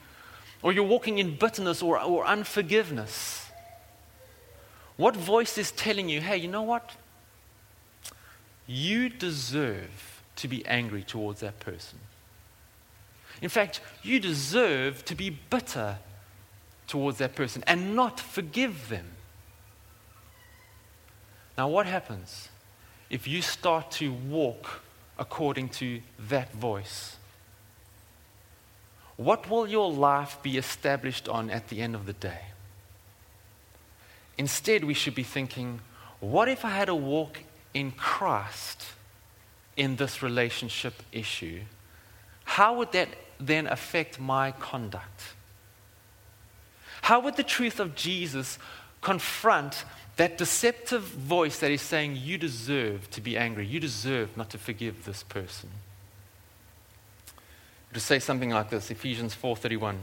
or 0.61 0.72
you're 0.72 0.84
walking 0.84 1.18
in 1.18 1.36
bitterness 1.36 1.82
or, 1.82 1.99
or 1.99 2.26
unforgiveness. 2.26 3.49
What 4.95 5.15
voice 5.15 5.57
is 5.57 5.72
telling 5.72 6.07
you, 6.07 6.22
hey, 6.22 6.38
you 6.38 6.47
know 6.47 6.61
what? 6.61 6.91
You 8.68 9.09
deserve 9.09 10.22
to 10.38 10.47
be 10.47 10.65
angry 10.65 11.03
towards 11.03 11.41
that 11.41 11.59
person. 11.59 11.99
In 13.41 13.49
fact, 13.49 13.82
you 14.03 14.20
deserve 14.20 15.03
to 15.05 15.15
be 15.15 15.30
bitter 15.30 15.97
towards 16.88 17.17
that 17.19 17.36
person 17.36 17.63
and 17.67 17.95
not 17.95 18.19
forgive 18.19 18.89
them. 18.89 19.05
Now, 21.57 21.67
what 21.67 21.86
happens 21.86 22.49
if 23.09 23.27
you 23.27 23.41
start 23.41 23.91
to 23.91 24.11
walk 24.11 24.81
according 25.17 25.69
to 25.69 26.01
that 26.29 26.51
voice? 26.53 27.17
What 29.17 29.49
will 29.49 29.67
your 29.67 29.91
life 29.91 30.39
be 30.41 30.57
established 30.57 31.29
on 31.29 31.49
at 31.49 31.67
the 31.69 31.81
end 31.81 31.93
of 31.95 32.05
the 32.05 32.13
day? 32.13 32.41
Instead, 34.38 34.84
we 34.84 34.95
should 34.95 35.13
be 35.13 35.23
thinking, 35.23 35.79
what 36.19 36.49
if 36.49 36.65
I 36.65 36.69
had 36.69 36.89
a 36.89 36.95
walk 36.95 37.41
in 37.73 37.91
Christ 37.91 38.86
in 39.77 39.95
this 39.97 40.23
relationship 40.23 41.03
issue? 41.11 41.61
How 42.45 42.75
would 42.77 42.91
that 42.93 43.09
then 43.39 43.67
affect 43.67 44.19
my 44.19 44.51
conduct? 44.51 45.36
How 47.04 47.20
would 47.20 47.36
the 47.36 47.43
truth 47.43 47.82
of 47.82 47.95
Jesus 47.95 48.58
confront 49.01 49.84
that 50.16 50.38
deceptive 50.38 51.01
voice 51.01 51.60
that 51.60 51.70
is 51.70 51.82
saying, 51.82 52.16
You 52.16 52.38
deserve 52.38 53.10
to 53.12 53.20
be 53.20 53.38
angry, 53.38 53.68
you 53.68 53.82
deserve 53.82 54.38
not 54.38 54.49
to 54.51 54.58
forgive 54.58 55.04
this 55.04 55.22
person? 55.22 55.70
To 57.91 57.99
say 57.99 58.20
something 58.20 58.51
like 58.51 58.70
this, 58.70 58.89
Ephesians 58.89 59.36
4:31. 59.36 59.97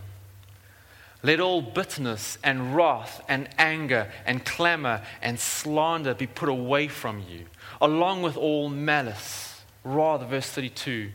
Let 1.22 1.40
all 1.40 1.62
bitterness 1.62 2.36
and 2.44 2.76
wrath 2.76 3.24
and 3.26 3.48
anger 3.57 4.12
and 4.26 4.44
clamor 4.44 5.01
and 5.22 5.40
slander 5.40 6.12
be 6.12 6.26
put 6.26 6.51
away 6.51 6.88
from 6.88 7.24
you, 7.26 7.46
along 7.80 8.20
with 8.20 8.36
all 8.36 8.68
malice. 8.68 9.62
Rather, 9.84 10.26
verse 10.26 10.51
32 10.51 11.12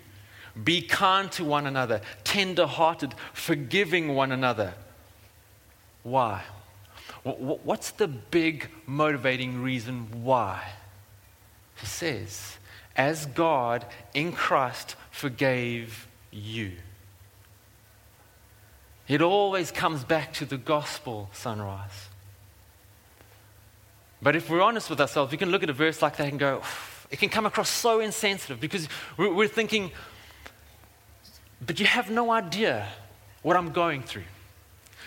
be 0.64 0.82
kind 0.82 1.32
to 1.34 1.44
one 1.44 1.68
another, 1.68 2.02
tender 2.24 2.66
hearted, 2.66 3.14
forgiving 3.34 4.16
one 4.16 4.32
another. 4.32 4.74
Why? 6.06 6.44
What's 7.24 7.90
the 7.90 8.08
big 8.08 8.70
motivating 8.86 9.64
reason 9.64 10.24
why? 10.24 10.62
He 11.78 11.88
says, 11.88 12.58
as 12.96 13.26
God 13.26 13.88
in 14.14 14.32
Christ 14.32 14.96
forgave 15.10 16.08
you. 16.32 16.74
It 19.08 19.24
always 19.24 19.72
comes 19.72 20.04
back 20.04 20.32
to 20.34 20.46
the 20.46 20.58
gospel, 20.58 21.32
sunrise. 21.34 22.10
But 24.22 24.36
if 24.36 24.48
we're 24.48 24.62
honest 24.62 24.92
with 24.92 25.02
ourselves, 25.02 25.32
we 25.32 25.40
can 25.40 25.50
look 25.50 25.64
at 25.64 25.72
a 25.72 25.74
verse 25.74 26.04
like 26.04 26.18
that 26.18 26.30
and 26.30 26.40
go, 26.40 26.62
it 27.10 27.18
can 27.18 27.30
come 27.30 27.48
across 27.48 27.70
so 27.70 28.00
insensitive 28.00 28.60
because 28.60 28.88
we're 29.18 29.48
thinking, 29.48 29.92
but 31.66 31.80
you 31.80 31.88
have 31.88 32.12
no 32.12 32.30
idea 32.30 32.88
what 33.42 33.58
I'm 33.58 33.72
going 33.72 34.04
through. 34.04 34.22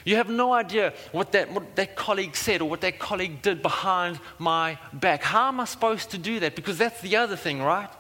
You 0.09 0.17
have 0.17 0.31
no 0.31 0.55
idea 0.55 0.95
what 1.13 1.33
that, 1.33 1.53
what 1.53 1.77
that 1.77 1.95
colleague 1.95 2.35
said 2.35 2.63
or 2.63 2.71
what 2.71 2.81
that 2.81 2.99
colleague 2.99 3.43
did 3.43 3.61
behind 3.61 4.19
my 4.39 4.79
back. 4.91 5.23
How 5.23 5.49
am 5.49 5.61
I 5.61 5.67
supposed 5.67 6.13
to 6.13 6.17
do 6.17 6.41
that? 6.41 6.57
Because 6.57 6.79
that's 6.79 7.03
the 7.03 7.17
other 7.17 7.37
thing, 7.37 7.61
right? 7.61 7.91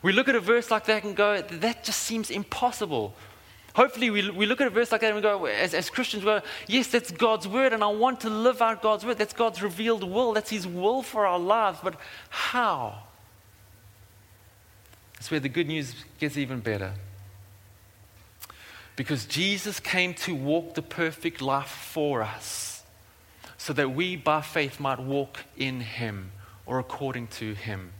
We 0.00 0.12
look 0.12 0.26
at 0.30 0.34
a 0.34 0.40
verse 0.40 0.70
like 0.70 0.86
that 0.86 1.04
and 1.04 1.14
go, 1.14 1.42
that 1.42 1.84
just 1.84 2.02
seems 2.02 2.30
impossible. 2.30 3.14
Hopefully, 3.74 4.08
we, 4.08 4.30
we 4.30 4.46
look 4.46 4.62
at 4.62 4.68
a 4.68 4.70
verse 4.70 4.90
like 4.90 5.02
that 5.02 5.08
and 5.08 5.16
we 5.16 5.20
go, 5.20 5.44
as, 5.44 5.74
as 5.74 5.90
Christians, 5.90 6.22
we 6.22 6.30
go, 6.30 6.40
yes, 6.66 6.86
that's 6.86 7.10
God's 7.10 7.46
word, 7.46 7.74
and 7.74 7.84
I 7.84 7.88
want 7.88 8.22
to 8.22 8.30
live 8.30 8.62
out 8.62 8.80
God's 8.80 9.04
word. 9.04 9.18
That's 9.18 9.34
God's 9.34 9.60
revealed 9.60 10.02
will. 10.02 10.32
That's 10.32 10.48
His 10.48 10.66
will 10.66 11.02
for 11.02 11.26
our 11.26 11.38
lives. 11.38 11.80
But 11.84 11.96
how? 12.30 13.02
That's 15.12 15.30
where 15.30 15.40
the 15.40 15.50
good 15.50 15.68
news 15.68 15.94
gets 16.18 16.38
even 16.38 16.60
better. 16.60 16.94
Because 19.00 19.24
Jesus 19.24 19.80
came 19.80 20.12
to 20.12 20.34
walk 20.34 20.74
the 20.74 20.82
perfect 20.82 21.40
life 21.40 21.70
for 21.70 22.20
us, 22.20 22.82
so 23.56 23.72
that 23.72 23.92
we, 23.94 24.14
by 24.14 24.42
faith, 24.42 24.78
might 24.78 25.00
walk 25.00 25.38
in 25.56 25.80
Him 25.80 26.32
or 26.66 26.78
according 26.78 27.28
to 27.28 27.54
Him. 27.54 27.92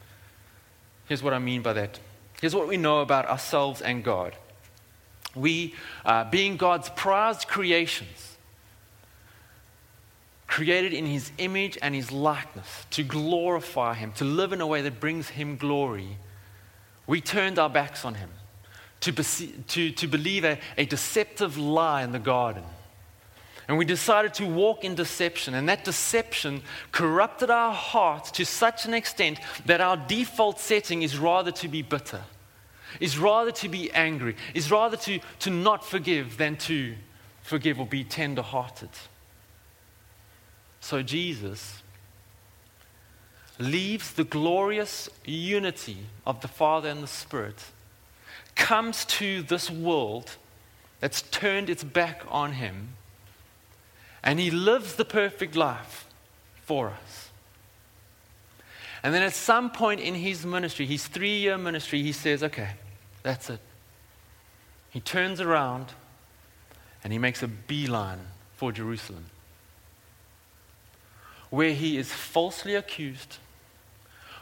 Here's 1.06 1.22
what 1.22 1.32
I 1.32 1.38
mean 1.38 1.62
by 1.62 1.72
that. 1.72 1.98
Here's 2.42 2.54
what 2.54 2.68
we 2.68 2.76
know 2.76 3.00
about 3.00 3.24
ourselves 3.24 3.80
and 3.80 4.04
God. 4.04 4.36
We, 5.34 5.74
uh, 6.04 6.24
being 6.24 6.58
God's 6.58 6.90
prized 6.90 7.48
creations, 7.48 8.36
created 10.46 10.92
in 10.92 11.06
His 11.06 11.32
image 11.38 11.78
and 11.80 11.94
His 11.94 12.12
likeness 12.12 12.84
to 12.90 13.02
glorify 13.04 13.94
Him, 13.94 14.12
to 14.16 14.26
live 14.26 14.52
in 14.52 14.60
a 14.60 14.66
way 14.66 14.82
that 14.82 15.00
brings 15.00 15.30
Him 15.30 15.56
glory, 15.56 16.18
we 17.06 17.22
turned 17.22 17.58
our 17.58 17.70
backs 17.70 18.04
on 18.04 18.16
Him 18.16 18.28
to, 19.00 19.12
to, 19.12 19.90
to 19.90 20.06
believe 20.06 20.44
a, 20.44 20.58
a 20.76 20.84
deceptive 20.84 21.56
lie 21.56 22.02
in 22.02 22.12
the 22.12 22.18
garden. 22.18 22.64
And 23.68 23.78
we 23.78 23.84
decided 23.84 24.34
to 24.34 24.46
walk 24.46 24.84
in 24.84 24.94
deception. 24.94 25.54
And 25.54 25.68
that 25.68 25.84
deception 25.84 26.62
corrupted 26.90 27.50
our 27.50 27.72
hearts 27.72 28.32
to 28.32 28.44
such 28.44 28.84
an 28.84 28.94
extent 28.94 29.38
that 29.66 29.80
our 29.80 29.96
default 29.96 30.58
setting 30.58 31.02
is 31.02 31.16
rather 31.16 31.52
to 31.52 31.68
be 31.68 31.82
bitter 31.82 32.22
is 32.98 33.18
rather 33.18 33.52
to 33.52 33.68
be 33.68 33.92
angry, 33.92 34.34
is 34.54 34.70
rather 34.70 34.96
to, 34.96 35.20
to 35.40 35.50
not 35.50 35.84
forgive 35.84 36.38
than 36.38 36.56
to 36.56 36.94
forgive 37.42 37.78
or 37.78 37.86
be 37.86 38.02
tender 38.02 38.42
hearted. 38.42 38.88
So 40.80 41.02
Jesus 41.02 41.82
leaves 43.58 44.12
the 44.14 44.24
glorious 44.24 45.08
unity 45.24 45.98
of 46.26 46.40
the 46.40 46.48
Father 46.48 46.88
and 46.88 47.02
the 47.02 47.08
Spirit, 47.08 47.66
comes 48.60 49.04
to 49.06 49.42
this 49.42 49.70
world 49.70 50.36
that's 51.00 51.22
turned 51.22 51.70
its 51.70 51.82
back 51.82 52.22
on 52.28 52.52
him, 52.52 52.90
and 54.22 54.38
he 54.38 54.50
lives 54.50 54.94
the 54.94 55.04
perfect 55.04 55.56
life 55.56 56.04
for 56.62 56.90
us. 56.90 57.30
And 59.02 59.14
then 59.14 59.22
at 59.22 59.32
some 59.32 59.70
point 59.70 60.00
in 60.00 60.14
his 60.14 60.44
ministry, 60.44 60.84
his 60.84 61.06
three 61.06 61.38
year 61.38 61.56
ministry, 61.56 62.02
he 62.02 62.12
says, 62.12 62.42
okay, 62.42 62.72
that's 63.22 63.48
it. 63.48 63.60
He 64.90 65.00
turns 65.00 65.40
around 65.40 65.86
and 67.02 67.12
he 67.12 67.18
makes 67.18 67.42
a 67.42 67.48
beeline 67.48 68.20
for 68.56 68.72
Jerusalem, 68.72 69.26
where 71.48 71.72
he 71.72 71.96
is 71.96 72.12
falsely 72.12 72.74
accused, 72.74 73.38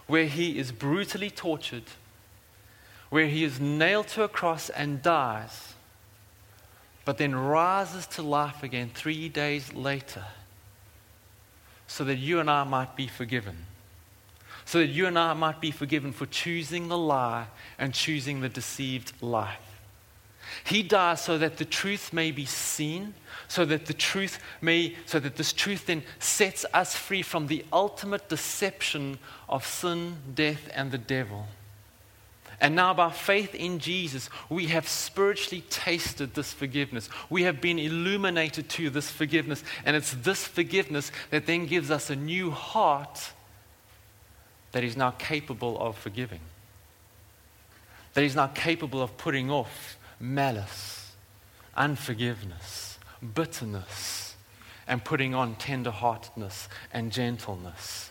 where 0.09 0.27
he 0.27 0.59
is 0.59 0.73
brutally 0.73 1.31
tortured, 1.31 1.85
where 3.11 3.27
he 3.27 3.45
is 3.45 3.59
nailed 3.59 4.09
to 4.09 4.23
a 4.23 4.29
cross 4.29 4.71
and 4.71 5.03
dies, 5.03 5.75
but 7.05 7.19
then 7.19 7.35
rises 7.35 8.07
to 8.07 8.23
life 8.23 8.63
again 8.63 8.91
three 8.95 9.29
days 9.29 9.73
later 9.73 10.25
so 11.87 12.05
that 12.05 12.17
you 12.17 12.39
and 12.39 12.51
I 12.51 12.65
might 12.65 12.97
be 12.97 13.07
forgiven 13.07 13.65
so 14.69 14.81
that 14.81 14.89
you 14.89 15.07
and 15.07 15.19
I 15.19 15.33
might 15.33 15.63
be 15.63 15.71
forgiven 15.71 16.13
for 16.13 16.27
choosing 16.27 16.89
the 16.89 16.99
lie 16.99 17.47
and 17.79 17.95
choosing 17.95 18.43
the 18.43 18.51
deceived 18.51 19.15
life. 19.23 19.81
He 20.63 20.83
dies 20.83 21.23
so 21.23 21.39
that 21.39 21.57
the 21.57 21.65
truth 21.65 22.13
may 22.13 22.33
be 22.33 22.45
seen, 22.45 23.15
so 23.49 23.65
that 23.65 23.87
the 23.87 23.95
truth 23.95 24.39
may, 24.61 24.95
so 25.07 25.21
that 25.21 25.37
this 25.37 25.55
truth 25.55 25.87
then 25.87 26.03
sets 26.19 26.67
us 26.75 26.95
free 26.95 27.23
from 27.23 27.47
the 27.47 27.65
ultimate 27.73 28.29
deception 28.29 29.19
of 29.49 29.67
sin, 29.67 30.19
death, 30.35 30.69
and 30.75 30.91
the 30.91 30.99
devil. 30.99 31.47
And 32.61 32.75
now, 32.75 32.93
by 32.93 33.11
faith 33.11 33.55
in 33.55 33.79
Jesus, 33.79 34.29
we 34.49 34.67
have 34.67 34.89
spiritually 34.89 35.63
tasted 35.71 36.35
this 36.35 36.53
forgiveness. 36.53 37.09
We 37.31 37.45
have 37.45 37.61
been 37.61 37.79
illuminated 37.79 38.69
to 38.71 38.91
this 38.91 39.11
forgiveness. 39.11 39.63
And 39.85 39.95
it's 39.95 40.13
this 40.13 40.45
forgiveness 40.45 41.13
that 41.31 41.47
then 41.47 41.67
gives 41.67 41.91
us 41.91 42.11
a 42.11 42.17
new 42.17 42.51
heart 42.51 43.33
that 44.73 44.83
is 44.83 44.97
now 44.97 45.13
capable 45.13 45.79
of 45.79 45.97
forgiving, 45.97 46.41
that 48.15 48.25
is 48.25 48.35
now 48.35 48.49
capable 48.49 49.03
of 49.03 49.17
putting 49.17 49.51
off 49.51 49.97
malice, 50.19 51.13
unforgiveness, 51.77 52.99
bitterness, 53.35 54.35
and 54.89 55.05
putting 55.05 55.35
on 55.35 55.55
tenderheartedness 55.57 56.67
and 56.93 57.13
gentleness 57.13 58.11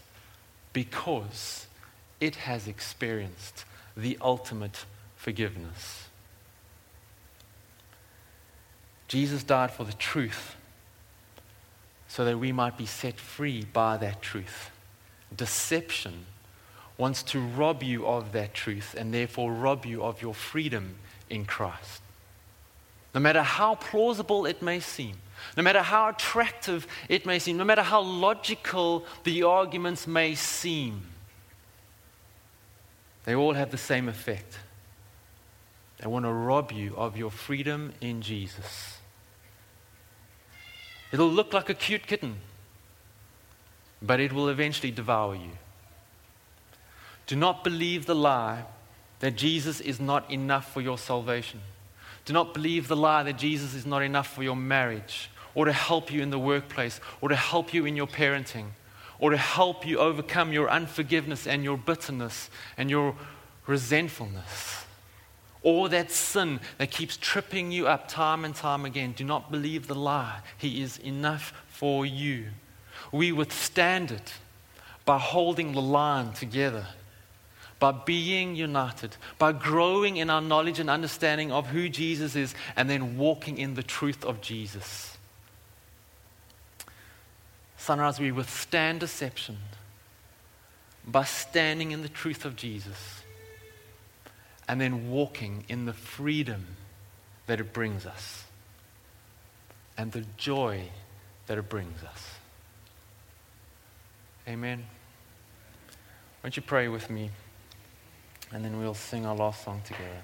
because 0.73 1.67
it 2.19 2.35
has 2.35 2.67
experienced 2.67 3.65
the 3.97 4.17
ultimate 4.21 4.85
forgiveness. 5.15 6.05
Jesus 9.07 9.43
died 9.43 9.71
for 9.71 9.83
the 9.83 9.93
truth 9.93 10.55
so 12.07 12.23
that 12.23 12.37
we 12.37 12.51
might 12.51 12.77
be 12.77 12.85
set 12.85 13.19
free 13.19 13.65
by 13.73 13.97
that 13.97 14.21
truth. 14.21 14.69
Deception 15.35 16.25
wants 16.97 17.23
to 17.23 17.39
rob 17.39 17.83
you 17.83 18.05
of 18.07 18.31
that 18.31 18.53
truth 18.53 18.95
and 18.97 19.13
therefore 19.13 19.51
rob 19.51 19.85
you 19.85 20.03
of 20.03 20.21
your 20.21 20.33
freedom 20.33 20.95
in 21.29 21.45
Christ. 21.45 22.01
No 23.13 23.21
matter 23.21 23.41
how 23.41 23.75
plausible 23.75 24.45
it 24.45 24.61
may 24.61 24.79
seem, 24.79 25.15
no 25.55 25.63
matter 25.63 25.81
how 25.81 26.09
attractive 26.09 26.87
it 27.09 27.25
may 27.25 27.39
seem, 27.39 27.57
no 27.57 27.63
matter 27.63 27.81
how 27.81 28.01
logical 28.01 29.05
the 29.23 29.43
arguments 29.43 30.07
may 30.07 30.35
seem, 30.35 31.01
they 33.28 33.36
all 33.36 33.55
have 33.55 33.71
the 33.71 33.78
same 33.78 34.07
effect. 34.07 34.57
They 35.99 36.07
want 36.07 36.23
to 36.23 36.32
rob 36.32 36.71
you 36.71 36.95
of 36.95 37.17
your 37.17 37.30
freedom 37.30 37.91
in 37.99 38.21
Jesus. 38.21 38.99
It'll 41.11 41.30
look 41.30 41.51
like 41.51 41.67
a 41.69 41.73
cute 41.73 42.07
kitten, 42.07 42.38
but 44.01 44.21
it 44.21 44.32
will 44.32 44.47
eventually 44.47 44.91
devour 44.91 45.36
you. 45.36 45.51
Do 47.25 47.36
not 47.36 47.65
believe 47.65 48.05
the 48.05 48.15
lie 48.15 48.63
that 49.19 49.36
Jesus 49.36 49.82
is 49.82 49.99
not 49.99 50.32
enough 50.32 50.71
for 50.71 50.80
your 50.80 50.97
salvation. 50.97 51.59
Do 52.23 52.32
not 52.32 52.53
believe 52.53 52.88
the 52.88 52.95
lie 52.95 53.23
that 53.23 53.38
Jesus 53.38 53.73
is 53.73 53.86
not 53.86 54.03
enough 54.03 54.34
for 54.34 54.41
your 54.41 54.55
marriage, 54.55 55.30
or 55.53 55.65
to 55.65 55.73
help 55.73 56.13
you 56.13 56.21
in 56.21 56.30
the 56.30 56.39
workplace, 56.39 57.01
or 57.19 57.28
to 57.28 57.36
help 57.36 57.73
you 57.73 57.86
in 57.86 57.97
your 57.97 58.07
parenting, 58.07 58.67
or 59.20 59.32
to 59.32 59.38
help 59.38 59.86
you 59.86 59.97
overcome 59.99 60.53
your 60.53 60.70
unforgiveness 60.70 61.47
and 61.47 61.63
your 61.63 61.78
bitterness 61.78 62.49
and 62.78 62.89
your 62.89 63.15
resentfulness, 63.65 64.86
or 65.61 65.89
that 65.89 66.11
sin 66.11 66.59
that 66.78 66.91
keeps 66.91 67.18
tripping 67.18 67.72
you 67.72 67.88
up 67.88 68.07
time 68.07 68.45
and 68.45 68.55
time 68.55 68.86
again, 68.86 69.11
do 69.11 69.24
not 69.24 69.51
believe 69.51 69.88
the 69.88 69.95
lie. 69.95 70.39
He 70.57 70.82
is 70.82 70.97
enough 70.99 71.53
for 71.68 72.05
you. 72.05 72.45
We 73.11 73.32
withstand 73.32 74.11
it 74.11 74.34
by 75.03 75.18
holding 75.18 75.72
the 75.74 75.82
line 75.82 76.34
together, 76.34 76.86
by 77.80 77.91
being 77.91 78.55
united, 78.55 79.15
by 79.38 79.51
growing 79.51 80.18
in 80.18 80.30
our 80.30 80.41
knowledge 80.41 80.80
and 80.80 80.89
understanding 80.89 81.51
of 81.51 81.68
who 81.68 81.89
Jesus 81.89 82.36
is, 82.36 82.55
and 82.76 82.89
then 82.89 83.18
walking 83.18 83.57
in 83.57 83.74
the 83.74 83.84
truth 83.84 84.24
of 84.24 84.41
Jesus. 84.41 85.16
Sunrise, 87.88 88.19
we 88.19 88.33
withstand 88.33 88.99
deception 88.99 89.57
by 91.07 91.23
standing 91.23 91.91
in 91.91 92.01
the 92.01 92.09
truth 92.09 92.43
of 92.43 92.57
Jesus 92.57 93.23
and 94.67 94.81
then 94.81 95.09
walking 95.09 95.63
in 95.69 95.85
the 95.85 95.93
freedom 95.93 96.67
that 97.45 97.61
it 97.61 97.71
brings 97.71 98.05
us 98.05 98.43
and 99.97 100.11
the 100.11 100.25
joy 100.35 100.89
that 101.45 101.57
it 101.57 101.69
brings 101.69 102.03
us. 102.03 102.31
Amen. 104.49 104.83
Won't 106.43 106.57
you 106.57 106.63
pray 106.63 106.89
with 106.89 107.09
me? 107.09 107.29
And 108.51 108.65
then 108.65 108.81
we'll 108.81 108.95
sing 108.95 109.25
our 109.25 109.33
last 109.33 109.63
song 109.63 109.81
together. 109.85 110.23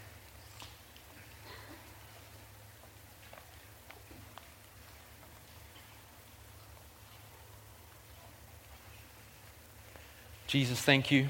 Jesus, 10.53 10.79
thank 10.79 11.09
you 11.09 11.29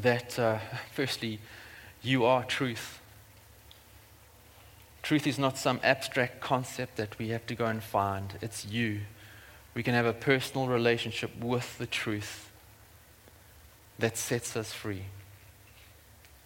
that, 0.00 0.38
uh, 0.38 0.56
firstly, 0.94 1.40
you 2.00 2.24
are 2.24 2.42
truth. 2.42 2.98
Truth 5.02 5.26
is 5.26 5.38
not 5.38 5.58
some 5.58 5.78
abstract 5.82 6.40
concept 6.40 6.96
that 6.96 7.18
we 7.18 7.28
have 7.28 7.44
to 7.48 7.54
go 7.54 7.66
and 7.66 7.82
find, 7.82 8.38
it's 8.40 8.64
you. 8.64 9.00
We 9.74 9.82
can 9.82 9.92
have 9.92 10.06
a 10.06 10.14
personal 10.14 10.68
relationship 10.68 11.38
with 11.38 11.76
the 11.76 11.84
truth 11.84 12.50
that 13.98 14.16
sets 14.16 14.56
us 14.56 14.72
free, 14.72 15.02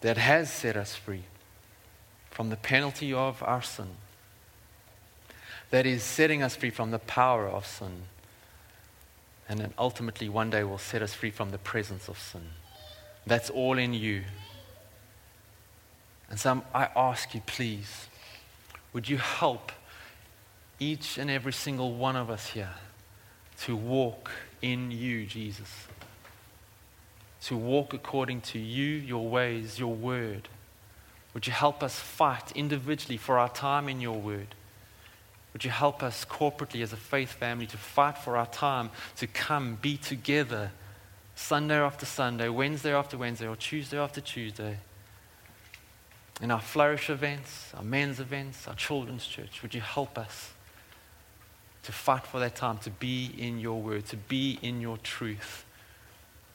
that 0.01 0.16
has 0.16 0.53
set 0.53 0.76
us 0.76 0.97
free 0.97 1.26
from 2.29 2.51
the 2.51 2.57
penalty 2.57 3.12
of 3.12 3.41
our 3.45 3.62
sin, 3.62 3.91
that 5.70 5.87
is 5.87 6.03
setting 6.03 6.43
us 6.43 6.57
free 6.57 6.70
from 6.70 6.91
the 6.91 6.99
power 6.99 7.47
of 7.47 7.64
sin, 7.64 8.03
and 9.49 9.59
then 9.61 9.72
ultimately 9.78 10.28
one 10.28 10.51
day 10.51 10.62
will 10.62 10.78
set 10.78 11.03
us 11.03 11.14
free 11.14 11.30
from 11.30 11.51
the 11.51 11.59
presence 11.59 12.09
of 12.09 12.18
sin. 12.18 12.42
That's 13.26 13.51
all 13.51 13.78
in 13.78 13.94
you. 13.94 14.24
And 16.30 16.38
so 16.38 16.62
I 16.74 16.88
ask 16.94 17.34
you, 17.34 17.40
please, 17.46 18.07
would 18.92 19.09
you 19.09 19.16
help 19.16 19.72
each 20.78 21.18
and 21.18 21.30
every 21.30 21.53
single 21.53 21.94
one 21.94 22.16
of 22.16 22.30
us 22.30 22.49
here 22.49 22.74
to 23.62 23.74
walk 23.74 24.30
in 24.61 24.90
you, 24.90 25.24
Jesus? 25.26 25.86
To 27.42 27.57
walk 27.57 27.94
according 27.94 28.42
to 28.42 28.59
you, 28.59 28.96
your 28.96 29.28
ways, 29.28 29.78
your 29.78 29.94
word. 29.94 30.49
Would 31.32 31.46
you 31.46 31.53
help 31.53 31.82
us 31.82 31.99
fight 31.99 32.53
individually 32.55 33.16
for 33.16 33.38
our 33.38 33.49
time 33.49 33.88
in 33.88 34.01
your 34.01 34.18
word? 34.18 34.55
Would 35.53 35.64
you 35.64 35.70
help 35.70 36.03
us 36.03 36.24
corporately 36.24 36.82
as 36.82 36.92
a 36.92 36.96
faith 36.96 37.32
family 37.32 37.66
to 37.66 37.76
fight 37.76 38.18
for 38.18 38.36
our 38.36 38.46
time 38.46 38.90
to 39.16 39.26
come, 39.26 39.78
be 39.80 39.96
together 39.96 40.70
Sunday 41.34 41.78
after 41.78 42.07
Sunday, 42.07 42.49
Wednesday 42.49 42.92
after 42.92 43.16
Wednesday, 43.16 43.46
or 43.46 43.57
Tuesday 43.57 43.99
after 43.99 44.20
Tuesday? 44.20 44.78
in 46.40 46.51
our 46.51 46.61
flourish 46.61 47.11
events, 47.11 47.72
our 47.76 47.82
men's 47.82 48.20
events, 48.20 48.68
our 48.68 48.74
children's 48.74 49.26
church, 49.26 49.62
would 49.62 49.74
you 49.74 49.80
help 49.80 50.16
us 50.16 50.53
to 51.82 51.92
fight 51.92 52.24
for 52.24 52.38
that 52.38 52.55
time, 52.55 52.78
to 52.78 52.90
be 52.90 53.32
in 53.38 53.59
your 53.59 53.80
word, 53.80 54.07
to 54.07 54.16
be 54.16 54.59
in 54.62 54.80
your 54.80 54.99
truth, 54.99 55.64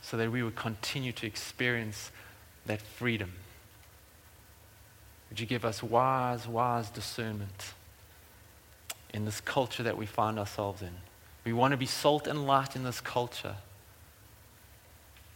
so 0.01 0.15
that 0.17 0.31
we 0.31 0.43
would 0.43 0.55
continue 0.55 1.11
to 1.11 1.25
experience 1.25 2.11
that 2.65 2.81
freedom? 2.81 3.33
Would 5.29 5.39
you 5.39 5.45
give 5.45 5.65
us 5.65 5.83
wise, 5.83 6.47
wise 6.47 6.89
discernment 6.89 7.73
in 9.13 9.25
this 9.25 9.39
culture 9.41 9.83
that 9.83 9.97
we 9.97 10.05
find 10.05 10.39
ourselves 10.39 10.81
in? 10.81 10.93
We 11.45 11.53
want 11.53 11.71
to 11.71 11.77
be 11.77 11.85
salt 11.85 12.27
and 12.27 12.47
light 12.47 12.75
in 12.75 12.83
this 12.83 13.01
culture, 13.01 13.55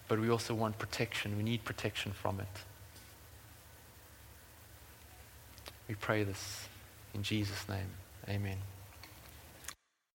but 0.08 0.20
we 0.20 0.30
also 0.30 0.54
want 0.54 0.80
protection. 0.80 1.38
We 1.38 1.44
need 1.44 1.64
protection 1.64 2.12
from 2.12 2.40
it. 2.40 2.48
We 5.88 5.96
pray 5.96 6.24
this 6.24 6.68
in 7.14 7.24
Jesus' 7.24 7.68
name. 7.70 7.90
Amen. 8.28 8.58